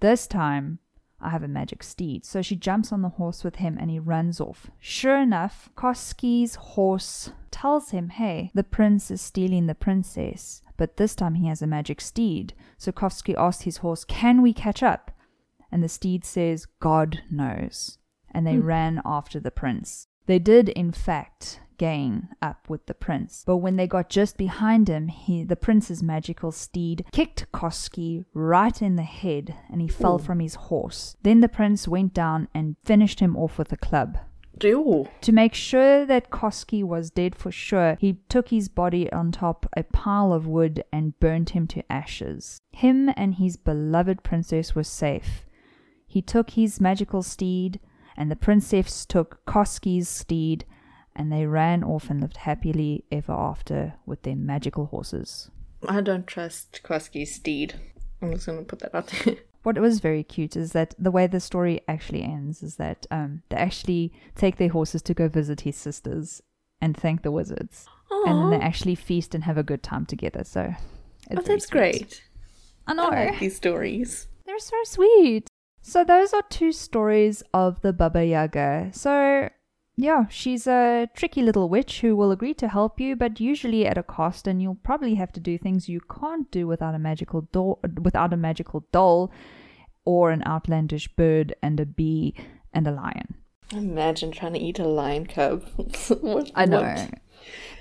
this 0.00 0.26
time 0.26 0.80
I 1.24 1.30
have 1.30 1.42
a 1.42 1.48
magic 1.48 1.82
steed. 1.82 2.24
So 2.24 2.42
she 2.42 2.56
jumps 2.56 2.92
on 2.92 3.02
the 3.02 3.08
horse 3.08 3.42
with 3.42 3.56
him 3.56 3.78
and 3.80 3.90
he 3.90 3.98
runs 3.98 4.40
off. 4.40 4.70
Sure 4.78 5.16
enough, 5.16 5.70
Koski's 5.74 6.56
horse 6.56 7.30
tells 7.50 7.90
him, 7.90 8.10
hey, 8.10 8.50
the 8.52 8.62
prince 8.62 9.10
is 9.10 9.22
stealing 9.22 9.66
the 9.66 9.74
princess. 9.74 10.60
But 10.76 10.98
this 10.98 11.14
time 11.14 11.36
he 11.36 11.48
has 11.48 11.62
a 11.62 11.66
magic 11.66 12.00
steed. 12.00 12.52
So 12.76 12.92
Koski 12.92 13.34
asks 13.38 13.62
his 13.62 13.78
horse, 13.78 14.04
can 14.04 14.42
we 14.42 14.52
catch 14.52 14.82
up? 14.82 15.12
And 15.72 15.82
the 15.82 15.88
steed 15.88 16.24
says, 16.24 16.66
God 16.80 17.22
knows. 17.30 17.98
And 18.30 18.46
they 18.46 18.56
hmm. 18.56 18.66
ran 18.66 19.02
after 19.04 19.40
the 19.40 19.50
prince. 19.50 20.08
They 20.26 20.38
did, 20.38 20.68
in 20.70 20.92
fact, 20.92 21.60
gain 21.76 22.28
up 22.40 22.68
with 22.68 22.86
the 22.86 22.94
prince. 22.94 23.42
But 23.46 23.58
when 23.58 23.76
they 23.76 23.86
got 23.86 24.08
just 24.08 24.36
behind 24.36 24.88
him, 24.88 25.08
he, 25.08 25.44
the 25.44 25.56
prince's 25.56 26.02
magical 26.02 26.52
steed 26.52 27.04
kicked 27.12 27.50
Koski 27.52 28.24
right 28.32 28.80
in 28.80 28.96
the 28.96 29.02
head 29.02 29.54
and 29.70 29.80
he 29.80 29.88
fell 29.88 30.16
Ooh. 30.16 30.24
from 30.24 30.40
his 30.40 30.54
horse. 30.54 31.16
Then 31.22 31.40
the 31.40 31.48
prince 31.48 31.88
went 31.88 32.14
down 32.14 32.48
and 32.54 32.76
finished 32.84 33.20
him 33.20 33.36
off 33.36 33.58
with 33.58 33.72
a 33.72 33.76
club. 33.76 34.18
Ew. 34.62 35.08
To 35.22 35.32
make 35.32 35.54
sure 35.54 36.06
that 36.06 36.30
Koski 36.30 36.84
was 36.84 37.10
dead 37.10 37.34
for 37.34 37.50
sure, 37.50 37.96
he 38.00 38.20
took 38.28 38.48
his 38.48 38.68
body 38.68 39.12
on 39.12 39.32
top 39.32 39.66
a 39.76 39.82
pile 39.82 40.32
of 40.32 40.46
wood 40.46 40.84
and 40.92 41.18
burned 41.18 41.50
him 41.50 41.66
to 41.68 41.92
ashes. 41.92 42.60
Him 42.70 43.10
and 43.16 43.34
his 43.34 43.56
beloved 43.56 44.22
princess 44.22 44.74
were 44.74 44.84
safe. 44.84 45.44
He 46.06 46.22
took 46.22 46.50
his 46.50 46.80
magical 46.80 47.24
steed, 47.24 47.80
and 48.16 48.30
the 48.30 48.36
princess 48.36 49.04
took 49.04 49.44
Koski's 49.46 50.08
steed, 50.08 50.64
and 51.16 51.32
they 51.32 51.46
ran 51.46 51.84
off 51.84 52.10
and 52.10 52.20
lived 52.20 52.38
happily 52.38 53.04
ever 53.10 53.32
after 53.32 53.94
with 54.06 54.22
their 54.22 54.36
magical 54.36 54.86
horses. 54.86 55.50
I 55.88 56.00
don't 56.00 56.26
trust 56.26 56.80
Koski's 56.82 57.34
steed. 57.34 57.74
I'm 58.22 58.32
just 58.32 58.46
gonna 58.46 58.62
put 58.62 58.80
that 58.80 58.94
out 58.94 59.12
there. 59.24 59.36
What 59.64 59.78
was 59.78 60.00
very 60.00 60.22
cute 60.22 60.56
is 60.56 60.72
that 60.72 60.94
the 60.98 61.10
way 61.10 61.26
the 61.26 61.40
story 61.40 61.80
actually 61.88 62.22
ends 62.22 62.62
is 62.62 62.76
that 62.76 63.06
um, 63.10 63.42
they 63.48 63.56
actually 63.56 64.12
take 64.34 64.58
their 64.58 64.68
horses 64.68 65.00
to 65.00 65.14
go 65.14 65.26
visit 65.26 65.62
his 65.62 65.74
sisters 65.74 66.42
and 66.82 66.94
thank 66.94 67.22
the 67.22 67.30
wizards, 67.30 67.86
and 68.10 68.38
then 68.38 68.50
they 68.50 68.62
actually 68.62 68.94
feast 68.94 69.34
and 69.34 69.44
have 69.44 69.56
a 69.56 69.62
good 69.62 69.82
time 69.82 70.04
together. 70.04 70.44
So, 70.44 70.74
it's 71.30 71.40
Oh, 71.40 71.42
that's 71.42 71.64
great. 71.64 72.22
I 72.86 72.92
know. 72.92 73.08
I 73.08 73.30
like 73.30 73.38
these 73.40 73.56
stories. 73.56 74.28
They're 74.44 74.58
so 74.58 74.76
sweet. 74.84 75.48
So 75.86 76.02
those 76.02 76.32
are 76.32 76.42
two 76.48 76.72
stories 76.72 77.42
of 77.52 77.82
the 77.82 77.92
Baba 77.92 78.24
Yaga. 78.24 78.88
So 78.92 79.50
yeah, 79.96 80.26
she's 80.28 80.66
a 80.66 81.10
tricky 81.14 81.42
little 81.42 81.68
witch 81.68 82.00
who 82.00 82.16
will 82.16 82.30
agree 82.30 82.54
to 82.54 82.68
help 82.68 82.98
you, 82.98 83.14
but 83.14 83.38
usually 83.38 83.86
at 83.86 83.98
a 83.98 84.02
cost, 84.02 84.48
and 84.48 84.62
you'll 84.62 84.76
probably 84.76 85.16
have 85.16 85.30
to 85.34 85.40
do 85.40 85.58
things 85.58 85.86
you 85.86 86.00
can't 86.00 86.50
do 86.50 86.66
without 86.66 86.94
a 86.94 86.98
magical 86.98 87.42
doll, 87.52 87.80
without 88.00 88.32
a 88.32 88.36
magical 88.36 88.86
doll, 88.92 89.30
or 90.06 90.30
an 90.30 90.42
outlandish 90.46 91.06
bird 91.16 91.54
and 91.62 91.78
a 91.78 91.84
bee 91.84 92.34
and 92.72 92.86
a 92.86 92.90
lion. 92.90 93.34
Imagine 93.70 94.32
trying 94.32 94.54
to 94.54 94.58
eat 94.58 94.78
a 94.78 94.88
lion 94.88 95.26
cub. 95.26 95.64
what, 96.20 96.50
I 96.54 96.64
know. 96.64 96.80
what? 96.80 97.10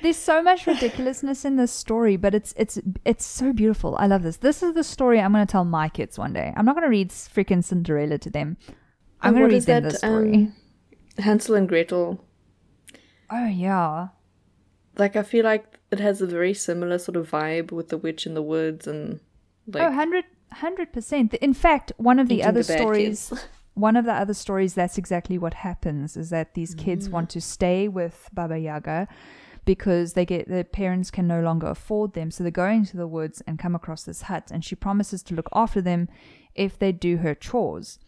There's 0.02 0.18
so 0.18 0.42
much 0.44 0.68
ridiculousness 0.68 1.46
in 1.46 1.56
this 1.56 1.72
story, 1.72 2.18
but 2.18 2.36
it's 2.36 2.54
it's 2.58 2.80
it's 3.06 3.26
so 3.26 3.54
beautiful. 3.54 3.96
I 3.98 4.08
love 4.08 4.24
this. 4.24 4.38
This 4.38 4.62
is 4.64 4.74
the 4.74 4.84
story 4.84 5.20
I'm 5.20 5.32
going 5.32 5.46
to 5.46 5.52
tell 5.52 5.64
my 5.66 5.88
kids 5.90 6.18
one 6.18 6.34
day. 6.34 6.54
I'm 6.58 6.66
not 6.66 6.76
going 6.76 6.84
to 6.84 6.90
read 6.90 7.10
freaking 7.10 7.64
Cinderella 7.64 8.18
to 8.20 8.30
them. 8.30 8.58
I'm 9.22 9.34
Oh, 9.36 9.38
going 9.38 9.50
to 9.50 9.56
read 9.56 9.64
them 9.64 9.84
that, 9.84 9.90
this 9.92 10.00
story. 10.00 10.34
um, 10.36 10.56
Hansel 11.20 11.56
and 11.56 11.70
Gretel. 11.70 12.24
oh 13.30 13.48
yeah. 13.48 14.10
Like 14.98 15.16
I 15.16 15.24
feel 15.24 15.44
like 15.46 15.80
it 15.92 16.00
has 16.00 16.22
a 16.22 16.28
very 16.28 16.54
similar 16.54 16.98
sort 17.00 17.16
of 17.16 17.30
vibe 17.32 17.72
with 17.72 17.90
the 17.90 17.98
witch 17.98 18.26
in 18.26 18.34
the 18.34 18.42
woods 18.44 18.86
and 18.88 19.20
like 19.68 19.84
oh, 19.84 19.96
100 19.96 20.92
percent. 20.94 21.34
In 21.36 21.54
fact, 21.54 21.92
one 21.98 22.20
of 22.20 22.28
the 22.28 22.44
other 22.44 22.62
the 22.62 22.74
stories, 22.78 23.30
kids. 23.30 23.46
one 23.74 23.96
of 23.96 24.06
the 24.06 24.14
other 24.14 24.34
stories, 24.34 24.74
that's 24.74 24.98
exactly 24.98 25.38
what 25.38 25.54
happens. 25.56 26.16
Is 26.18 26.30
that 26.30 26.54
these 26.54 26.76
kids 26.76 27.10
want 27.10 27.30
to 27.32 27.42
stay 27.42 27.88
with 27.88 28.30
Baba 28.34 28.60
Yaga 28.60 29.08
because 29.66 30.14
they 30.14 30.26
get 30.26 30.48
their 30.48 30.64
parents 30.64 31.12
can 31.12 31.28
no 31.28 31.42
longer 31.42 31.68
afford 31.68 32.14
them, 32.14 32.32
so 32.32 32.44
they 32.44 32.52
go 32.52 32.68
into 32.68 32.98
the 32.98 33.08
woods 33.08 33.42
and 33.48 33.60
come 33.60 33.76
across 33.76 34.04
this 34.04 34.24
hut, 34.24 34.50
and 34.52 34.64
she 34.64 34.76
promises 34.76 35.24
to 35.24 35.36
look 35.36 35.50
after 35.54 35.82
them 35.82 36.10
if 36.56 36.78
they 36.78 36.92
do 36.92 37.18
her 37.18 37.34
chores. 37.36 38.00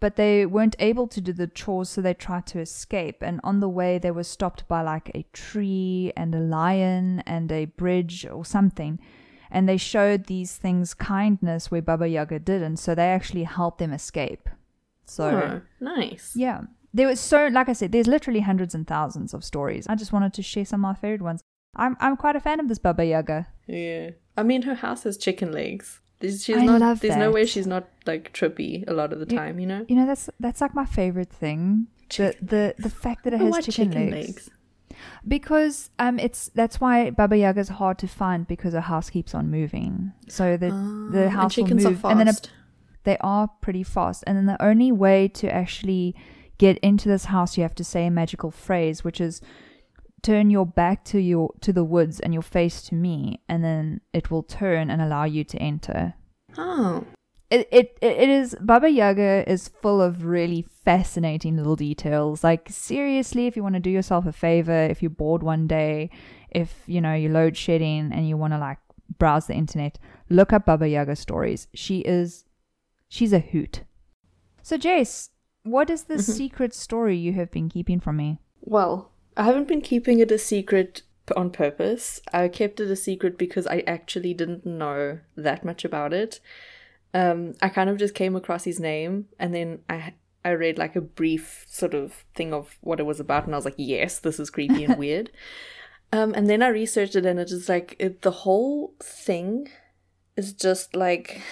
But 0.00 0.16
they 0.16 0.46
weren't 0.46 0.76
able 0.78 1.08
to 1.08 1.20
do 1.20 1.32
the 1.32 1.46
chores, 1.48 1.88
so 1.88 2.00
they 2.00 2.14
tried 2.14 2.46
to 2.48 2.60
escape. 2.60 3.22
And 3.22 3.40
on 3.42 3.60
the 3.60 3.68
way, 3.68 3.98
they 3.98 4.12
were 4.12 4.22
stopped 4.24 4.68
by 4.68 4.82
like 4.82 5.10
a 5.14 5.26
tree 5.32 6.12
and 6.16 6.34
a 6.34 6.40
lion 6.40 7.20
and 7.26 7.50
a 7.50 7.64
bridge 7.64 8.26
or 8.26 8.44
something 8.44 8.98
and 9.50 9.68
they 9.68 9.76
showed 9.76 10.24
these 10.26 10.56
things 10.56 10.94
kindness 10.94 11.70
where 11.70 11.82
Baba 11.82 12.06
Yaga 12.06 12.38
didn't, 12.38 12.76
so 12.76 12.94
they 12.94 13.08
actually 13.08 13.44
helped 13.44 13.78
them 13.78 13.92
escape. 13.92 14.48
So 15.06 15.24
Oh, 15.30 15.60
nice. 15.80 16.32
yeah, 16.36 16.62
there 16.94 17.06
was 17.06 17.20
so 17.20 17.48
like 17.48 17.68
I 17.68 17.72
said, 17.74 17.92
there's 17.92 18.06
literally 18.06 18.40
hundreds 18.40 18.74
and 18.74 18.86
thousands 18.86 19.34
of 19.34 19.44
stories. 19.44 19.86
I 19.88 19.94
just 19.94 20.12
wanted 20.12 20.32
to 20.34 20.42
share 20.42 20.64
some 20.64 20.84
of 20.84 20.88
my 20.90 20.94
favorite 20.94 21.22
ones. 21.22 21.42
I'm 21.76 21.96
I'm 22.00 22.16
quite 22.16 22.36
a 22.36 22.40
fan 22.40 22.60
of 22.60 22.68
this 22.68 22.78
Baba 22.78 23.04
Yaga. 23.04 23.46
Yeah. 23.66 24.10
I 24.36 24.42
mean, 24.42 24.62
her 24.62 24.74
house 24.74 25.02
has 25.04 25.16
chicken 25.16 25.52
legs. 25.52 26.00
There's, 26.20 26.44
she's 26.44 26.56
I 26.56 26.64
not. 26.64 26.80
love 26.80 27.00
there's 27.00 27.16
no 27.16 27.30
way 27.30 27.46
she's 27.46 27.66
not 27.66 27.88
like 28.06 28.32
trippy 28.32 28.82
a 28.88 28.92
lot 28.92 29.12
of 29.12 29.20
the 29.20 29.26
time. 29.26 29.60
You 29.60 29.66
know. 29.66 29.84
You 29.88 29.96
know 29.96 30.06
that's 30.06 30.28
that's 30.40 30.60
like 30.60 30.74
my 30.74 30.84
favorite 30.86 31.30
thing. 31.30 31.86
The 32.16 32.34
the 32.42 32.74
the 32.78 32.90
fact 32.90 33.24
that 33.24 33.34
it 33.34 33.40
Oh, 33.40 33.44
has 33.44 33.52
why 33.52 33.60
chicken, 33.60 34.10
legs. 34.10 34.50
Because 35.26 35.90
um 35.98 36.18
it's 36.18 36.48
that's 36.54 36.80
why 36.80 37.10
Baba 37.10 37.36
Yaga's 37.36 37.68
hard 37.68 37.98
to 37.98 38.08
find 38.08 38.46
because 38.46 38.72
her 38.72 38.80
house 38.80 39.10
keeps 39.10 39.34
on 39.34 39.50
moving. 39.50 40.12
So 40.28 40.56
the 40.56 40.70
Ah, 40.72 41.08
the 41.12 41.22
and 41.24 41.30
house 41.32 41.56
will 41.56 41.66
move 41.68 42.04
are 42.04 42.10
and 42.10 42.20
then 42.20 42.28
a 42.28 42.34
they 43.04 43.16
are 43.20 43.48
pretty 43.60 43.82
fast. 43.82 44.24
And 44.26 44.36
then 44.36 44.46
the 44.46 44.60
only 44.62 44.90
way 44.90 45.28
to 45.28 45.52
actually 45.52 46.14
get 46.58 46.78
into 46.78 47.08
this 47.08 47.26
house, 47.26 47.56
you 47.56 47.62
have 47.62 47.74
to 47.76 47.84
say 47.84 48.06
a 48.06 48.10
magical 48.10 48.50
phrase, 48.50 49.04
which 49.04 49.20
is 49.20 49.40
turn 50.22 50.50
your 50.50 50.66
back 50.66 51.04
to 51.04 51.18
your 51.18 51.54
to 51.60 51.72
the 51.72 51.84
woods 51.84 52.20
and 52.20 52.32
your 52.32 52.42
face 52.42 52.82
to 52.82 52.94
me, 52.94 53.40
and 53.48 53.64
then 53.64 54.00
it 54.12 54.30
will 54.30 54.42
turn 54.42 54.90
and 54.90 55.00
allow 55.00 55.24
you 55.24 55.44
to 55.44 55.58
enter. 55.58 56.14
Oh, 56.56 57.04
It 57.50 57.68
it 57.72 57.96
it 58.02 58.28
is 58.28 58.56
Baba 58.60 58.90
Yaga 58.90 59.50
is 59.50 59.68
full 59.68 60.02
of 60.02 60.24
really 60.24 60.62
fascinating 60.84 61.56
little 61.56 61.76
details. 61.76 62.44
Like 62.44 62.68
seriously, 62.68 63.46
if 63.46 63.56
you 63.56 63.62
want 63.62 63.74
to 63.76 63.80
do 63.80 63.90
yourself 63.90 64.26
a 64.26 64.32
favor, 64.32 64.72
if 64.90 65.02
you're 65.02 65.10
bored 65.10 65.42
one 65.42 65.66
day, 65.66 66.10
if 66.50 66.82
you 66.86 67.00
know 67.00 67.14
you're 67.14 67.32
load 67.32 67.56
shedding 67.56 68.12
and 68.12 68.28
you 68.28 68.36
want 68.36 68.52
to 68.52 68.58
like 68.58 68.78
browse 69.18 69.46
the 69.46 69.54
internet, 69.54 69.98
look 70.28 70.52
up 70.52 70.66
Baba 70.66 70.88
Yaga 70.88 71.16
stories. 71.16 71.68
She 71.74 72.00
is 72.00 72.44
she's 73.08 73.32
a 73.32 73.38
hoot. 73.38 73.84
So 74.62 74.76
Jace, 74.76 75.30
what 75.70 75.90
is 75.90 76.04
the 76.04 76.14
Mhm. 76.14 76.20
secret 76.40 76.74
story 76.74 77.16
you 77.16 77.32
have 77.34 77.50
been 77.50 77.68
keeping 77.68 78.00
from 78.00 78.16
me? 78.16 78.38
well, 78.60 79.10
I 79.36 79.44
haven't 79.44 79.68
been 79.68 79.80
keeping 79.80 80.18
it 80.18 80.32
a 80.32 80.38
secret 80.38 81.02
on 81.36 81.50
purpose. 81.50 82.20
I 82.32 82.48
kept 82.48 82.80
it 82.80 82.90
a 82.90 82.96
secret 82.96 83.38
because 83.38 83.66
I 83.66 83.84
actually 83.86 84.34
didn't 84.34 84.66
know 84.66 85.20
that 85.36 85.64
much 85.64 85.84
about 85.84 86.12
it. 86.12 86.40
Um, 87.14 87.54
I 87.62 87.68
kind 87.68 87.88
of 87.88 87.98
just 87.98 88.14
came 88.14 88.34
across 88.36 88.64
his 88.64 88.80
name, 88.80 89.28
and 89.38 89.54
then 89.54 89.80
I 89.88 90.14
I 90.44 90.50
read 90.50 90.76
like 90.78 90.96
a 90.96 91.00
brief 91.00 91.64
sort 91.68 91.94
of 91.94 92.24
thing 92.34 92.52
of 92.52 92.78
what 92.80 93.00
it 93.00 93.06
was 93.06 93.20
about, 93.20 93.44
and 93.44 93.54
I 93.54 93.58
was 93.58 93.64
like, 93.64 93.74
yes, 93.78 94.18
this 94.18 94.40
is 94.40 94.50
creepy 94.50 94.84
and 94.84 94.98
weird. 95.04 95.30
Um, 96.12 96.32
and 96.34 96.48
then 96.50 96.62
I 96.62 96.68
researched 96.68 97.16
it, 97.16 97.26
and 97.26 97.38
it's 97.38 97.68
like 97.68 97.94
it, 97.98 98.22
the 98.22 98.30
whole 98.30 98.94
thing 99.02 99.68
is 100.36 100.52
just 100.52 100.94
like 100.96 101.42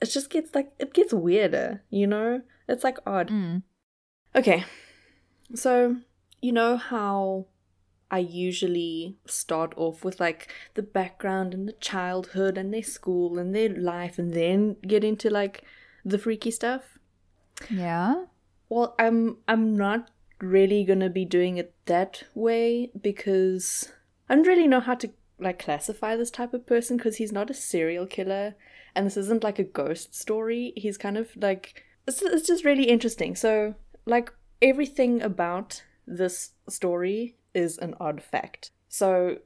it 0.00 0.06
just 0.06 0.30
gets 0.30 0.54
like 0.54 0.72
it 0.78 0.94
gets 0.94 1.12
weirder, 1.12 1.82
you 1.90 2.06
know? 2.06 2.42
It's 2.68 2.84
like 2.84 2.98
odd. 3.06 3.28
Mm. 3.28 3.62
Okay. 4.34 4.64
So, 5.54 5.96
you 6.40 6.52
know 6.52 6.76
how 6.76 7.46
I 8.10 8.18
usually 8.18 9.16
start 9.26 9.72
off 9.76 10.04
with 10.04 10.20
like 10.20 10.52
the 10.74 10.82
background 10.82 11.54
and 11.54 11.66
the 11.66 11.72
childhood 11.74 12.58
and 12.58 12.72
their 12.72 12.82
school 12.82 13.38
and 13.38 13.54
their 13.54 13.70
life 13.70 14.18
and 14.18 14.34
then 14.34 14.76
get 14.86 15.04
into 15.04 15.30
like 15.30 15.64
the 16.04 16.18
freaky 16.18 16.50
stuff? 16.50 16.98
Yeah. 17.70 18.24
Well, 18.68 18.94
I'm 18.98 19.38
I'm 19.48 19.76
not 19.76 20.10
really 20.40 20.84
going 20.84 21.00
to 21.00 21.10
be 21.10 21.24
doing 21.24 21.56
it 21.56 21.74
that 21.86 22.24
way 22.34 22.90
because 23.00 23.92
I 24.28 24.34
don't 24.34 24.46
really 24.46 24.66
know 24.66 24.80
how 24.80 24.94
to 24.96 25.10
like 25.38 25.58
classify 25.58 26.16
this 26.16 26.30
type 26.30 26.54
of 26.54 26.66
person 26.66 26.96
because 26.96 27.16
he's 27.16 27.32
not 27.32 27.50
a 27.50 27.54
serial 27.54 28.06
killer 28.06 28.54
and 28.94 29.06
this 29.06 29.16
isn't 29.16 29.44
like 29.44 29.58
a 29.58 29.64
ghost 29.64 30.14
story. 30.14 30.72
He's 30.76 30.98
kind 30.98 31.16
of 31.16 31.30
like 31.36 31.82
it's, 32.06 32.22
it's 32.22 32.46
just 32.46 32.64
really 32.64 32.84
interesting. 32.84 33.36
So, 33.36 33.74
like 34.06 34.32
everything 34.60 35.22
about 35.22 35.82
this 36.06 36.50
story 36.68 37.36
is 37.54 37.78
an 37.78 37.94
odd 38.00 38.22
fact. 38.22 38.70
So, 38.88 39.38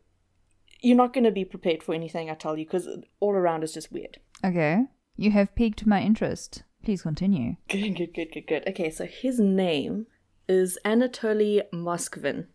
you're 0.80 0.96
not 0.96 1.12
going 1.12 1.24
to 1.24 1.30
be 1.30 1.44
prepared 1.44 1.82
for 1.82 1.94
anything 1.94 2.30
I 2.30 2.34
tell 2.34 2.56
you 2.56 2.64
because 2.64 2.88
all 3.20 3.32
around 3.32 3.64
is 3.64 3.74
just 3.74 3.92
weird. 3.92 4.18
Okay. 4.44 4.84
You 5.16 5.30
have 5.30 5.54
piqued 5.54 5.86
my 5.86 6.02
interest. 6.02 6.62
Please 6.84 7.02
continue. 7.02 7.56
Good, 7.68 7.96
good, 7.96 8.14
good, 8.14 8.32
good, 8.32 8.46
good. 8.46 8.68
Okay, 8.68 8.90
so 8.90 9.06
his 9.06 9.40
name 9.40 10.06
is 10.46 10.78
Anatoly 10.84 11.62
Moskvin, 11.72 12.46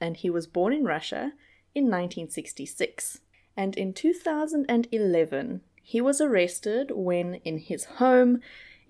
and 0.00 0.16
he 0.16 0.28
was 0.28 0.46
born 0.46 0.72
in 0.72 0.84
Russia 0.84 1.32
in 1.74 1.84
1966. 1.84 3.20
And 3.56 3.76
in 3.76 3.92
2011, 3.94 5.60
he 5.82 6.00
was 6.00 6.20
arrested 6.20 6.90
when, 6.94 7.36
in 7.36 7.58
his 7.58 7.84
home, 7.84 8.40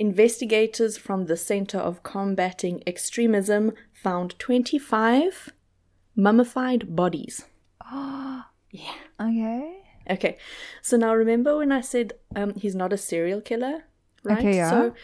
investigators 0.00 0.96
from 0.96 1.26
the 1.26 1.36
Center 1.36 1.78
of 1.78 2.02
Combating 2.02 2.82
Extremism 2.86 3.72
found 3.92 4.38
25 4.38 5.50
mummified 6.16 6.96
bodies. 6.96 7.44
Oh, 7.84 8.44
yeah. 8.70 8.94
Okay. 9.20 9.76
Okay, 10.10 10.38
so 10.82 10.96
now 10.96 11.14
remember 11.14 11.58
when 11.58 11.70
I 11.70 11.82
said 11.82 12.14
um, 12.34 12.54
he's 12.54 12.74
not 12.74 12.92
a 12.92 12.96
serial 12.96 13.40
killer, 13.40 13.84
right? 14.24 14.38
Okay, 14.38 14.56
yeah. 14.56 14.70
So 14.70 14.94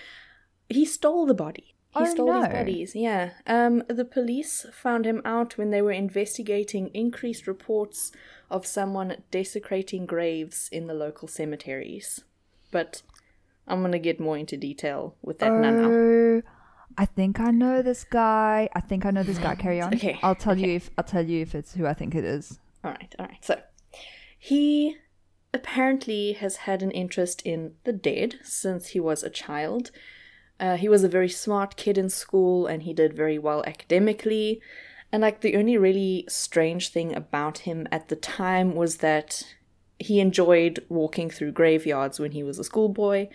he 0.68 0.84
stole 0.84 1.26
the 1.26 1.34
body. 1.34 1.74
He 1.90 2.02
Oh, 2.02 2.04
stole 2.06 2.32
these 2.32 2.48
bodies. 2.52 2.94
Yeah. 2.96 3.30
Um, 3.46 3.84
the 3.88 4.04
police 4.04 4.66
found 4.72 5.04
him 5.04 5.22
out 5.24 5.56
when 5.58 5.70
they 5.70 5.80
were 5.82 5.92
investigating 5.92 6.88
increased 6.88 7.46
reports 7.46 8.10
of 8.50 8.66
someone 8.66 9.22
desecrating 9.30 10.06
graves 10.06 10.68
in 10.72 10.86
the 10.86 10.94
local 10.94 11.28
cemeteries. 11.28 12.24
But 12.72 13.02
I'm 13.66 13.82
gonna 13.82 13.98
get 13.98 14.20
more 14.20 14.38
into 14.38 14.56
detail 14.56 15.16
with 15.22 15.38
that 15.40 15.52
now. 15.52 15.90
Oh, 15.90 16.42
I 16.98 17.04
think 17.04 17.40
I 17.40 17.50
know 17.50 17.82
this 17.82 18.04
guy. 18.04 18.68
I 18.74 18.80
think 18.80 19.04
I 19.04 19.10
know 19.10 19.22
this 19.22 19.38
guy. 19.38 19.54
Carry 19.66 19.80
on. 19.80 19.94
Okay, 19.94 20.18
I'll 20.22 20.34
tell 20.34 20.56
you 20.56 20.74
if 20.76 20.90
I'll 20.96 21.04
tell 21.04 21.24
you 21.24 21.42
if 21.42 21.54
it's 21.54 21.74
who 21.74 21.86
I 21.86 21.94
think 21.94 22.14
it 22.14 22.24
is. 22.24 22.58
All 22.84 22.92
right, 22.92 23.14
all 23.18 23.26
right. 23.26 23.44
So, 23.44 23.60
he 24.38 24.96
apparently 25.52 26.34
has 26.34 26.56
had 26.56 26.82
an 26.82 26.90
interest 26.90 27.42
in 27.42 27.74
the 27.84 27.92
dead 27.92 28.36
since 28.42 28.88
he 28.88 29.00
was 29.00 29.22
a 29.22 29.30
child. 29.30 29.90
Uh, 30.60 30.76
he 30.76 30.88
was 30.88 31.02
a 31.02 31.08
very 31.08 31.28
smart 31.28 31.76
kid 31.76 31.98
in 31.98 32.08
school 32.08 32.66
and 32.66 32.84
he 32.84 32.94
did 32.94 33.14
very 33.14 33.38
well 33.38 33.64
academically. 33.66 34.60
And, 35.12 35.22
like, 35.22 35.40
the 35.40 35.56
only 35.56 35.76
really 35.76 36.24
strange 36.28 36.90
thing 36.90 37.14
about 37.14 37.58
him 37.58 37.86
at 37.90 38.08
the 38.08 38.16
time 38.16 38.74
was 38.74 38.98
that 38.98 39.42
he 39.98 40.20
enjoyed 40.20 40.84
walking 40.88 41.30
through 41.30 41.52
graveyards 41.52 42.20
when 42.20 42.32
he 42.32 42.42
was 42.42 42.58
a 42.58 42.64
schoolboy 42.64 43.28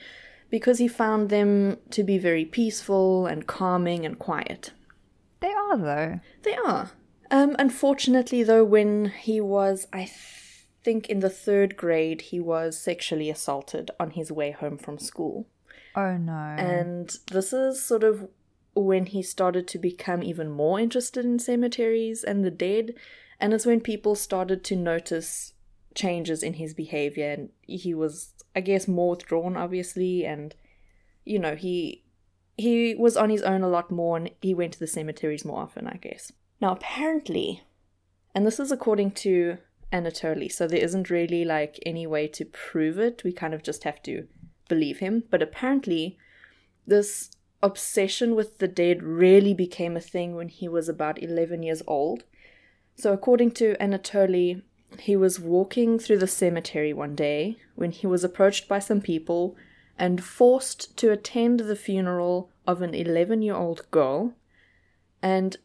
because 0.49 0.79
he 0.79 0.87
found 0.87 1.29
them 1.29 1.77
to 1.89 2.03
be 2.03 2.17
very 2.17 2.45
peaceful 2.45 3.25
and 3.25 3.47
calming 3.47 4.05
and 4.05 4.19
quiet. 4.19 4.71
They 5.39 5.51
are 5.51 5.77
though. 5.77 6.19
They 6.43 6.55
are. 6.55 6.91
Um, 7.31 7.55
unfortunately, 7.57 8.43
though, 8.43 8.65
when 8.65 9.05
he 9.05 9.39
was, 9.39 9.87
I 9.93 9.99
th- 9.99 10.65
think, 10.83 11.09
in 11.09 11.21
the 11.21 11.29
third 11.29 11.77
grade, 11.77 12.21
he 12.23 12.41
was 12.41 12.77
sexually 12.77 13.29
assaulted 13.29 13.89
on 13.99 14.11
his 14.11 14.31
way 14.31 14.51
home 14.51 14.77
from 14.77 14.99
school. 14.99 15.47
Oh 15.95 16.17
no. 16.17 16.33
And 16.33 17.17
this 17.31 17.53
is 17.53 17.83
sort 17.83 18.03
of 18.03 18.27
when 18.73 19.05
he 19.05 19.23
started 19.23 19.67
to 19.69 19.79
become 19.79 20.23
even 20.23 20.49
more 20.49 20.79
interested 20.79 21.25
in 21.25 21.39
cemeteries 21.39 22.23
and 22.23 22.43
the 22.43 22.51
dead. 22.51 22.93
And 23.39 23.53
it's 23.53 23.65
when 23.65 23.81
people 23.81 24.15
started 24.15 24.63
to 24.65 24.75
notice 24.75 25.53
changes 25.95 26.43
in 26.43 26.53
his 26.53 26.73
behavior. 26.73 27.31
And 27.31 27.49
he 27.61 27.93
was, 27.93 28.33
I 28.55 28.61
guess, 28.61 28.87
more 28.87 29.11
withdrawn, 29.11 29.57
obviously. 29.57 30.25
And, 30.25 30.55
you 31.25 31.39
know, 31.39 31.55
he. 31.55 32.03
He 32.57 32.93
was 32.93 33.17
on 33.17 33.31
his 33.31 33.41
own 33.41 33.63
a 33.63 33.69
lot 33.69 33.89
more 33.89 34.17
and 34.17 34.29
he 34.39 34.53
went 34.53 34.73
to 34.73 34.79
the 34.79 34.85
cemeteries 34.85 35.43
more 35.43 35.61
often, 35.61 35.87
I 35.87 35.97
guess. 35.99 36.31
Now, 36.59 36.73
apparently, 36.73 37.63
and 38.35 38.45
this 38.45 38.59
is 38.59 38.71
according 38.71 39.11
to 39.11 39.57
Anatoly, 39.91 40.51
so 40.51 40.67
there 40.67 40.83
isn't 40.83 41.09
really 41.09 41.43
like 41.43 41.79
any 41.85 42.05
way 42.05 42.27
to 42.27 42.45
prove 42.45 42.99
it. 42.99 43.23
We 43.23 43.33
kind 43.33 43.53
of 43.53 43.63
just 43.63 43.83
have 43.83 44.01
to 44.03 44.27
believe 44.69 44.99
him. 44.99 45.23
But 45.29 45.41
apparently, 45.41 46.17
this 46.87 47.31
obsession 47.61 48.35
with 48.35 48.59
the 48.59 48.67
dead 48.67 49.03
really 49.03 49.53
became 49.53 49.97
a 49.97 50.01
thing 50.01 50.35
when 50.35 50.49
he 50.49 50.67
was 50.67 50.87
about 50.87 51.21
11 51.21 51.63
years 51.63 51.81
old. 51.87 52.23
So, 52.95 53.11
according 53.11 53.51
to 53.51 53.75
Anatoly, 53.79 54.61
he 54.99 55.15
was 55.15 55.39
walking 55.39 55.97
through 55.99 56.17
the 56.19 56.27
cemetery 56.27 56.93
one 56.93 57.15
day 57.15 57.57
when 57.75 57.91
he 57.91 58.07
was 58.07 58.23
approached 58.23 58.67
by 58.67 58.79
some 58.79 59.01
people 59.01 59.55
and 59.97 60.23
forced 60.23 60.95
to 60.97 61.11
attend 61.11 61.61
the 61.61 61.75
funeral 61.75 62.49
of 62.67 62.81
an 62.81 62.93
11 62.93 63.41
year 63.41 63.55
old 63.55 63.89
girl. 63.91 64.33
And 65.21 65.57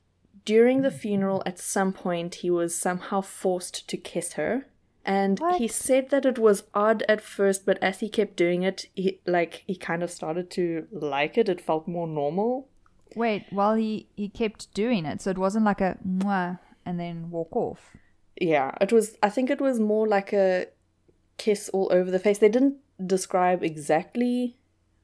during 0.45 0.83
the 0.83 0.91
funeral, 0.91 1.43
at 1.47 1.59
some 1.59 1.93
point, 1.93 2.37
he 2.37 2.51
was 2.51 2.75
somehow 2.75 3.21
forced 3.21 3.89
to 3.89 3.97
kiss 3.97 4.35
her. 4.35 4.67
And 5.05 5.39
What? 5.39 5.59
he 5.59 5.69
said 5.69 6.11
that 6.11 6.27
it 6.27 6.39
was 6.39 6.65
odd 6.75 7.05
at 7.09 7.21
first, 7.21 7.65
but 7.65 7.79
as 7.83 8.01
he 8.01 8.09
kept 8.09 8.37
doing 8.37 8.63
it, 8.63 8.87
he 8.95 9.21
like 9.25 9.63
he 9.67 9.77
kind 9.77 10.03
of 10.03 10.11
started 10.11 10.51
to 10.51 10.87
like 10.91 11.39
it. 11.39 11.49
It 11.49 11.61
felt 11.61 11.87
more 11.87 12.09
normal. 12.09 12.69
Wait, 13.15 13.45
while 13.51 13.75
he 13.77 14.09
he 14.17 14.29
kept 14.29 14.75
doing 14.75 15.07
it, 15.07 15.21
so 15.23 15.31
it 15.31 15.39
wasn't 15.39 15.65
like 15.65 15.81
a 15.81 15.97
mwah 16.07 16.59
and 16.85 16.99
then 16.99 17.31
walk 17.31 17.55
off. 17.55 17.97
Yeah, 18.41 18.73
it 18.81 18.93
was. 18.93 19.17
I 19.23 19.31
think 19.31 19.51
it 19.51 19.61
was 19.61 19.81
more 19.81 20.07
like 20.07 20.33
a 20.33 20.67
kiss 21.39 21.69
all 21.71 21.89
over 21.93 22.11
the 22.11 22.19
face. 22.19 22.39
They 22.39 22.49
didn't 22.49 22.77
describe 23.05 23.63
exactly 23.63 24.57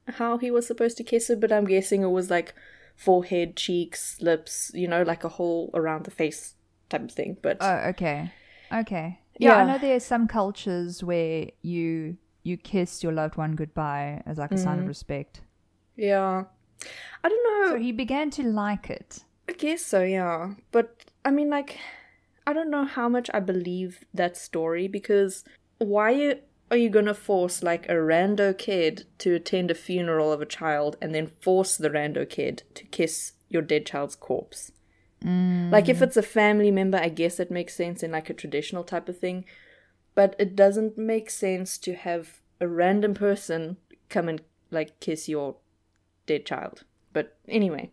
how 0.07 0.37
he 0.37 0.51
was 0.51 0.67
supposed 0.67 0.97
to 0.97 1.03
kiss 1.03 1.27
her, 1.29 1.35
but 1.35 1.51
I'm 1.51 1.65
guessing 1.65 2.03
it 2.03 2.07
was 2.07 2.29
like 2.29 2.53
forehead, 2.95 3.55
cheeks, 3.55 4.21
lips. 4.21 4.71
You 4.73 4.87
know, 4.87 5.03
like 5.03 5.23
a 5.23 5.29
whole 5.29 5.71
around 5.73 6.05
the 6.05 6.11
face 6.11 6.55
type 6.89 7.03
of 7.03 7.11
thing. 7.11 7.37
But 7.41 7.57
Oh, 7.61 7.89
okay, 7.89 8.31
okay. 8.71 9.19
Yeah, 9.39 9.55
I 9.55 9.65
know 9.65 9.77
there 9.79 9.95
are 9.95 9.99
some 9.99 10.27
cultures 10.27 11.03
where 11.03 11.47
you 11.61 12.17
you 12.43 12.57
kiss 12.57 13.01
your 13.01 13.13
loved 13.13 13.37
one 13.37 13.55
goodbye 13.55 14.21
as 14.25 14.37
like 14.37 14.51
a 14.51 14.57
sign 14.57 14.79
of 14.79 14.85
mm. 14.85 14.89
respect. 14.89 15.41
yeah, 15.95 16.43
I 17.23 17.29
don't 17.29 17.43
know. 17.43 17.75
So 17.75 17.79
he 17.79 17.91
began 17.91 18.29
to 18.31 18.43
like 18.43 18.89
it. 18.89 19.23
I 19.47 19.53
guess 19.53 19.81
so, 19.81 20.03
yeah. 20.03 20.53
But 20.71 21.11
I 21.25 21.31
mean, 21.31 21.49
like, 21.49 21.77
I 22.45 22.53
don't 22.53 22.69
know 22.69 22.85
how 22.85 23.07
much 23.07 23.29
I 23.33 23.39
believe 23.39 24.03
that 24.13 24.35
story 24.37 24.87
because 24.87 25.43
why 25.77 26.39
are 26.69 26.77
you 26.77 26.89
gonna 26.89 27.13
force 27.13 27.63
like 27.63 27.87
a 27.87 27.93
rando 27.93 28.57
kid 28.57 29.05
to 29.19 29.35
attend 29.35 29.71
a 29.71 29.75
funeral 29.75 30.31
of 30.31 30.41
a 30.41 30.45
child 30.45 30.97
and 31.01 31.13
then 31.13 31.31
force 31.41 31.77
the 31.77 31.89
rando 31.89 32.27
kid 32.27 32.63
to 32.75 32.83
kiss 32.85 33.33
your 33.49 33.61
dead 33.61 33.85
child's 33.85 34.15
corpse? 34.15 34.71
Like, 35.71 35.87
if 35.87 35.99
mm. 35.99 36.01
it's 36.01 36.17
a 36.17 36.21
family 36.21 36.69
member, 36.69 36.97
I 36.97 37.07
guess 37.07 37.39
it 37.39 37.49
makes 37.49 37.75
sense 37.75 38.03
in 38.03 38.11
like 38.11 38.29
a 38.29 38.33
traditional 38.33 38.83
type 38.83 39.07
of 39.07 39.17
thing, 39.17 39.45
but 40.15 40.35
it 40.37 40.53
doesn't 40.53 40.97
make 40.97 41.29
sense 41.29 41.77
to 41.77 41.95
have 41.95 42.41
a 42.59 42.67
random 42.67 43.13
person 43.13 43.77
come 44.09 44.27
and 44.27 44.41
like 44.69 44.99
kiss 44.99 45.29
your 45.29 45.55
dead 46.25 46.45
child. 46.45 46.83
But 47.13 47.37
anyway, 47.47 47.91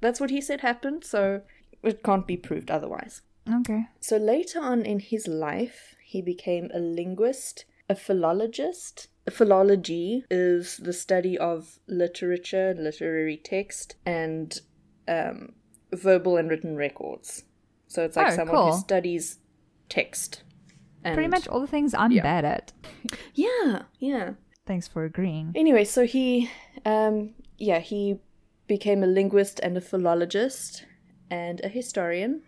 that's 0.00 0.18
what 0.18 0.30
he 0.30 0.40
said 0.40 0.62
happened, 0.62 1.04
so 1.04 1.42
it 1.82 2.02
can't 2.02 2.26
be 2.26 2.38
proved 2.38 2.70
otherwise. 2.70 3.20
Okay. 3.50 3.86
So 4.00 4.16
later 4.16 4.60
on 4.60 4.82
in 4.84 5.00
his 5.00 5.26
life, 5.26 5.94
he 6.04 6.22
became 6.22 6.70
a 6.74 6.78
linguist, 6.78 7.64
a 7.88 7.94
philologist. 7.94 9.08
Philology 9.30 10.24
is 10.30 10.76
the 10.78 10.92
study 10.92 11.36
of 11.38 11.78
literature, 11.88 12.74
literary 12.78 13.36
text, 13.42 13.96
and 14.06 14.60
um, 15.08 15.52
verbal 15.92 16.36
and 16.36 16.48
written 16.50 16.76
records. 16.76 17.44
So 17.88 18.04
it's 18.04 18.16
like 18.16 18.32
Oh, 18.32 18.36
someone 18.36 18.56
cool. 18.56 18.72
who 18.72 18.78
studies 18.78 19.38
text. 19.88 20.42
And 21.04 21.14
Pretty 21.14 21.28
much 21.28 21.48
all 21.48 21.60
the 21.60 21.66
things 21.66 21.94
I'm 21.94 22.12
Yeah. 22.12 22.22
bad 22.22 22.44
at. 22.44 22.72
Yeah, 23.34 23.82
yeah. 23.98 24.34
Thanks 24.66 24.86
for 24.86 25.04
agreeing. 25.04 25.52
Anyway, 25.56 25.84
so 25.84 26.06
he, 26.06 26.48
um, 26.84 27.34
yeah, 27.58 27.80
he 27.80 28.20
became 28.68 29.02
a 29.02 29.06
linguist 29.08 29.58
and 29.60 29.76
a 29.76 29.80
philologist 29.80 30.84
and 31.30 31.60
a 31.64 31.68
historian. 31.68 32.42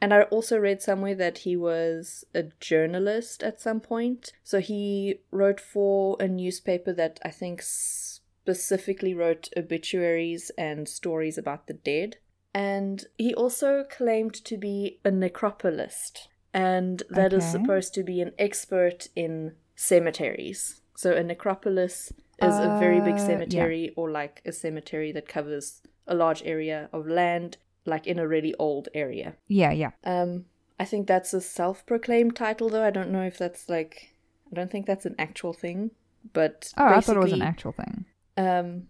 And 0.00 0.14
I 0.14 0.22
also 0.22 0.58
read 0.58 0.80
somewhere 0.80 1.14
that 1.16 1.38
he 1.38 1.56
was 1.56 2.24
a 2.34 2.44
journalist 2.60 3.42
at 3.42 3.60
some 3.60 3.80
point. 3.80 4.32
So 4.44 4.60
he 4.60 5.20
wrote 5.32 5.60
for 5.60 6.16
a 6.20 6.28
newspaper 6.28 6.92
that 6.92 7.18
I 7.24 7.30
think 7.30 7.62
specifically 7.62 9.12
wrote 9.14 9.48
obituaries 9.56 10.50
and 10.56 10.88
stories 10.88 11.36
about 11.36 11.66
the 11.66 11.74
dead. 11.74 12.16
And 12.54 13.04
he 13.18 13.34
also 13.34 13.84
claimed 13.84 14.34
to 14.44 14.56
be 14.56 15.00
a 15.04 15.10
necropolist. 15.10 16.28
And 16.54 17.02
that 17.10 17.32
is 17.32 17.44
Okay. 17.44 17.50
supposed 17.50 17.92
to 17.94 18.02
be 18.02 18.20
an 18.20 18.32
expert 18.38 19.08
in 19.14 19.56
cemeteries. 19.76 20.80
So 20.96 21.12
a 21.14 21.22
necropolis 21.22 22.12
is 22.40 22.58
a 22.58 22.68
very 22.68 23.00
big 23.00 23.16
Uh, 23.16 23.18
yeah. 23.18 23.26
cemetery 23.26 23.92
or 23.96 24.10
like 24.10 24.42
a 24.46 24.52
cemetery 24.52 25.12
that 25.12 25.28
covers 25.28 25.82
a 26.06 26.14
large 26.14 26.42
area 26.44 26.88
of 26.92 27.06
land, 27.06 27.58
like 27.88 28.06
in 28.06 28.18
a 28.18 28.28
really 28.28 28.54
old 28.58 28.88
area. 28.94 29.34
Yeah, 29.48 29.72
yeah. 29.72 29.90
Um, 30.04 30.44
I 30.78 30.84
think 30.84 31.06
that's 31.06 31.34
a 31.34 31.40
self-proclaimed 31.40 32.36
title, 32.36 32.68
though. 32.68 32.84
I 32.84 32.90
don't 32.90 33.10
know 33.10 33.22
if 33.22 33.36
that's 33.38 33.68
like, 33.68 34.14
I 34.50 34.54
don't 34.54 34.70
think 34.70 34.86
that's 34.86 35.06
an 35.06 35.16
actual 35.18 35.52
thing. 35.52 35.90
But 36.32 36.72
Oh, 36.76 36.86
I 36.86 37.00
thought 37.00 37.16
it 37.16 37.20
was 37.22 37.32
an 37.32 37.42
actual 37.42 37.72
thing. 37.72 38.04
Um, 38.36 38.88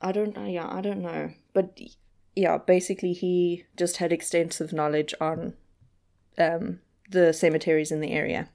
I 0.00 0.12
don't. 0.12 0.36
uh, 0.36 0.44
Yeah, 0.44 0.68
I 0.68 0.80
don't 0.80 1.02
know. 1.02 1.30
But 1.52 1.78
yeah, 2.34 2.58
basically, 2.58 3.12
he 3.12 3.64
just 3.76 3.98
had 3.98 4.12
extensive 4.12 4.72
knowledge 4.72 5.14
on 5.20 5.54
um 6.38 6.80
the 7.10 7.32
cemeteries 7.32 7.92
in 7.92 8.00
the 8.00 8.12
area. 8.12 8.48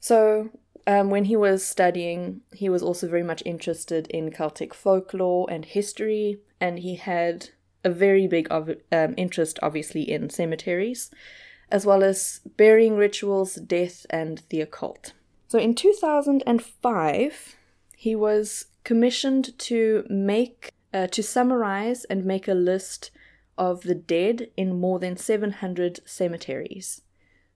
So. 0.00 0.50
Um, 0.86 1.10
when 1.10 1.26
he 1.26 1.36
was 1.36 1.66
studying, 1.66 2.40
he 2.54 2.70
was 2.70 2.82
also 2.82 3.08
very 3.08 3.22
much 3.22 3.42
interested 3.44 4.06
in 4.06 4.30
Celtic 4.30 4.72
folklore 4.72 5.46
and 5.50 5.66
history, 5.66 6.38
and 6.62 6.78
he 6.78 6.94
had 6.94 7.50
a 7.84 7.90
very 7.90 8.26
big 8.26 8.48
of, 8.50 8.70
um, 8.92 9.14
interest, 9.16 9.58
obviously, 9.62 10.02
in 10.02 10.30
cemeteries, 10.30 11.10
as 11.70 11.84
well 11.84 12.02
as 12.02 12.40
burying 12.56 12.96
rituals, 12.96 13.54
death, 13.56 14.06
and 14.10 14.42
the 14.48 14.60
occult. 14.60 15.12
So 15.48 15.58
in 15.58 15.74
2005, 15.74 17.56
he 17.96 18.14
was 18.14 18.66
commissioned 18.84 19.58
to 19.58 20.04
make, 20.08 20.72
uh, 20.92 21.06
to 21.08 21.22
summarize 21.22 22.04
and 22.04 22.24
make 22.24 22.48
a 22.48 22.54
list 22.54 23.10
of 23.56 23.82
the 23.82 23.94
dead 23.94 24.50
in 24.56 24.78
more 24.78 24.98
than 24.98 25.16
700 25.16 26.00
cemeteries. 26.04 27.02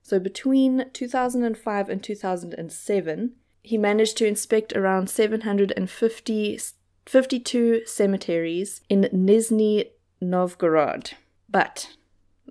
So 0.01 0.19
between 0.19 0.85
2005 0.91 1.89
and 1.89 2.03
2007, 2.03 3.31
he 3.61 3.77
managed 3.77 4.17
to 4.17 4.27
inspect 4.27 4.73
around 4.73 5.09
750 5.09 6.59
52 7.05 7.85
cemeteries 7.85 8.81
in 8.89 9.09
Nizhny 9.13 9.89
Novgorod. 10.29 11.11
But 11.49 11.95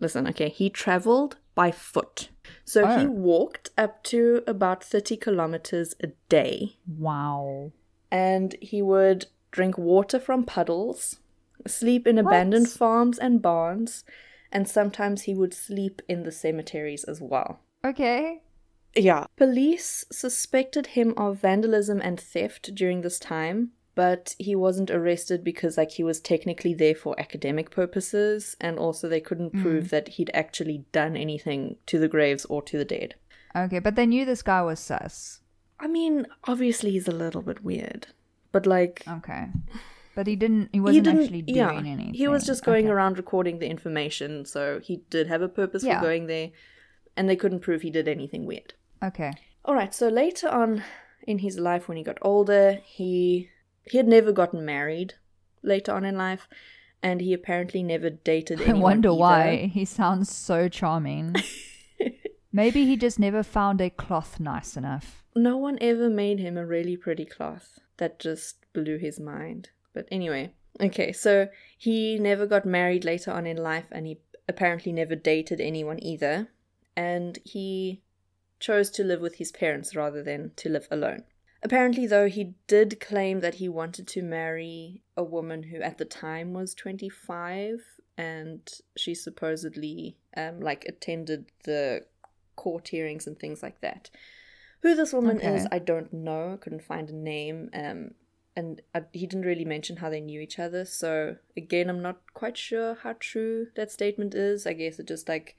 listen, 0.01 0.27
okay, 0.29 0.49
he 0.49 0.71
traveled 0.71 1.37
by 1.55 1.71
foot. 1.71 2.29
So 2.65 2.87
he 2.87 3.07
Oh. 3.07 3.11
walked 3.11 3.71
up 3.77 4.03
to 4.05 4.43
about 4.47 4.83
30 4.85 5.17
kilometers 5.17 5.95
a 6.01 6.09
day 6.29 6.77
Wow. 6.99 7.73
and 8.11 8.55
he 8.61 8.81
would 8.83 9.27
drink 9.51 9.77
water 9.79 10.19
from 10.19 10.45
puddles. 10.45 11.19
sleep 11.67 12.09
in 12.09 12.19
abandoned 12.19 12.69
farms 12.69 13.19
and 13.21 13.41
barns, 13.41 14.05
and 14.51 14.67
sometimes 14.69 15.23
he 15.23 15.35
would 15.35 15.55
sleep 15.55 16.03
in 16.09 16.25
the 16.25 16.33
cemeteries 16.33 17.05
as 17.05 17.21
well. 17.21 17.61
Okay. 17.85 18.43
Yeah. 18.97 19.27
Police 19.37 20.05
suspected 20.11 20.89
him 20.89 21.15
of 21.17 21.37
vandalism 21.39 22.01
and 22.03 22.19
theft 22.19 22.75
during 22.75 23.03
this 23.03 23.21
time, 23.21 23.71
but 23.95 24.35
he 24.39 24.55
wasn't 24.57 24.91
arrested 24.91 25.45
because 25.45 25.77
like 25.77 25.93
he 25.93 26.03
was 26.03 26.21
technically 26.21 26.75
there 26.75 26.95
for 26.95 27.19
academic 27.21 27.71
purposes 27.71 28.57
and 28.61 28.79
also 28.79 29.09
they 29.09 29.21
couldn't 29.21 29.53
hmm. 29.53 29.63
prove 29.63 29.91
that 29.91 30.09
he'd 30.09 30.31
actually 30.33 30.85
done 30.93 31.17
anything 31.17 31.77
to 31.87 31.99
the 31.99 32.09
graves 32.09 32.45
or 32.47 32.63
to 32.63 32.79
the 32.79 32.85
dead. 32.85 33.15
Okay, 33.55 33.81
but 33.81 33.97
they 33.97 34.07
knew 34.07 34.25
this 34.25 34.43
guy 34.43 34.63
was 34.63 34.81
sus. 34.81 35.41
I 35.79 35.89
mean, 35.89 36.27
obviously 36.45 36.93
he's 36.93 37.09
a 37.09 37.13
little 37.13 37.43
bit 37.43 37.63
weird, 37.63 38.09
but 38.51 38.67
like 38.67 39.03
Okay. 39.07 39.49
But 40.15 40.27
he 40.27 40.37
didn't 40.37 40.71
he 40.73 40.81
wasn't 40.81 41.09
actually 41.09 41.43
doing 41.43 41.57
yeah, 41.57 41.73
anything. 41.73 42.15
He 42.15 42.29
was 42.29 42.45
just 42.45 42.65
going 42.65 42.85
Okay. 42.85 42.93
around 42.93 43.17
recording 43.17 43.59
the 43.59 43.69
information, 43.69 44.45
so 44.45 44.79
he 44.81 45.03
did 45.11 45.27
have 45.29 45.43
a 45.43 45.49
purpose 45.49 45.85
Yeah. 45.85 45.99
for 45.99 46.07
going 46.07 46.27
there, 46.27 46.51
and 47.17 47.29
they 47.29 47.37
couldn't 47.37 47.61
prove 47.61 47.83
he 47.83 47.91
did 47.91 48.09
anything 48.09 48.47
weird. 48.47 48.75
Okay. 49.03 49.33
All 49.65 49.75
right, 49.75 49.95
so 49.95 50.09
later 50.09 50.49
on 50.49 50.83
in 51.27 51.39
his 51.39 51.59
life, 51.59 51.89
when 51.89 51.97
he 51.97 52.03
got 52.03 52.19
older, 52.21 52.81
he 52.85 53.51
he 53.85 53.97
had 53.99 54.09
never 54.09 54.33
gotten 54.33 54.65
married. 54.65 55.15
Later 55.63 55.93
on 55.93 56.05
in 56.05 56.17
life, 56.17 56.49
and 57.03 57.21
he 57.21 57.33
apparently 57.33 57.83
never 57.83 58.11
dated 58.11 58.61
I 58.69 58.73
wonder 58.73 59.11
either. 59.11 59.19
why. 59.19 59.71
He 59.73 59.85
sounds 59.85 60.31
so 60.31 60.69
charming. 60.69 61.37
Maybe 62.53 62.85
he 62.85 62.97
just 62.97 63.19
never 63.19 63.43
found 63.43 63.81
a 63.81 63.91
cloth 63.91 64.39
nice 64.39 64.77
enough. 64.77 65.23
No 65.35 65.57
one 65.57 65.79
ever 65.81 66.11
made 66.11 66.39
him 66.39 66.57
a 66.59 66.67
really 66.67 66.97
pretty 66.97 67.25
cloth. 67.25 67.79
That 67.97 68.19
just 68.19 68.57
blew 68.73 68.99
his 68.99 69.19
mind. 69.19 69.71
But 69.95 70.07
anyway, 70.11 70.53
okay, 70.81 71.13
so 71.13 71.49
he 71.79 72.19
never 72.19 72.47
got 72.47 72.67
married 72.67 73.05
later 73.05 73.31
on 73.31 73.47
in 73.47 73.57
life, 73.57 73.87
and 73.91 74.07
he 74.07 74.19
apparently 74.49 74.93
never 74.93 75.15
dated 75.15 75.61
anyone 75.61 76.03
either. 76.03 76.49
And 76.97 77.39
he 77.45 78.03
chose 78.61 78.91
to 78.91 79.05
live 79.05 79.21
with 79.21 79.37
his 79.37 79.51
parents 79.53 79.97
rather 79.97 80.23
than 80.23 80.53
to 80.57 80.69
live 80.69 80.89
alone. 80.91 81.25
Apparently, 81.63 82.07
though, 82.07 82.29
he 82.29 82.55
did 82.67 82.99
claim 83.01 83.41
that 83.41 83.55
he 83.55 83.69
wanted 83.69 84.09
to 84.09 84.23
marry 84.23 85.03
a 85.17 85.23
woman 85.23 85.65
who 85.65 85.81
at 85.81 85.99
the 85.99 86.05
time 86.05 86.53
was 86.53 86.75
25, 86.75 87.81
and 88.19 88.69
she 88.97 89.15
supposedly 89.15 90.17
um, 90.37 90.61
like 90.61 90.85
attended 90.89 91.47
the 91.65 92.05
court 92.57 92.89
hearings 92.89 93.27
and 93.27 93.39
things 93.39 93.63
like 93.63 93.81
that. 93.81 94.11
Who 94.81 94.97
this 94.97 95.13
woman 95.13 95.37
Okay. 95.37 95.55
is, 95.57 95.67
I 95.71 95.79
don't 95.79 96.13
know. 96.13 96.55
I 96.55 96.57
couldn't 96.57 96.83
find 96.83 97.09
a 97.09 97.15
name. 97.15 97.71
Um, 97.73 98.11
and 98.57 98.83
I, 98.95 99.03
he 99.13 99.27
didn't 99.27 99.47
really 99.47 99.65
mention 99.65 99.99
how 99.99 100.11
they 100.11 100.21
knew 100.21 100.41
each 100.41 100.59
other. 100.59 100.85
So 100.85 101.37
again, 101.57 101.89
I'm 101.89 102.03
not 102.03 102.21
quite 102.35 102.57
sure 102.57 102.97
how 103.03 103.15
true 103.19 103.69
that 103.77 103.93
statement 103.93 104.35
is. 104.35 104.67
I 104.67 104.73
guess 104.73 104.99
it 104.99 105.07
just 105.07 105.29
like 105.29 105.57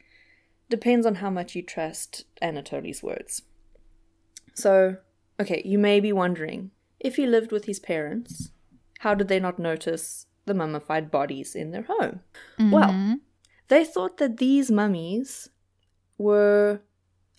depends 0.69 1.05
on 1.05 1.15
how 1.15 1.29
much 1.29 1.55
you 1.55 1.61
trust 1.61 2.25
Anatoly's 2.41 3.01
words. 3.01 3.43
So, 4.53 4.97
okay, 5.39 5.61
you 5.65 5.77
may 5.79 5.99
be 5.99 6.11
wondering 6.13 6.71
if 6.99 7.15
he 7.15 7.25
lived 7.25 7.51
with 7.51 7.65
his 7.65 7.79
parents, 7.79 8.51
how 8.99 9.13
did 9.13 9.27
they 9.27 9.39
not 9.39 9.59
notice 9.59 10.27
the 10.45 10.53
mummified 10.53 11.11
bodies 11.11 11.55
in 11.55 11.71
their 11.71 11.83
home? 11.83 12.21
Well, 12.59 12.91
Mhm. 12.91 13.19
they 13.67 13.83
thought 13.85 14.17
that 14.17 14.37
these 14.37 14.71
mummies 14.71 15.49
were 16.17 16.81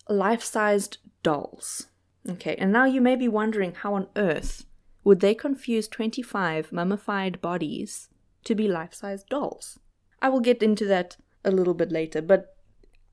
life 0.09 0.43
sized 0.43 0.97
dolls. 1.23 1.87
Okay, 2.27 2.55
and 2.57 2.71
now 2.71 2.85
you 2.85 3.01
may 3.01 3.15
be 3.15 3.27
wondering 3.27 3.73
how 3.73 3.93
on 3.93 4.07
earth 4.15 4.65
would 5.03 5.19
they 5.19 5.35
confuse 5.35 5.87
25 5.87 6.71
mummified 6.71 7.39
bodies 7.41 8.09
to 8.43 8.55
be 8.55 8.67
life 8.67 8.93
sized 8.93 9.29
dolls? 9.29 9.79
I 10.21 10.29
will 10.29 10.39
get 10.39 10.63
into 10.63 10.85
that 10.85 11.17
a 11.43 11.51
little 11.51 11.75
bit 11.75 11.91
later, 11.91 12.21
but 12.21 12.55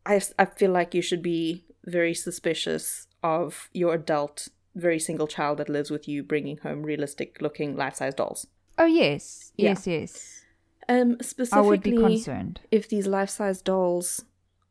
I, 0.06 0.20
I 0.38 0.46
feel 0.46 0.70
like 0.70 0.94
you 0.94 1.02
should 1.02 1.22
be 1.22 1.64
very 1.84 2.14
suspicious 2.14 3.06
of 3.22 3.68
your 3.72 3.94
adult, 3.94 4.48
very 4.74 4.98
single 4.98 5.26
child 5.26 5.58
that 5.58 5.68
lives 5.68 5.90
with 5.90 6.08
you 6.08 6.22
bringing 6.22 6.56
home 6.58 6.82
realistic 6.82 7.40
looking 7.40 7.76
life 7.76 7.96
sized 7.96 8.16
dolls. 8.16 8.46
Oh 8.78 8.86
yes. 8.86 9.52
Yeah. 9.56 9.70
Yes, 9.70 9.86
yes. 9.86 10.44
Um, 10.88 11.16
I 11.20 11.24
specifically, 11.24 11.68
would 11.68 11.82
be 11.82 11.96
concerned. 11.96 12.60
if 12.70 12.88
these 12.88 13.06
life 13.06 13.30
size 13.30 13.62
dolls 13.62 14.24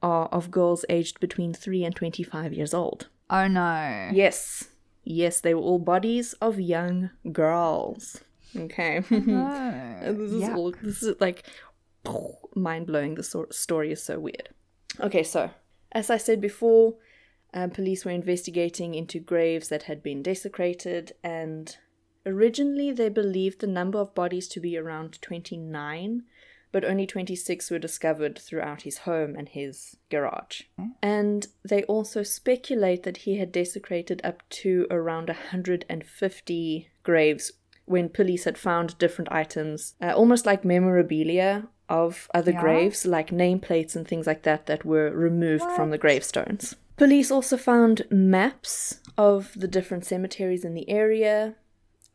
are 0.04 0.28
of 0.28 0.52
girls 0.52 0.84
aged 0.89 1.20
between 1.20 1.54
3 1.54 1.84
and 1.86 1.95
25 1.95 2.54
years 2.54 2.74
old. 2.74 3.08
Oh 3.30 3.47
no. 3.47 4.10
Yes. 4.12 4.68
Yes, 5.04 5.39
they 5.39 5.54
were 5.54 5.62
all 5.62 5.80
bodies 5.80 6.34
of 6.41 6.60
young 6.60 7.12
girls. 7.32 8.22
Okay. 8.56 9.02
No. 9.10 9.99
this 10.04 10.32
is 10.32 10.43
Yuck. 10.43 10.56
all 10.56 10.74
this 10.82 11.04
is 11.04 11.16
like 11.22 11.45
mind 12.56 12.88
blowing. 12.88 13.16
The 13.16 13.45
story 13.52 13.91
is 13.91 14.04
so 14.04 14.20
weird. 14.20 14.49
Okay, 14.99 15.24
so 15.24 15.52
as 15.91 16.10
I 16.10 16.18
said 16.18 16.41
before, 16.41 16.95
um, 17.54 17.70
police 17.72 18.06
were 18.06 18.12
investigating 18.12 18.95
into 18.95 19.20
graves 19.20 19.70
that 19.70 19.84
had 19.84 20.02
been 20.02 20.22
desecrated, 20.24 21.14
and 21.24 21.78
originally 22.26 22.91
they 22.91 23.10
believed 23.10 23.60
the 23.62 23.68
number 23.68 23.99
of 23.99 24.16
bodies 24.16 24.47
to 24.49 24.60
be 24.60 24.78
around 24.78 25.22
29, 25.22 26.24
but 26.72 26.86
only 26.86 27.06
26 27.06 27.70
were 27.70 27.80
discovered 27.80 28.39
throughout 28.39 28.84
his 28.84 28.99
home 28.99 29.36
and 29.38 29.49
his 29.49 29.97
garage. 30.10 30.62
And 31.02 31.47
they 31.68 31.84
also 31.84 32.24
speculate 32.24 33.04
that 33.04 33.18
he 33.18 33.38
had 33.39 33.52
desecrated 33.52 34.22
up 34.24 34.47
to 34.62 34.88
around 34.89 35.28
150 35.30 36.89
graves 37.04 37.52
when 37.86 38.08
police 38.10 38.45
had 38.45 38.58
found 38.58 38.97
different 38.97 39.32
items, 39.32 39.95
uh, 40.02 40.14
almost 40.14 40.45
like 40.45 40.64
memorabilia 40.64 41.68
of 41.89 42.30
other 42.34 42.52
Yeah. 42.52 42.62
graves, 42.62 43.06
like 43.06 43.32
nameplates 43.32 43.95
and 43.95 44.08
things 44.08 44.26
like 44.26 44.43
that, 44.43 44.66
that 44.68 44.86
were 44.86 45.10
removed 45.12 45.70
from 45.76 45.89
the 45.89 45.97
gravestones. 45.97 46.76
Police 47.02 47.32
also 47.32 47.58
found 47.58 48.06
maps 48.12 48.99
of 49.18 49.54
the 49.56 49.68
different 49.68 50.06
cemeteries 50.06 50.64
in 50.64 50.76
the 50.76 50.88
area, 50.88 51.56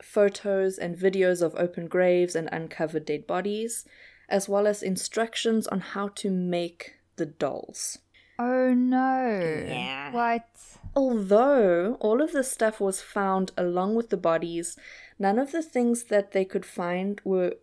photos 0.00 0.78
and 0.78 0.96
videos 0.96 1.42
of 1.42 1.56
open 1.56 1.88
graves 1.88 2.36
and 2.36 2.48
uncovered 2.52 3.04
dead 3.04 3.26
bodies, 3.26 3.84
as 4.28 4.48
well 4.48 4.64
as 4.64 4.84
instructions 4.84 5.66
on 5.66 5.80
how 5.80 6.06
to 6.14 6.30
make 6.30 6.94
the 7.16 7.26
dolls. 7.26 7.98
Oh 8.38 8.74
no. 8.74 9.66
Yeah. 9.66 10.12
What? 10.12 10.46
Although 10.94 11.96
all 11.98 12.22
of 12.22 12.30
this 12.30 12.52
stuff 12.52 12.78
was 12.78 13.02
found 13.02 13.50
along 13.58 13.96
with 13.96 14.10
the 14.10 14.16
bodies, 14.16 14.76
none 15.18 15.40
of 15.40 15.50
the 15.50 15.62
things 15.64 16.04
that 16.04 16.30
they 16.30 16.44
could 16.44 16.64
find 16.64 17.20
were. 17.24 17.54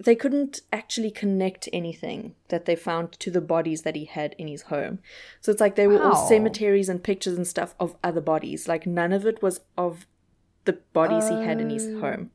They 0.00 0.14
couldn't 0.14 0.60
actually 0.72 1.10
connect 1.10 1.68
anything 1.72 2.34
that 2.48 2.66
they 2.66 2.76
found 2.76 3.12
to 3.18 3.30
the 3.32 3.40
bodies 3.40 3.82
that 3.82 3.96
he 3.96 4.04
had 4.04 4.34
in 4.38 4.46
his 4.46 4.62
home. 4.62 5.00
So 5.40 5.50
it's 5.50 5.60
like 5.60 5.74
they 5.74 5.88
were 5.88 6.00
all 6.02 6.28
cemeteries 6.28 6.88
and 6.88 7.02
pictures 7.02 7.36
and 7.36 7.46
stuff 7.46 7.74
of 7.80 7.96
other 8.04 8.20
bodies. 8.20 8.68
Like 8.68 8.86
none 8.86 9.12
of 9.12 9.26
it 9.26 9.42
was 9.42 9.60
of 9.76 10.06
the 10.66 10.74
bodies 10.92 11.28
he 11.28 11.42
had 11.42 11.60
in 11.60 11.70
his 11.70 11.86
Oh. 11.88 12.00
home. 12.00 12.30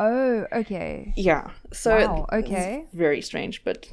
Oh, 0.00 0.46
okay. 0.52 1.12
Yeah. 1.16 1.50
So 1.72 1.96
Wow, 1.98 2.26
okay. 2.32 2.86
very 2.92 3.20
strange, 3.20 3.62
but 3.64 3.88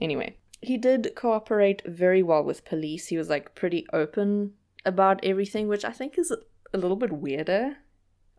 anyway. 0.00 0.36
He 0.60 0.76
did 0.76 1.12
cooperate 1.14 1.82
very 1.86 2.22
well 2.24 2.42
with 2.42 2.64
police. 2.64 3.06
He 3.06 3.16
was 3.18 3.28
like 3.28 3.54
pretty 3.54 3.86
open 3.92 4.54
about 4.84 5.24
everything, 5.24 5.68
which 5.68 5.84
I 5.84 5.92
think 5.92 6.18
is 6.18 6.32
a 6.74 6.78
little 6.78 6.96
bit 6.96 7.12
weirder. 7.12 7.76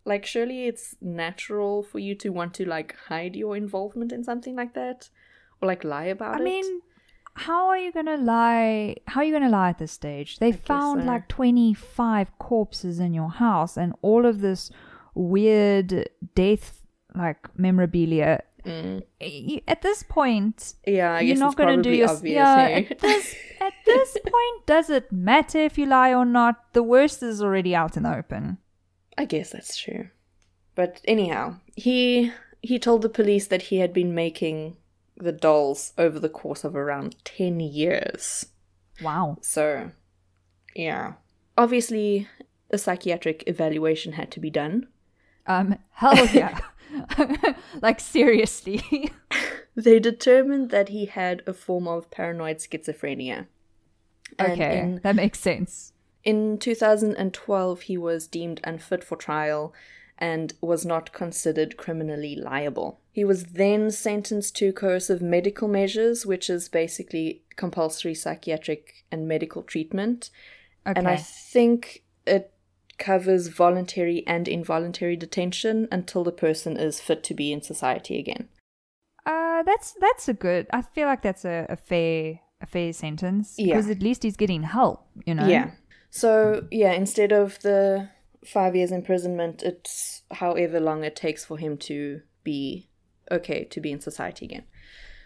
Like 0.06 0.26
surely 0.26 0.66
it's 0.66 0.96
natural 1.02 1.84
for 1.84 2.00
you 2.00 2.16
to 2.16 2.30
want 2.30 2.54
to 2.56 2.66
like 2.66 2.96
hide 3.08 3.36
your 3.36 3.56
involvement 3.56 4.12
in 4.12 4.24
something 4.24 4.56
like 4.56 4.74
that 4.74 5.10
or 5.62 5.68
like 5.68 5.84
lie 5.84 6.06
about 6.06 6.36
I 6.36 6.38
it. 6.38 6.42
I 6.42 6.44
mean, 6.44 6.82
how 7.34 7.68
are 7.68 7.78
you 7.78 7.92
gonna 7.92 8.18
lie? 8.18 8.96
How 9.08 9.22
are 9.22 9.24
you 9.24 9.34
gonna 9.34 9.50
lie 9.50 9.70
at 9.70 9.80
this 9.80 9.92
stage? 9.92 10.40
They 10.40 10.52
found 10.52 11.02
so. 11.02 11.08
like 11.08 11.28
twenty 11.28 11.74
five 11.74 12.38
corpses 12.40 13.00
in 13.00 13.14
your 13.14 13.30
house 13.30 13.78
and 13.78 13.94
all 14.02 14.26
of 14.26 14.42
this 14.42 14.72
weird 15.14 16.10
death 16.36 16.82
like 17.16 17.48
memorabilia. 17.58 18.44
Mm. 18.66 19.04
At 19.68 19.82
this 19.82 20.04
point, 20.04 20.74
Yeah, 20.86 21.14
I 21.16 21.22
you're 21.22 21.38
not 21.38 21.56
gonna 21.56 21.82
do 21.82 21.92
your 21.92 22.10
obvious. 22.10 22.36
yeah. 22.36 22.68
hey? 22.68 22.88
At 22.92 23.00
this 23.00 23.36
at 23.62 23.74
this 23.86 24.18
point, 24.24 24.66
does 24.66 24.90
it 24.90 25.12
matter 25.12 25.60
if 25.60 25.78
you 25.78 25.86
lie 25.86 26.14
or 26.14 26.26
not? 26.26 26.74
The 26.74 26.84
worst 26.84 27.24
is 27.24 27.42
already 27.42 27.74
out 27.74 27.96
in 27.96 28.04
the 28.04 28.16
open. 28.16 28.58
I 29.20 29.26
guess 29.26 29.52
that's 29.52 29.76
true. 29.76 30.08
But 30.76 31.02
anyhow, 31.04 31.58
he 31.76 32.32
he 32.62 32.80
told 32.80 33.02
the 33.02 33.10
police 33.10 33.48
that 33.48 33.64
he 33.64 33.80
had 33.80 33.92
been 33.92 34.16
making 34.16 34.78
the 35.18 35.34
dolls 35.34 35.92
over 35.98 36.20
the 36.20 36.30
course 36.30 36.64
of 36.64 36.74
around 36.74 37.18
10 37.26 37.60
years. 37.60 38.46
Wow. 39.02 39.38
So, 39.42 39.92
yeah. 40.74 41.14
Obviously, 41.58 42.30
a 42.70 42.78
psychiatric 42.78 43.44
evaluation 43.46 44.14
had 44.14 44.32
to 44.32 44.40
be 44.40 44.50
done. 44.50 44.88
Um. 45.46 45.78
Hell 45.92 46.26
yeah. 46.28 46.60
like 47.82 48.00
seriously. 48.00 49.12
They 49.76 50.00
determined 50.00 50.72
that 50.72 50.90
he 50.90 51.06
had 51.06 51.42
a 51.48 51.54
form 51.54 51.88
of 51.88 52.12
paranoid 52.12 52.58
schizophrenia. 52.58 53.48
And 54.38 54.52
okay, 54.52 54.80
in 54.80 55.00
that 55.04 55.16
makes 55.16 55.40
sense. 55.40 55.94
In 56.24 56.58
2012, 56.58 57.82
he 57.82 57.98
was 57.98 58.28
deemed 58.28 58.60
unfit 58.64 59.04
for 59.04 59.16
trial, 59.16 59.74
and 60.18 60.54
was 60.62 60.86
not 60.86 61.14
considered 61.14 61.78
criminally 61.78 62.36
liable. 62.36 63.00
He 63.12 63.24
was 63.24 63.46
then 63.46 63.90
sentenced 63.92 64.56
to 64.58 64.74
coercive 64.74 65.22
medical 65.22 65.68
measures, 65.68 66.26
which 66.26 66.50
is 66.50 66.68
basically 66.70 67.44
compulsory 67.56 68.14
psychiatric 68.14 69.06
and 69.12 69.28
medical 69.28 69.64
treatment. 69.64 70.30
Okay. 70.86 70.98
And 70.98 71.08
I 71.08 71.16
think 71.18 72.04
it 72.26 72.52
covers 72.98 73.48
voluntary 73.48 74.24
and 74.28 74.48
involuntary 74.48 75.16
detention 75.16 75.88
until 75.92 76.24
the 76.26 76.32
person 76.34 76.76
is 76.78 77.00
fit 77.00 77.24
to 77.24 77.34
be 77.34 77.52
in 77.54 77.62
society 77.62 78.20
again. 78.20 78.50
uh, 79.26 79.64
that's 79.64 79.94
that's 80.00 80.28
a 80.30 80.34
good. 80.34 80.68
I 80.72 80.82
feel 80.82 81.08
like 81.08 81.22
that's 81.22 81.46
a, 81.46 81.66
a 81.70 81.76
fair 81.78 82.40
a 82.62 82.66
fair 82.66 82.92
sentence 82.94 83.56
Yeah. 83.58 83.76
because 83.76 83.90
at 83.90 84.02
least 84.02 84.24
he's 84.24 84.36
getting 84.38 84.64
help. 84.64 85.06
You 85.26 85.36
know. 85.36 85.48
Yeah. 85.48 85.72
So, 86.10 86.68
yeah, 86.72 86.92
instead 86.94 87.32
of 87.32 87.60
the 87.62 88.10
five 88.46 88.76
years 88.76 88.92
imprisonment, 88.92 89.64
it's 89.64 90.24
however 90.32 90.80
long 90.80 91.04
it 91.04 91.16
takes 91.16 91.46
for 91.46 91.58
him 91.58 91.78
to 91.78 92.22
be 92.44 92.90
okay 93.32 93.64
to 93.66 93.80
be 93.80 93.92
in 93.92 94.00
society 94.00 94.46
again. 94.46 94.64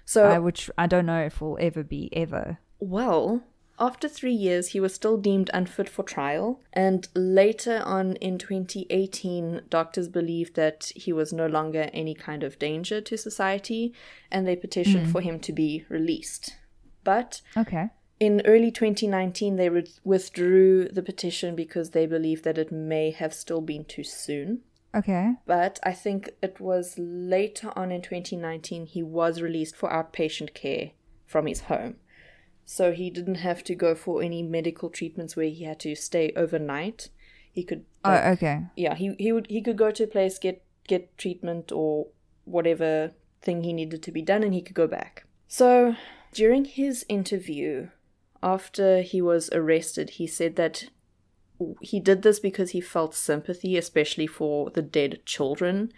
So, 0.06 0.32
Uh, 0.38 0.42
which 0.42 0.70
I 0.78 0.88
don't 0.88 1.06
know 1.06 1.22
if 1.24 1.42
we'll 1.42 1.58
ever 1.62 1.84
be 1.84 2.10
ever. 2.14 2.58
well, 2.80 3.44
after 3.80 4.08
three 4.08 4.34
years, 4.34 4.68
he 4.70 4.80
was 4.80 4.94
still 4.94 5.18
deemed 5.18 5.50
unfit 5.54 5.90
for 5.90 6.04
trial. 6.04 6.60
And 6.74 7.08
later 7.16 7.82
on 7.86 8.18
in 8.18 8.38
2018, 8.38 9.62
doctors 9.70 10.08
believed 10.10 10.56
that 10.56 10.92
he 10.96 11.12
was 11.14 11.34
no 11.34 11.48
longer 11.48 11.90
any 11.94 12.14
kind 12.14 12.44
of 12.44 12.60
danger 12.60 13.02
to 13.02 13.18
society 13.18 13.94
and 14.32 14.46
they 14.46 14.56
petitioned 14.56 15.08
for 15.10 15.22
him 15.22 15.40
to 15.40 15.52
be 15.54 15.86
released. 15.90 16.56
But 17.04 17.42
Okay. 17.58 17.90
In 18.20 18.42
early 18.46 18.72
2019, 18.72 19.56
they 19.56 19.70
with- 19.70 20.00
withdrew 20.04 20.88
the 20.90 21.04
petition 21.04 21.56
because 21.56 21.92
they 21.92 22.06
believed 22.06 22.44
that 22.44 22.58
it 22.58 22.72
may 22.72 23.12
have 23.12 23.34
still 23.34 23.62
been 23.62 23.86
too 23.86 24.04
soon. 24.04 24.62
Okay. 24.96 25.34
But 25.46 25.80
I 25.84 25.94
think 25.94 26.30
it 26.42 26.60
was 26.60 26.96
later 26.98 27.74
on 27.76 27.92
in 27.92 28.02
2019 28.02 28.86
he 28.86 29.02
was 29.02 29.42
released 29.42 29.76
for 29.76 29.90
outpatient 29.90 30.54
care 30.54 30.92
from 31.26 31.48
his 31.48 31.62
home. 31.62 31.96
So 32.66 32.92
he 32.92 33.10
didn't 33.10 33.36
have 33.36 33.64
to 33.66 33.76
go 33.76 33.96
for 33.96 34.22
any 34.22 34.44
medical 34.44 34.90
treatments 34.90 35.36
where 35.36 35.50
he 35.50 35.64
had 35.64 35.80
to 35.82 35.96
stay 35.96 36.32
overnight. 36.36 37.10
He 37.52 37.64
could 37.64 37.86
oh, 38.06 38.10
like, 38.10 38.24
Oh, 38.24 38.30
okay. 38.32 38.62
yeah, 38.76 38.96
he, 38.96 39.16
he 39.18 39.32
would 39.32 39.48
he 39.50 39.62
could 39.62 39.78
go 39.78 39.92
to 39.92 40.04
a 40.04 40.08
place, 40.08 40.38
get 40.38 40.64
get 40.88 41.18
treatment 41.18 41.72
or 41.72 42.08
whatever 42.46 43.12
thing 43.42 43.64
he 43.64 43.74
needed 43.74 44.02
to 44.04 44.12
be 44.12 44.22
done 44.22 44.44
and 44.44 44.54
he 44.54 44.62
could 44.62 44.76
go 44.76 44.88
back. 44.88 45.26
So 45.48 45.96
during 46.34 46.66
his 46.66 47.06
interview, 47.10 47.90
after 48.44 49.02
he 49.02 49.22
was 49.22 49.50
arrested, 49.52 50.12
he 50.12 50.28
said 50.28 50.56
that 50.58 50.90
he 51.82 52.00
did 52.00 52.24
this 52.24 52.40
because 52.40 52.72
he 52.72 52.82
felt 52.82 53.16
sympathy, 53.16 53.78
especially 53.78 54.28
for 54.28 54.70
the 54.72 54.82
dead 54.82 55.26
children. 55.26 55.92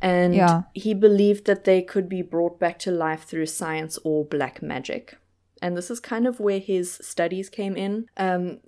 And 0.00 0.34
Yeah. 0.34 0.62
he 0.74 0.94
believed 0.94 1.44
that 1.44 1.64
they 1.64 1.82
could 1.82 2.08
be 2.08 2.22
brought 2.22 2.58
back 2.58 2.78
to 2.80 2.90
life 2.90 3.24
through 3.24 3.46
science 3.46 3.98
or 4.04 4.24
black 4.24 4.62
magic. 4.62 5.16
And 5.60 5.76
this 5.76 5.90
is 5.90 6.00
kind 6.00 6.26
of 6.26 6.40
where 6.40 6.58
his 6.58 6.92
studies 7.02 7.48
came 7.48 7.76
in. 7.76 8.06
Um, 8.16 8.60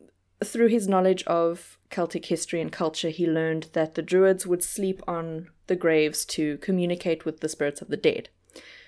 through 0.45 0.68
his 0.68 0.87
knowledge 0.87 1.25
of 1.25 1.79
Celtic 1.91 2.27
history 2.27 2.61
and 2.61 2.70
culture, 2.70 3.09
he 3.09 3.27
learned 3.27 3.68
that 3.72 3.95
the 3.95 4.03
Druids 4.03 4.47
would 4.47 4.62
sleep 4.62 5.03
on 5.09 5.49
the 5.66 5.77
graves 5.77 6.25
to 6.27 6.59
communicate 6.59 7.25
with 7.25 7.41
the 7.41 7.49
spirits 7.49 7.81
of 7.81 7.89
the 7.89 7.97
dead. 7.97 8.29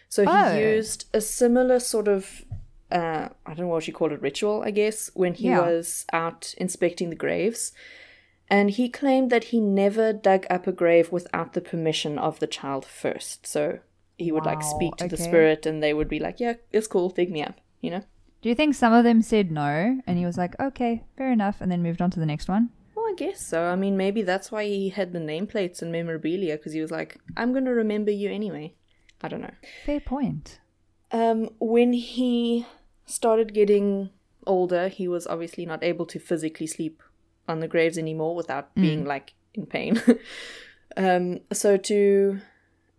So 0.09 0.23
he 0.23 0.29
Oh. 0.31 0.57
used 0.57 1.07
a 1.13 1.21
similar 1.21 1.81
sort 1.81 2.07
of, 2.07 2.45
uh, 2.91 3.29
I 3.45 3.55
don't 3.55 3.67
know 3.67 3.69
what 3.69 3.87
you 3.87 3.93
call 3.93 4.13
it, 4.13 4.21
ritual, 4.23 4.63
I 4.65 4.71
guess, 4.71 5.11
when 5.15 5.35
he 5.35 5.49
Yeah. 5.49 5.61
was 5.61 6.07
out 6.13 6.55
inspecting 6.59 7.11
the 7.11 7.17
graves. 7.17 7.73
And 8.49 8.71
he 8.71 8.89
claimed 8.89 9.31
that 9.31 9.45
he 9.45 9.61
never 9.61 10.13
dug 10.13 10.47
up 10.49 10.67
a 10.67 10.73
grave 10.73 11.11
without 11.11 11.53
the 11.53 11.61
permission 11.61 12.17
of 12.19 12.39
the 12.39 12.47
child 12.47 12.85
first. 12.85 13.47
So 13.47 13.81
he 14.17 14.31
would 14.31 14.47
like 14.47 14.63
speak 14.63 14.97
to 14.97 15.09
the 15.09 15.17
spirit 15.17 15.67
and 15.67 15.83
they 15.83 15.93
would 15.93 16.09
be 16.09 16.21
like, 16.21 16.39
yeah, 16.39 16.55
it's 16.71 16.87
cool, 16.87 17.09
dig 17.11 17.31
me 17.31 17.43
up, 17.43 17.61
you 17.81 17.91
know? 17.91 18.03
Do 18.43 18.49
you 18.49 18.55
think 18.55 18.75
some 18.77 18.93
of 18.93 19.03
them 19.03 19.21
said 19.23 19.51
no 19.51 20.01
and 20.07 20.17
he 20.19 20.25
was 20.25 20.39
like, 20.39 20.55
okay, 20.61 21.03
fair 21.19 21.33
enough, 21.33 21.61
and 21.61 21.73
then 21.73 21.83
moved 21.83 22.01
on 22.01 22.11
to 22.13 22.21
the 22.21 22.27
next 22.27 22.49
one? 22.49 22.71
Well, 22.95 23.07
I 23.07 23.15
guess 23.17 23.41
so. 23.45 23.65
I 23.65 23.75
mean, 23.75 23.97
maybe 23.97 24.23
that's 24.23 24.53
why 24.53 24.65
he 24.65 24.91
had 24.91 25.13
the 25.13 25.19
nameplates 25.19 25.83
and 25.83 25.91
memorabilia 25.91 26.57
because 26.57 26.73
he 26.73 26.81
was 26.81 26.93
like, 26.93 27.19
I'm 27.37 27.53
going 27.53 27.65
to 27.65 27.73
remember 27.73 28.13
you 28.13 28.31
anyway. 28.31 28.75
I 29.21 29.29
don't 29.29 29.41
know. 29.41 29.55
Fair 29.85 29.99
point. 30.01 30.61
Um, 31.11 31.51
when 31.59 31.93
he 31.93 32.67
started 33.07 33.55
getting 33.55 34.11
older, 34.47 34.89
he 34.89 35.09
was 35.09 35.27
obviously 35.27 35.67
not 35.67 35.83
able 35.83 36.07
to 36.07 36.19
physically 36.19 36.67
sleep 36.67 37.03
on 37.49 37.61
the 37.61 37.69
graves 37.69 37.99
anymore 37.99 38.35
without 38.35 38.75
being 38.75 39.05
like 39.05 39.35
in 39.55 39.67
pain. 39.67 40.03
um, 40.97 41.41
so 41.53 41.77
to, 41.77 42.41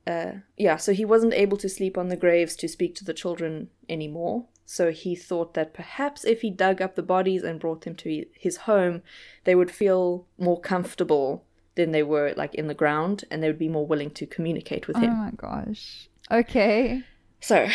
uh, 0.05 0.31
yeah, 0.57 0.77
so 0.77 0.93
he 0.93 1.05
wasn't 1.05 1.33
able 1.33 1.57
to 1.57 1.69
sleep 1.69 1.97
on 1.97 2.07
the 2.07 2.15
graves 2.15 2.55
to 2.57 2.67
speak 2.67 2.95
to 2.95 3.05
the 3.05 3.13
children 3.13 3.69
anymore. 3.89 4.45
So 4.65 4.91
he 4.91 5.15
thought 5.15 5.53
that 5.53 5.73
perhaps 5.73 6.25
if 6.25 6.41
he 6.41 6.49
dug 6.49 6.81
up 6.81 6.95
the 6.95 7.03
bodies 7.03 7.43
and 7.43 7.59
brought 7.59 7.81
them 7.81 7.95
to 7.95 8.25
his 8.33 8.57
home, 8.57 9.01
they 9.45 9.55
would 9.55 9.71
feel 9.71 10.27
more 10.37 10.59
comfortable 10.59 11.45
than 11.75 11.91
they 11.91 12.03
were 12.03 12.33
like 12.35 12.53
in 12.55 12.67
the 12.67 12.73
ground, 12.73 13.23
and 13.31 13.41
they 13.41 13.47
would 13.47 13.59
be 13.59 13.69
more 13.69 13.87
willing 13.87 14.09
to 14.11 14.25
communicate 14.25 14.87
with 14.87 14.97
him. 14.97 15.11
Oh 15.11 15.15
my 15.15 15.31
gosh. 15.37 16.09
Okay. 16.29 17.03
So, 17.39 17.69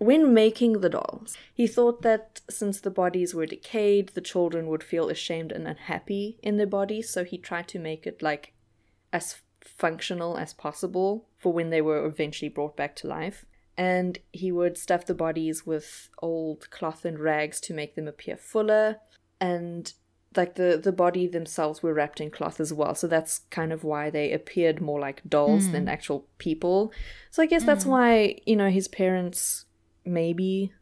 when 0.00 0.32
making 0.32 0.80
the 0.80 0.88
dolls, 0.88 1.36
he 1.52 1.66
thought 1.66 2.00
that 2.00 2.40
since 2.48 2.80
the 2.80 2.90
bodies 2.90 3.34
were 3.34 3.44
decayed, 3.44 4.08
the 4.08 4.22
children 4.22 4.66
would 4.68 4.82
feel 4.82 5.10
ashamed 5.10 5.52
and 5.52 5.68
unhappy 5.68 6.38
in 6.42 6.56
their 6.56 6.66
bodies, 6.66 7.10
so 7.10 7.22
he 7.22 7.36
tried 7.36 7.68
to 7.68 7.78
make 7.78 8.06
it 8.06 8.22
like 8.22 8.54
as 9.12 9.36
functional 9.60 10.38
as 10.38 10.54
possible 10.54 11.28
for 11.36 11.52
when 11.52 11.68
they 11.68 11.82
were 11.82 12.06
eventually 12.06 12.48
brought 12.48 12.78
back 12.78 12.96
to 12.96 13.06
life. 13.06 13.44
And 13.76 14.18
he 14.32 14.50
would 14.50 14.78
stuff 14.78 15.04
the 15.04 15.14
bodies 15.14 15.66
with 15.66 16.08
old 16.22 16.70
cloth 16.70 17.04
and 17.04 17.18
rags 17.18 17.60
to 17.60 17.74
make 17.74 17.94
them 17.94 18.08
appear 18.08 18.38
fuller, 18.38 19.00
and 19.38 19.92
like 20.34 20.54
the 20.54 20.80
the 20.82 20.92
body 20.92 21.26
themselves 21.26 21.82
were 21.82 21.92
wrapped 21.92 22.22
in 22.22 22.30
cloth 22.30 22.58
as 22.58 22.72
well. 22.72 22.94
So 22.94 23.06
that's 23.06 23.40
kind 23.50 23.70
of 23.70 23.84
why 23.84 24.08
they 24.08 24.32
appeared 24.32 24.80
more 24.80 24.98
like 24.98 25.28
dolls 25.28 25.72
than 25.72 25.86
mm. 25.86 25.90
actual 25.90 26.26
people. 26.38 26.90
So 27.30 27.42
i 27.42 27.46
guess 27.46 27.64
that's 27.64 27.84
mm. 27.84 27.90
why 27.90 28.38
you 28.46 28.56
know 28.56 28.70
his 28.70 28.88
parents 28.88 29.66
maybe 30.04 30.72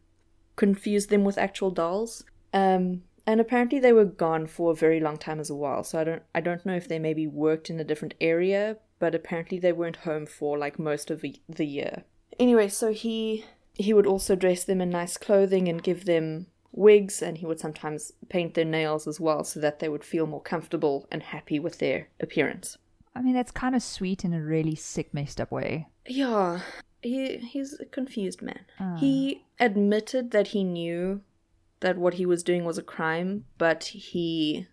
confused 0.57 1.11
them 1.11 1.25
with 1.25 1.39
actual 1.39 1.71
dolls 1.71 2.25
um 2.53 3.03
and 3.27 3.41
apparently 3.41 3.79
they 3.79 3.93
were 3.93 4.05
gone 4.05 4.47
for 4.47 4.73
a 4.73 4.77
very 4.77 5.01
long 5.01 5.16
time 5.16 5.39
as 5.39 5.53
well 5.53 5.85
so 5.85 5.99
i 5.99 6.05
don't 6.05 6.23
i 6.35 6.41
don't 6.41 6.66
know 6.66 6.75
if 6.75 6.89
they 6.89 6.99
maybe 6.99 7.27
worked 7.27 7.71
in 7.71 7.79
a 7.79 7.85
different 7.85 8.14
area 8.21 8.77
but 8.99 9.14
apparently 9.14 9.59
they 9.59 9.73
weren't 9.73 9.97
home 9.97 10.27
for 10.27 10.59
like 10.59 10.79
most 10.79 11.11
of 11.11 11.21
the 11.21 11.41
the 11.49 11.66
year 11.66 12.05
anyway 12.39 12.69
so 12.69 12.93
he 12.93 13.45
he 13.75 13.95
would 13.95 14.07
also 14.07 14.35
dress 14.35 14.64
them 14.64 14.81
in 14.81 14.91
nice 14.91 15.16
clothing 15.16 15.69
and 15.69 15.83
give 15.83 16.05
them 16.05 16.47
wigs 16.73 17.23
and 17.23 17.39
he 17.39 17.47
would 17.47 17.61
sometimes 17.61 18.12
paint 18.29 18.55
their 18.55 18.64
nails 18.64 19.07
as 19.07 19.21
well 19.21 19.45
so 19.45 19.61
that 19.61 19.79
they 19.79 19.89
would 19.89 20.05
feel 20.05 20.27
more 20.27 20.43
comfortable 20.43 21.07
and 21.11 21.23
happy 21.23 21.59
with 21.59 21.79
their 21.79 22.09
appearance. 22.21 22.79
I 23.14 23.23
mean, 23.23 23.35
that's 23.35 23.51
kind 23.51 23.75
of 23.75 23.83
sweet 23.83 24.25
in 24.25 24.33
a 24.33 24.43
really 24.43 24.77
sick, 24.77 25.12
messed 25.12 25.41
up 25.41 25.51
way. 25.51 25.89
Yeah, 26.07 26.61
he 27.03 27.39
he's 27.39 27.79
a 27.81 27.85
confused 27.85 28.43
man. 28.43 28.61
He 28.99 29.45
admitted 29.61 30.31
that 30.33 30.49
he 30.49 30.65
knew 30.65 31.23
that 31.81 31.97
what 31.97 32.15
he 32.15 32.27
was 32.27 32.43
doing 32.43 32.65
was 32.65 32.79
a 32.79 32.83
crime, 32.83 33.45
but 33.57 33.85
he 33.85 34.67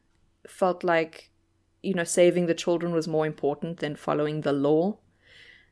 felt 0.47 0.83
like 0.83 1.29
you 1.83 1.93
know 1.93 2.03
saving 2.03 2.45
the 2.47 2.53
children 2.55 2.93
was 2.93 3.07
more 3.07 3.25
important 3.27 3.79
than 3.79 3.95
following 3.95 4.41
the 4.41 4.53
law. 4.53 4.97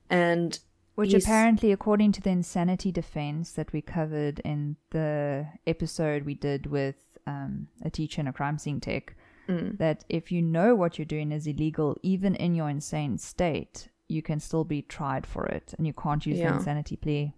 And 0.10 0.60
Which 0.96 1.14
apparently, 1.14 1.72
according 1.72 2.12
to 2.14 2.22
the 2.22 2.30
insanity 2.30 2.92
defense 2.92 3.52
that 3.54 3.74
we 3.74 3.82
covered 3.82 4.40
in 4.40 4.76
the 4.92 5.48
episode 5.66 6.24
we 6.24 6.36
did 6.36 6.68
with 6.68 6.96
um, 7.26 7.68
a 7.84 7.90
teacher 7.90 8.22
and 8.22 8.30
a 8.30 8.34
crime 8.34 8.58
scene 8.58 8.80
tech, 8.80 9.16
Mm. 9.46 9.78
that 9.78 10.06
if 10.08 10.32
you 10.32 10.42
know 10.42 10.74
what 10.74 10.98
you're 10.98 11.06
doing 11.06 11.34
is 11.34 11.46
illegal, 11.48 11.98
even 12.02 12.34
in 12.36 12.56
your 12.56 12.70
insane 12.70 13.18
state, 13.18 13.90
you 14.08 14.22
can 14.22 14.40
still 14.40 14.64
be 14.64 14.82
tried 14.82 15.26
for 15.26 15.46
it 15.46 15.74
and 15.78 15.88
you 15.88 15.94
can't 15.94 16.26
use 16.26 16.38
Yeah. 16.40 16.50
the 16.52 16.58
insanity 16.58 16.96
plea. 16.96 17.34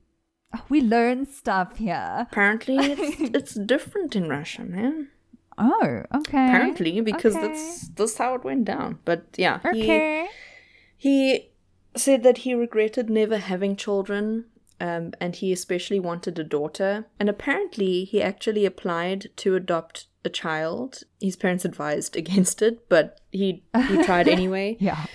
Oh, 0.55 0.61
we 0.69 0.81
learn 0.81 1.25
stuff 1.25 1.77
here. 1.77 2.17
apparently 2.29 2.75
it's, 2.79 3.19
it's 3.19 3.53
different 3.55 4.15
in 4.15 4.29
Russia, 4.29 4.63
man. 4.63 5.09
Oh, 5.57 6.03
okay. 6.13 6.45
Apparently, 6.47 6.99
because 7.01 7.35
Okay. 7.35 7.47
that's 7.47 7.87
that's 7.89 8.17
how 8.17 8.35
it 8.35 8.43
went 8.43 8.65
down. 8.65 8.99
But 9.05 9.25
yeah, 9.37 9.59
he- 9.73 10.27
He 10.97 11.49
said 11.95 12.23
that 12.23 12.39
he 12.39 12.53
regretted 12.53 13.09
never 13.09 13.37
having 13.37 13.75
children, 13.75 14.45
um, 14.81 15.13
and 15.21 15.35
he 15.35 15.51
especially 15.53 15.99
wanted 15.99 16.37
a 16.39 16.43
daughter. 16.43 17.05
And 17.19 17.29
apparently, 17.29 18.03
he 18.05 18.21
actually 18.21 18.65
applied 18.65 19.27
to 19.37 19.55
adopt 19.55 20.07
a 20.25 20.29
child. 20.29 21.03
His 21.21 21.35
parents 21.37 21.63
advised 21.65 22.15
against 22.23 22.61
it, 22.61 22.89
but 22.89 23.21
he 23.31 23.63
he 23.87 24.03
tried 24.03 24.27
anyway. 24.37 24.75
Yeah. 24.79 25.05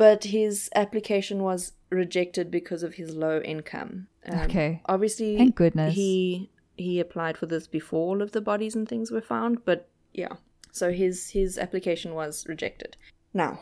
But 0.00 0.24
his 0.24 0.70
application 0.74 1.42
was 1.42 1.72
rejected 1.90 2.50
because 2.50 2.82
of 2.82 2.94
his 2.94 3.14
low 3.14 3.42
income. 3.42 4.06
Um, 4.24 4.38
Okay. 4.38 4.80
Obviously, 4.86 5.36
Thank 5.36 5.56
goodness. 5.56 5.94
he 5.94 6.48
he 6.78 7.00
applied 7.00 7.36
for 7.36 7.44
this 7.44 7.66
before 7.66 8.06
all 8.06 8.22
of 8.22 8.32
the 8.32 8.40
bodies 8.40 8.74
and 8.74 8.88
things 8.88 9.10
were 9.10 9.20
found, 9.20 9.62
but 9.66 9.90
yeah. 10.14 10.36
So 10.72 10.90
his 10.90 11.28
his 11.32 11.58
application 11.58 12.14
was 12.14 12.46
rejected. 12.48 12.96
Now, 13.34 13.60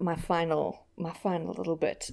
my 0.00 0.16
final 0.16 0.86
my 0.96 1.12
final 1.12 1.54
little 1.54 1.76
bit. 1.76 2.10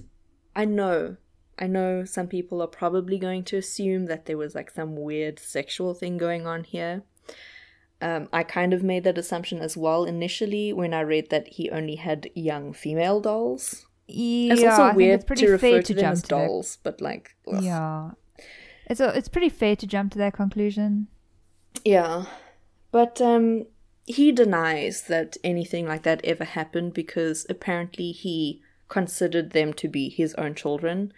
I 0.54 0.64
know 0.64 1.16
I 1.58 1.66
know 1.66 2.04
some 2.04 2.28
people 2.28 2.62
are 2.62 2.68
probably 2.68 3.18
going 3.18 3.42
to 3.50 3.56
assume 3.56 4.06
that 4.06 4.26
there 4.26 4.38
was 4.38 4.54
like 4.54 4.70
some 4.70 4.94
weird 4.94 5.40
sexual 5.40 5.94
thing 5.94 6.16
going 6.16 6.46
on 6.46 6.62
here. 6.62 7.02
Um, 8.02 8.28
I 8.32 8.42
kind 8.42 8.74
of 8.74 8.82
made 8.82 9.04
that 9.04 9.16
assumption 9.16 9.60
as 9.60 9.76
well 9.76 10.04
initially 10.04 10.72
when 10.72 10.92
I 10.92 11.00
read 11.02 11.30
that 11.30 11.46
he 11.48 11.70
only 11.70 11.94
had 11.94 12.28
young 12.34 12.72
female 12.72 13.20
dolls. 13.20 13.86
Yeah, 14.08 14.52
It's 14.54 14.62
also 14.64 14.82
I 14.82 14.92
weird 14.92 15.14
it's 15.20 15.24
pretty 15.24 15.46
to 15.46 15.52
refer 15.52 15.76
to 15.80 15.82
to 15.84 15.94
them 15.94 16.02
jump 16.02 16.12
as 16.12 16.22
to 16.22 16.28
that- 16.28 16.46
dolls, 16.46 16.78
but 16.82 17.00
like, 17.00 17.36
ugh. 17.50 17.62
Yeah, 17.62 18.10
it's 18.90 19.00
a, 19.00 19.16
it's 19.16 19.28
pretty 19.28 19.48
fair 19.48 19.76
to 19.76 19.86
jump 19.86 20.12
to 20.12 20.18
that 20.18 20.34
conclusion. 20.34 21.06
Yeah. 21.84 22.24
But 22.90 23.20
um 23.20 23.66
he 24.04 24.32
denies 24.32 25.02
that 25.02 25.36
anything 25.44 25.86
like 25.86 26.02
that 26.02 26.20
ever 26.24 26.44
happened 26.44 26.92
because 26.92 27.46
apparently 27.48 28.10
he 28.10 28.60
considered 28.88 29.50
them 29.52 29.72
to 29.74 29.88
be 29.88 30.08
his 30.10 30.34
own 30.34 30.54
children. 30.56 31.12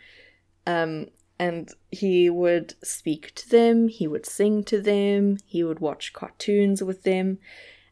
Um 0.66 1.06
and 1.38 1.72
he 1.90 2.30
would 2.30 2.74
speak 2.82 3.34
to 3.36 3.48
them, 3.48 3.88
he 3.88 4.06
would 4.06 4.26
sing 4.26 4.62
to 4.64 4.80
them, 4.80 5.38
he 5.46 5.64
would 5.64 5.80
watch 5.80 6.12
cartoons 6.12 6.82
with 6.82 7.02
them, 7.02 7.38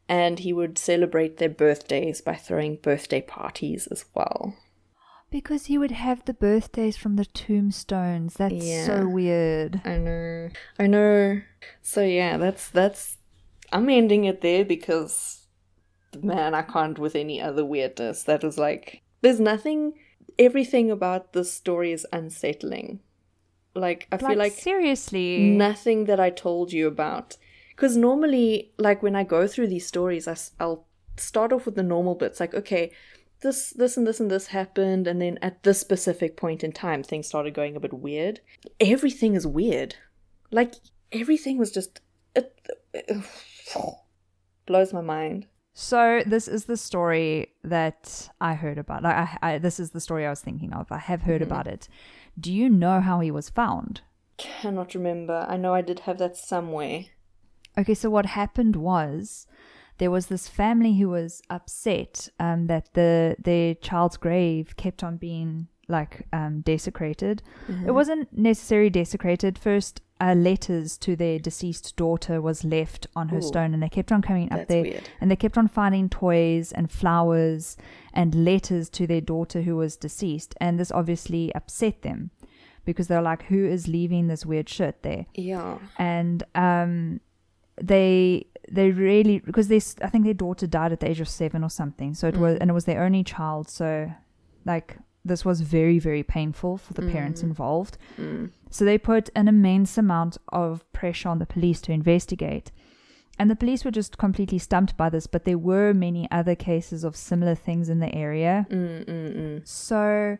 and 0.09 0.41
he 0.41 0.53
would 0.53 0.79
celebrate 0.79 1.39
their 1.39 1.49
birthdays 1.49 2.21
by 2.21 2.35
throwing 2.35 2.77
birthday 2.77 3.21
parties 3.21 3.87
as 3.89 4.05
well. 4.15 4.55
Because 5.31 5.67
he 5.67 5.79
would 5.79 5.93
have 5.93 6.25
the 6.27 6.35
birthdays 6.35 6.97
from 6.99 7.17
the 7.17 7.25
tombstones. 7.25 8.35
That's 8.35 8.55
Yeah. 8.55 8.85
so 8.85 9.09
weird. 9.09 9.81
I 9.85 9.97
know. 9.97 10.49
I 10.79 10.87
know. 10.87 11.41
So 11.81 12.03
yeah, 12.03 12.37
that's 12.37 12.69
that's 12.69 13.17
I'm 13.73 13.89
ending 13.89 14.25
it 14.25 14.43
there 14.43 14.65
because 14.65 15.47
man, 16.23 16.55
I 16.55 16.61
can't 16.61 16.99
with 16.99 17.17
any 17.17 17.41
other 17.41 17.65
weirdness. 17.65 18.23
That 18.25 18.45
is 18.45 18.59
like 18.59 19.01
there's 19.23 19.41
nothing 19.41 19.95
everything 20.39 20.91
about 20.91 21.33
this 21.33 21.51
story 21.51 21.93
is 21.93 22.07
unsettling. 22.13 23.01
Like 23.75 24.07
I 24.13 24.19
feel 24.19 24.37
like 24.37 24.53
seriously, 24.53 25.39
nothing 25.51 26.05
that 26.05 26.21
I 26.21 26.31
told 26.31 26.73
you 26.73 26.87
about. 26.87 27.37
Because 27.71 27.97
normally, 27.97 28.73
like 28.79 29.03
when 29.03 29.17
I 29.17 29.25
go 29.25 29.47
through 29.47 29.69
these 29.69 29.87
stories, 29.87 30.29
I, 30.29 30.37
I'll 30.61 30.87
start 31.17 31.53
off 31.53 31.67
with 31.67 31.75
the 31.75 31.83
normal 31.83 32.15
bits, 32.15 32.39
like 32.39 32.55
okay, 32.55 32.93
this, 33.41 33.71
this, 33.71 33.97
and 33.97 34.07
this, 34.07 34.21
and 34.21 34.31
this 34.31 34.49
happened, 34.49 35.07
and 35.07 35.21
then 35.21 35.39
at 35.43 35.63
this 35.63 35.81
specific 35.81 36.37
point 36.37 36.63
in 36.63 36.73
time, 36.73 37.03
things 37.03 37.27
started 37.27 37.55
going 37.55 37.75
a 37.75 37.81
bit 37.81 37.93
weird. 37.93 38.41
Everything 38.79 39.35
is 39.35 39.47
weird. 39.47 39.97
Like 40.51 40.75
everything 41.11 41.59
was 41.59 41.71
just 41.71 42.01
it, 42.35 42.61
it 42.93 43.25
blows 44.67 44.93
my 44.93 45.01
mind. 45.01 45.47
So 45.75 46.23
this 46.27 46.49
is 46.49 46.67
the 46.67 46.77
story 46.77 47.55
that 47.65 48.29
I 48.41 48.55
heard 48.55 48.77
about. 48.77 49.03
Like, 49.03 49.17
I, 49.17 49.39
I, 49.55 49.59
this 49.59 49.81
is 49.81 49.91
the 49.91 50.01
story 50.01 50.27
I 50.27 50.31
was 50.31 50.41
thinking 50.41 50.73
of. 50.73 50.93
I 50.93 50.99
have 50.99 51.23
heard 51.23 51.41
mm-hmm. 51.41 51.51
about 51.51 51.67
it. 51.67 51.89
Do 52.39 52.53
you 52.53 52.69
know 52.69 53.01
how 53.01 53.21
he 53.21 53.31
was 53.31 53.51
found? 53.51 54.03
Cannot 54.39 54.95
remember. 54.95 55.47
I 55.49 55.57
know 55.57 55.75
I 55.75 55.83
did 55.83 56.01
have 56.01 56.19
that 56.19 56.37
somewhere. 56.37 57.05
Okay, 57.79 57.95
so 57.95 58.11
what 58.11 58.27
happened 58.27 58.77
was 58.77 59.47
there 59.99 60.11
was 60.11 60.27
this 60.27 60.49
family 60.49 60.99
who 60.99 61.09
was 61.09 61.43
upset 61.49 62.29
um, 62.41 62.67
that 62.67 62.93
the 62.95 63.37
their 63.39 63.75
child's 63.75 64.17
grave 64.17 64.77
kept 64.77 65.05
on 65.05 65.17
being 65.17 65.69
like 65.93 66.27
um, 66.33 66.63
desecrated. 66.63 67.43
Mm-hmm. 67.69 67.89
It 67.89 67.93
wasn't 67.93 68.37
necessarily 68.37 68.91
desecrated. 68.91 69.57
First, 69.59 70.01
uh, 70.21 70.35
letters 70.35 70.97
to 70.99 71.15
their 71.17 71.39
deceased 71.39 71.97
daughter 71.97 72.41
was 72.41 72.65
left 72.65 73.07
on 73.15 73.29
her 73.29 73.39
Ooh. 73.39 73.43
stone, 73.43 73.75
and 73.75 73.83
they 73.83 73.89
kept 73.89 74.11
on 74.11 74.23
coming 74.23 74.53
up 74.53 74.67
there, 74.69 74.83
weird. 74.83 75.09
and 75.21 75.31
they 75.31 75.37
kept 75.37 75.57
on 75.57 75.69
finding 75.69 76.09
toys 76.09 76.73
and 76.73 76.91
flowers 76.91 77.77
and 78.13 78.35
letters 78.35 78.89
to 78.91 79.07
their 79.07 79.21
daughter 79.21 79.63
who 79.63 79.77
was 79.77 79.97
deceased, 79.97 80.55
and 80.61 80.79
this 80.81 80.91
obviously 80.91 81.55
upset 81.55 82.03
them 82.03 82.31
because 82.85 83.07
they're 83.09 83.23
like, 83.23 83.45
"Who 83.45 83.65
is 83.65 83.87
leaving 83.87 84.27
this 84.27 84.45
weird 84.47 84.69
shit 84.69 85.03
there?" 85.03 85.27
Yeah. 85.35 85.79
and 85.99 86.43
um, 86.55 87.21
they 87.81 88.47
they 88.71 88.91
really 88.91 89.41
because 89.41 89.69
this 89.69 89.97
I 90.03 90.09
think 90.09 90.25
their 90.25 90.35
daughter 90.35 90.67
died 90.67 90.93
at 90.93 91.01
the 91.01 91.09
age 91.11 91.21
of 91.21 91.29
seven 91.29 91.65
or 91.65 91.71
something. 91.71 92.15
So 92.15 92.29
it 92.29 92.37
was 92.37 92.59
and 92.59 92.71
it 92.71 92.75
was 92.75 92.85
their 92.85 93.03
only 93.03 93.25
child. 93.25 93.69
So 93.69 94.13
like 94.65 94.99
this 95.25 95.45
was 95.45 95.61
very 95.61 95.99
very 95.99 96.23
painful 96.23 96.77
for 96.77 96.95
the 96.95 97.03
parents 97.03 97.41
mm. 97.41 97.45
involved. 97.45 97.99
Mm. 98.19 98.51
So 98.71 98.85
they 98.85 98.99
put 98.99 99.31
an 99.37 99.49
immense 99.49 99.99
amount 99.99 100.39
of 100.49 100.91
pressure 100.93 101.29
on 101.29 101.39
the 101.39 101.47
police 101.47 101.81
to 101.83 101.93
investigate. 101.93 102.71
And 103.39 103.51
the 103.51 103.57
police 103.57 103.85
were 103.85 103.91
just 103.91 104.19
completely 104.19 104.59
stumped 104.59 104.97
by 104.97 105.09
this, 105.09 105.27
but 105.27 105.45
there 105.45 105.59
were 105.59 105.93
many 105.95 106.31
other 106.31 106.55
cases 106.55 107.03
of 107.03 107.17
similar 107.17 107.55
things 107.55 107.89
in 107.89 107.99
the 107.99 108.15
area. 108.15 108.67
Mm-mm-mm. 108.71 109.67
So 109.67 110.39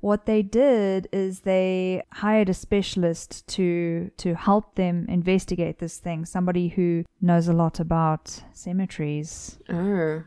what 0.00 0.26
they 0.26 0.42
did 0.42 1.08
is 1.12 1.40
they 1.40 2.02
hired 2.12 2.48
a 2.48 2.54
specialist 2.54 3.46
to 3.48 4.10
to 4.16 4.34
help 4.34 4.74
them 4.74 5.06
investigate 5.08 5.78
this 5.78 5.98
thing, 5.98 6.24
somebody 6.24 6.68
who 6.68 7.04
knows 7.20 7.48
a 7.48 7.52
lot 7.52 7.80
about 7.80 8.42
cemeteries 8.52 9.58
Oh. 9.68 10.22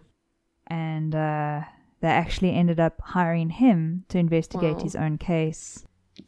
and 0.67 1.15
uh 1.15 1.61
they 2.03 2.09
actually 2.09 2.51
ended 2.53 2.81
up 2.81 2.99
hiring 3.01 3.49
him 3.49 4.03
to 4.09 4.17
investigate 4.19 4.75
Wow. 4.75 4.83
his 4.83 4.93
own 4.95 5.17
case. 5.17 5.85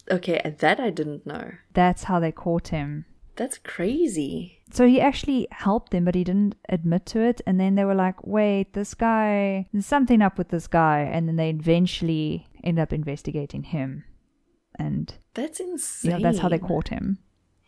Okay, 0.10 0.40
that 0.60 0.80
I 0.80 0.90
didn't 0.90 1.28
know. 1.28 1.52
That's 1.74 2.04
how 2.06 2.18
they 2.22 2.32
caught 2.32 2.70
him. 2.70 3.04
That's 3.36 3.58
crazy. 3.58 4.62
So 4.72 4.88
he 4.88 5.02
actually 5.02 5.50
helped 5.52 5.92
them, 5.92 6.06
but 6.06 6.16
he 6.16 6.24
didn't 6.24 6.56
admit 6.70 7.06
to 7.08 7.20
it. 7.20 7.42
And 7.46 7.60
then 7.60 7.76
they 7.76 7.84
were 7.84 7.94
like, 7.94 8.26
wait, 8.26 8.72
this 8.72 8.94
guy, 8.94 9.68
there's 9.74 9.86
something 9.86 10.22
up 10.22 10.38
with 10.38 10.48
this 10.48 10.68
guy. 10.68 11.02
And 11.02 11.28
then 11.28 11.36
they 11.36 11.50
eventually 11.50 12.48
end 12.64 12.80
up 12.80 12.94
investigating 12.94 13.64
him. 13.64 14.06
And 14.80 15.14
That's 15.34 15.60
you 15.60 15.72
insane. 15.74 16.12
know, 16.12 16.20
that's 16.20 16.40
how 16.40 16.48
they 16.48 16.58
caught 16.60 16.88
him. 16.88 17.20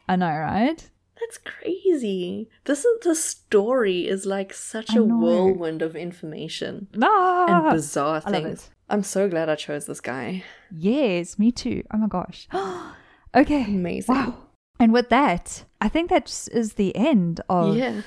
I 0.07 0.15
know, 0.15 0.31
right? 0.31 0.89
That's 1.19 1.37
crazy. 1.39 2.49
This 2.65 2.85
is 2.85 2.99
the 3.03 3.15
story 3.15 4.07
is 4.07 4.25
like 4.25 4.53
such 4.53 4.91
I 4.91 4.97
a 4.97 4.99
know. 5.05 5.17
whirlwind 5.17 5.81
of 5.81 5.95
information 5.95 6.87
Ah! 7.01 7.45
and 7.69 7.75
bizarre 7.75 8.21
things. 8.21 8.69
I'm 8.89 9.03
so 9.03 9.27
glad 9.27 9.49
I 9.49 9.55
chose 9.55 9.85
this 9.85 9.99
guy. 10.01 10.43
Yes, 10.71 11.37
me 11.39 11.51
too. 11.51 11.83
Oh 11.93 11.97
my 11.97 12.07
gosh. 12.07 12.47
okay. 13.35 13.63
Amazing. 13.63 14.15
Wow. 14.15 14.37
And 14.79 14.93
with 14.93 15.09
that, 15.09 15.63
I 15.81 15.89
think 15.89 16.09
that 16.11 16.27
is 16.51 16.73
the 16.73 16.95
end 16.95 17.41
of 17.49 17.75
Yeah. 17.75 18.01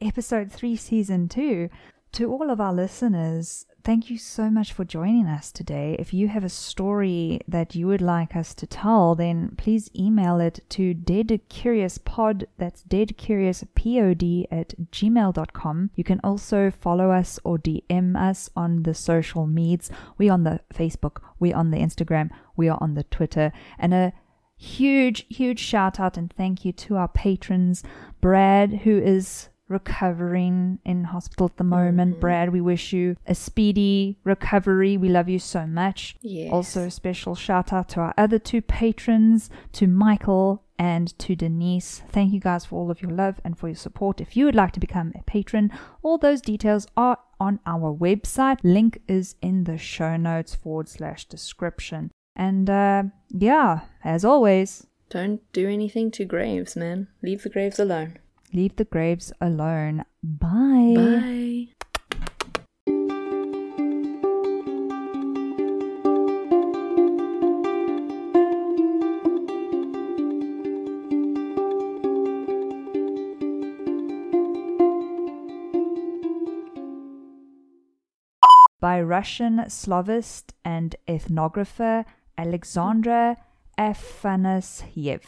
episode 0.00 0.50
three, 0.50 0.76
season 0.76 1.28
two. 1.28 1.68
To 2.14 2.32
all 2.32 2.50
of 2.50 2.60
our 2.60 2.72
listeners, 2.72 3.66
thank 3.84 4.10
you 4.10 4.18
so 4.18 4.50
much 4.50 4.72
for 4.72 4.84
joining 4.84 5.26
us 5.28 5.52
today. 5.52 5.94
If 5.96 6.12
you 6.12 6.26
have 6.26 6.42
a 6.42 6.48
story 6.48 7.40
that 7.46 7.76
you 7.76 7.86
would 7.86 8.02
like 8.02 8.34
us 8.34 8.52
to 8.54 8.66
tell, 8.66 9.14
then 9.14 9.54
please 9.56 9.90
email 9.94 10.40
it 10.40 10.58
to 10.70 10.92
deadcuriouspod, 10.92 12.46
that's 12.58 12.82
deadcuriouspod 12.82 14.46
at 14.50 14.74
gmail.com. 14.90 15.90
You 15.94 16.02
can 16.02 16.20
also 16.24 16.72
follow 16.72 17.12
us 17.12 17.38
or 17.44 17.58
DM 17.58 18.20
us 18.20 18.50
on 18.56 18.82
the 18.82 18.94
social 18.94 19.46
medias. 19.46 19.88
We're 20.18 20.32
on 20.32 20.42
the 20.42 20.60
Facebook, 20.74 21.22
we're 21.38 21.56
on 21.56 21.70
the 21.70 21.78
Instagram, 21.78 22.30
we 22.56 22.68
are 22.68 22.78
on 22.80 22.94
the 22.94 23.04
Twitter, 23.04 23.52
and 23.78 23.94
a 23.94 24.12
huge, 24.56 25.26
huge 25.28 25.60
shout 25.60 26.00
out 26.00 26.16
and 26.16 26.32
thank 26.32 26.64
you 26.64 26.72
to 26.72 26.96
our 26.96 27.08
patrons, 27.08 27.84
Brad, 28.20 28.80
who 28.82 28.98
is 28.98 29.48
recovering 29.70 30.78
in 30.84 31.04
hospital 31.04 31.46
at 31.46 31.56
the 31.56 31.64
moment. 31.64 32.20
Brad, 32.20 32.50
we 32.52 32.60
wish 32.60 32.92
you 32.92 33.16
a 33.26 33.34
speedy 33.34 34.18
recovery. 34.24 34.96
We 34.96 35.08
love 35.08 35.28
you 35.28 35.38
so 35.38 35.66
much. 35.66 36.16
Yes. 36.20 36.52
Also, 36.52 36.82
a 36.86 36.90
special 36.90 37.34
shout 37.34 37.72
out 37.72 37.88
to 37.90 38.00
our 38.00 38.14
other 38.18 38.38
two 38.38 38.60
patrons, 38.60 39.48
to 39.72 39.86
Michael 39.86 40.64
and 40.78 41.16
to 41.18 41.36
Denise. 41.36 42.02
Thank 42.08 42.32
you 42.32 42.40
guys 42.40 42.64
for 42.64 42.76
all 42.76 42.90
of 42.90 43.02
your 43.02 43.10
love 43.10 43.40
and 43.44 43.56
for 43.56 43.68
your 43.68 43.76
support. 43.76 44.20
If 44.20 44.36
you 44.36 44.46
would 44.46 44.54
like 44.54 44.72
to 44.72 44.80
become 44.80 45.12
a 45.14 45.22
patron, 45.22 45.70
all 46.02 46.18
those 46.18 46.40
details 46.40 46.86
are 46.96 47.18
on 47.38 47.60
our 47.66 47.94
website. 47.94 48.58
Link 48.62 49.00
is 49.06 49.36
in 49.40 49.64
the 49.64 49.78
show 49.78 50.16
notes 50.16 50.54
forward 50.54 50.88
slash 50.88 51.26
description. 51.26 52.10
And 52.34 52.70
uh, 52.70 53.04
yeah, 53.28 53.80
as 54.04 54.24
always, 54.24 54.86
Don't 55.10 55.40
do 55.52 55.68
anything 55.68 56.10
to 56.12 56.24
graves, 56.24 56.76
man. 56.76 57.08
Leave 57.22 57.42
the 57.42 57.48
graves 57.50 57.78
alone. 57.80 58.16
Leave 58.52 58.76
the 58.76 58.84
graves 58.84 59.32
alone. 59.40 60.04
Bye. 60.22 60.94
Bye. 60.96 61.68
by 78.80 79.00
Russian 79.00 79.68
Slavist 79.68 80.54
and 80.64 80.96
ethnographer 81.06 82.06
Alexandra 82.38 83.36
Afanasyev. 83.78 85.22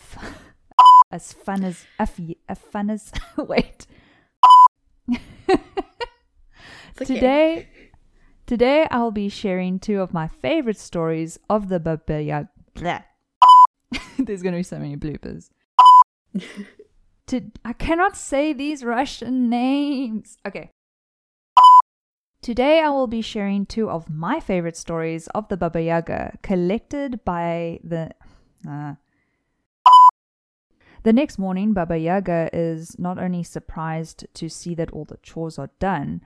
As 1.12 1.32
fun 1.32 1.62
as 1.62 1.86
Af- 1.98 2.18
as 2.48 2.58
fun 2.58 2.90
as 2.90 3.12
wait. 3.36 3.86
Today, 6.96 7.68
Today 8.46 8.86
I'll 8.90 9.12
be 9.12 9.30
sharing 9.30 9.78
two 9.78 10.00
of 10.00 10.12
my 10.12 10.28
favorite 10.28 10.76
stories 10.76 11.38
of 11.48 11.70
the 11.70 11.80
Baba 11.80 12.22
Yaga. 12.22 12.48
There's 14.18 14.42
going 14.42 14.52
to 14.52 14.58
be 14.58 14.62
so 14.62 14.78
many 14.78 14.96
bloopers. 14.96 15.48
to, 17.28 17.40
I 17.64 17.72
cannot 17.72 18.16
say 18.16 18.52
these 18.52 18.84
Russian 18.84 19.48
names. 19.48 20.36
Okay. 20.46 20.70
Today 22.42 22.80
I 22.80 22.90
will 22.90 23.06
be 23.06 23.22
sharing 23.22 23.64
two 23.64 23.88
of 23.88 24.10
my 24.10 24.38
favorite 24.40 24.76
stories 24.76 25.28
of 25.28 25.48
the 25.48 25.56
Baba 25.56 25.80
Yaga 25.80 26.36
collected 26.42 27.24
by 27.24 27.80
the. 27.84 28.10
Uh, 28.68 28.96
the 31.02 31.12
next 31.12 31.38
morning, 31.38 31.72
Baba 31.72 31.98
Yaga 31.98 32.50
is 32.52 32.98
not 32.98 33.18
only 33.18 33.42
surprised 33.42 34.26
to 34.34 34.48
see 34.48 34.74
that 34.74 34.90
all 34.92 35.04
the 35.04 35.18
chores 35.22 35.58
are 35.58 35.70
done, 35.78 36.22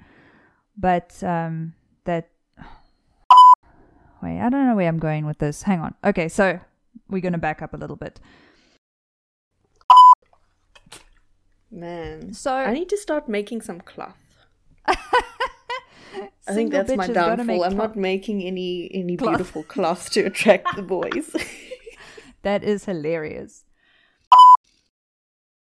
but 0.76 1.22
um, 1.22 1.74
that. 2.04 2.30
Wait, 4.22 4.40
I 4.40 4.48
don't 4.48 4.66
know 4.66 4.76
where 4.76 4.88
I'm 4.88 4.98
going 4.98 5.26
with 5.26 5.38
this. 5.38 5.62
Hang 5.62 5.80
on. 5.80 5.94
Okay, 6.04 6.28
so 6.28 6.60
we're 7.08 7.20
going 7.20 7.32
to 7.32 7.38
back 7.38 7.62
up 7.62 7.74
a 7.74 7.76
little 7.76 7.96
bit. 7.96 8.20
Man. 11.70 12.32
So 12.32 12.54
I 12.54 12.72
need 12.72 12.88
to 12.88 12.96
start 12.96 13.28
making 13.28 13.60
some 13.60 13.80
cloth. 13.80 14.16
I 16.48 16.54
think 16.54 16.70
that's 16.70 16.94
my 16.94 17.08
downfall. 17.08 17.64
I'm 17.64 17.76
not 17.76 17.96
making 17.96 18.42
any 18.42 18.88
any 18.94 19.16
Cloth. 19.16 19.32
beautiful 19.32 19.62
cloth 19.64 20.10
to 20.10 20.22
attract 20.22 20.76
the 20.76 20.82
boys. 20.82 21.34
That 22.42 22.62
is 22.62 22.84
hilarious. 22.84 23.65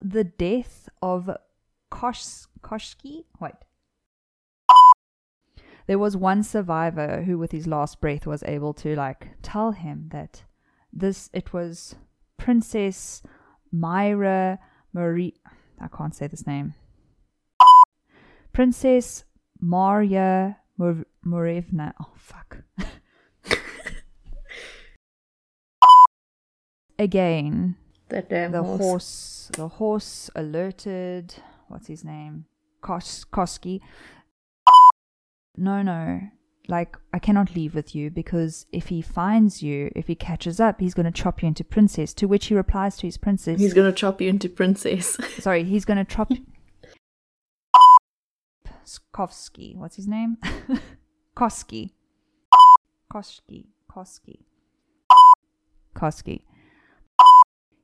The 0.01 0.25
death 0.25 0.89
of 1.03 1.31
Kosh 1.91 2.25
Koshki. 2.63 3.25
Wait. 3.41 3.55
There 5.87 5.99
was 5.99 6.17
one 6.17 6.43
survivor 6.43 7.23
who, 7.23 7.39
with 7.39 7.51
his 7.51 7.67
last 7.67 8.01
breath, 8.01 8.27
was 8.27 8.43
able 8.45 8.75
to 8.75 8.95
like 8.95 9.29
tell 9.43 9.73
him 9.73 10.11
that 10.13 10.45
this 10.93 11.31
it 11.33 11.53
was 11.53 11.95
Princess 12.37 13.23
Myra 13.73 14.59
Marie. 14.93 15.35
I 15.81 15.89
can't 15.89 16.15
say 16.15 16.27
this 16.27 16.47
name. 16.47 16.75
Princess 18.53 19.25
Maria 19.61 20.59
Mur- 20.77 21.07
Murevna. 21.25 21.93
Oh 22.01 22.13
fuck. 22.17 22.59
Again, 26.99 27.77
that 28.09 28.29
damn 28.29 28.53
the 28.53 28.63
horse. 28.63 28.81
horse. 28.81 29.51
the 29.57 29.69
horse 29.69 30.31
alerted 30.35 31.35
what's 31.69 31.87
his 31.89 32.05
name 32.05 32.45
Kos- 32.81 33.25
koski 33.25 33.81
no 35.57 35.83
no 35.83 36.21
like 36.69 36.97
i 37.13 37.19
cannot 37.19 37.55
leave 37.57 37.75
with 37.75 37.95
you 37.95 38.11
because 38.11 38.67
if 38.73 38.89
he 38.89 39.01
finds 39.03 39.63
you 39.63 39.91
if 39.97 40.07
he 40.07 40.15
catches 40.15 40.61
up 40.61 40.81
he's 40.81 40.95
going 40.95 41.07
to 41.07 41.11
chop 41.23 41.43
you 41.43 41.49
into 41.49 41.65
princess 41.65 42.13
to 42.15 42.27
which 42.27 42.47
he 42.47 42.55
replies 42.55 42.97
to 42.99 43.07
his 43.07 43.17
princess 43.19 43.59
He's 43.59 43.75
gonna 43.75 43.93
chop 43.93 44.21
you 44.21 44.29
into 44.29 44.49
princess. 44.49 45.17
sorry 45.39 45.65
he's 45.65 45.85
going 45.85 45.97
to 45.99 46.05
chop 46.05 46.31
Skovsky. 48.85 49.77
what's 49.77 49.97
his 49.97 50.07
name 50.09 50.37
koski 51.37 51.91
koski 53.13 53.67
koski 53.91 54.39
koski 55.95 56.43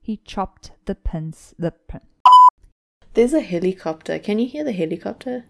he 0.04 0.18
chopped 0.18 0.70
the 0.84 0.94
prince 0.94 1.54
the 1.58 1.70
prin- 1.70 2.02
There's 3.14 3.32
a 3.32 3.40
helicopter. 3.40 4.18
Can 4.18 4.38
you 4.38 4.46
hear 4.46 4.62
the 4.62 4.72
helicopter? 4.72 5.44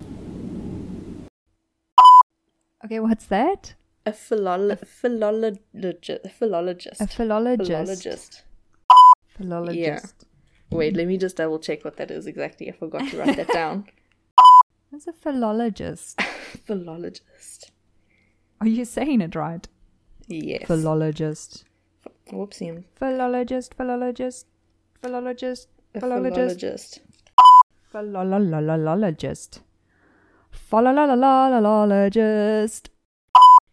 Okay, 2.84 3.00
what's 3.00 3.26
that? 3.26 3.74
A 4.06 4.12
philolo- 4.12 4.78
philologist. 4.86 6.26
Philologist. 6.38 7.00
A 7.00 7.06
philologist. 7.08 7.64
Philologist. 7.66 8.44
Philologist. 9.36 10.26
Wait, 10.70 10.94
let 10.94 11.08
me 11.08 11.18
just 11.18 11.36
double 11.36 11.58
check 11.58 11.84
what 11.84 11.96
that 11.96 12.12
is 12.12 12.26
exactly. 12.28 12.68
I 12.68 12.72
forgot 12.72 13.08
to 13.08 13.18
write 13.18 13.36
that 13.36 13.48
down. 13.52 13.86
What's 14.90 15.08
a 15.08 15.12
philologist? 15.12 16.20
Philologist. 16.66 17.72
Are 18.60 18.68
you 18.68 18.84
saying 18.84 19.20
it 19.20 19.34
right? 19.34 19.66
Yes. 20.28 20.66
Philologist. 20.68 21.64
Whoopsie. 22.30 22.84
Philologist. 22.96 23.74
Philologist. 23.74 24.46
Philologist. 25.02 25.68
Philologist. 25.98 27.00
philologist. 27.90 29.60
Philologist. 30.52 32.90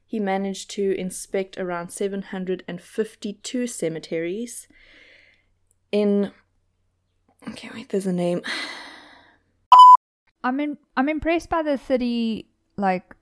He 0.05 0.19
managed 0.19 0.69
to 0.71 0.93
inspect 0.99 1.57
around 1.57 1.91
752 1.91 3.67
cemeteries 3.67 4.67
in. 5.91 6.31
Okay, 7.47 7.69
wait, 7.73 7.89
there's 7.89 8.05
a 8.05 8.13
name. 8.13 8.41
I'm 10.43 10.59
in, 10.59 10.77
I'm 10.97 11.07
impressed 11.07 11.49
by 11.49 11.61
the 11.61 11.77
thirty 11.77 12.47
like 12.75 13.15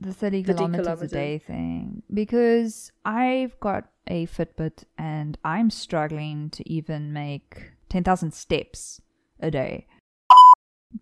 the 0.00 0.12
thirty 0.12 0.42
30 0.42 0.56
kilometers 0.56 1.02
a 1.02 1.08
day 1.08 1.38
thing 1.38 2.02
because 2.12 2.90
I've 3.04 3.58
got 3.60 3.88
a 4.08 4.26
Fitbit 4.26 4.84
and 4.96 5.38
I'm 5.44 5.70
struggling 5.70 6.50
to 6.50 6.68
even 6.68 7.12
make 7.12 7.72
ten 7.88 8.04
thousand 8.04 8.34
steps 8.34 9.00
a 9.40 9.50
day. 9.50 9.86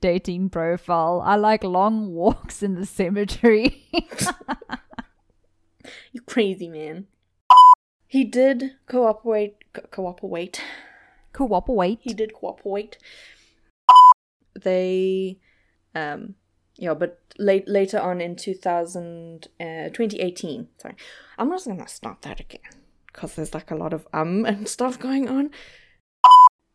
Dating 0.01 0.51
profile. 0.51 1.23
I 1.25 1.37
like 1.37 1.63
long 1.63 2.13
walks 2.13 2.63
in 2.63 2.75
the 2.75 2.87
cemetery. 2.87 3.89
You 6.13 6.21
crazy 6.23 6.69
man. 6.69 7.07
He 8.07 8.25
did 8.25 8.77
cooperate. 8.87 9.57
Co- 9.73 9.83
cooperate. 9.91 10.63
Cooperate. 11.33 11.99
He 12.01 12.15
did 12.15 12.33
cooperate. 12.33 12.99
They, 14.61 15.39
um, 15.95 16.37
yeah, 16.77 16.95
but 16.95 17.21
late 17.39 17.69
later 17.69 18.01
on 18.01 18.21
in 18.21 18.37
2000, 18.37 19.49
uh, 19.61 19.89
2018. 19.93 20.69
Sorry, 20.79 20.95
I'm 21.39 21.51
just 21.51 21.67
gonna 21.67 21.87
stop 21.89 22.23
that 22.23 22.41
again 22.41 22.86
because 23.17 23.35
there's 23.35 23.55
like 23.55 23.71
a 23.73 23.75
lot 23.75 23.93
of 23.93 24.07
um 24.12 24.45
and 24.47 24.69
stuff 24.69 24.99
going 24.99 25.29
on. 25.29 25.51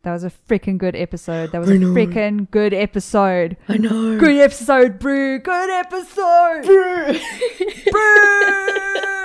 That 0.02 0.12
was 0.14 0.24
a 0.24 0.30
freaking 0.30 0.78
good 0.78 0.96
episode. 0.96 1.52
That 1.52 1.60
was 1.60 1.70
I 1.70 1.74
a 1.74 1.78
know. 1.78 1.94
freaking 1.94 2.50
good 2.50 2.74
episode. 2.74 3.56
I 3.68 3.76
know. 3.76 4.18
Good 4.18 4.36
episode, 4.36 4.98
brew. 4.98 5.38
Good 5.38 5.70
episode. 5.70 6.62
Brr. 6.64 7.12
Brew. 7.92 9.12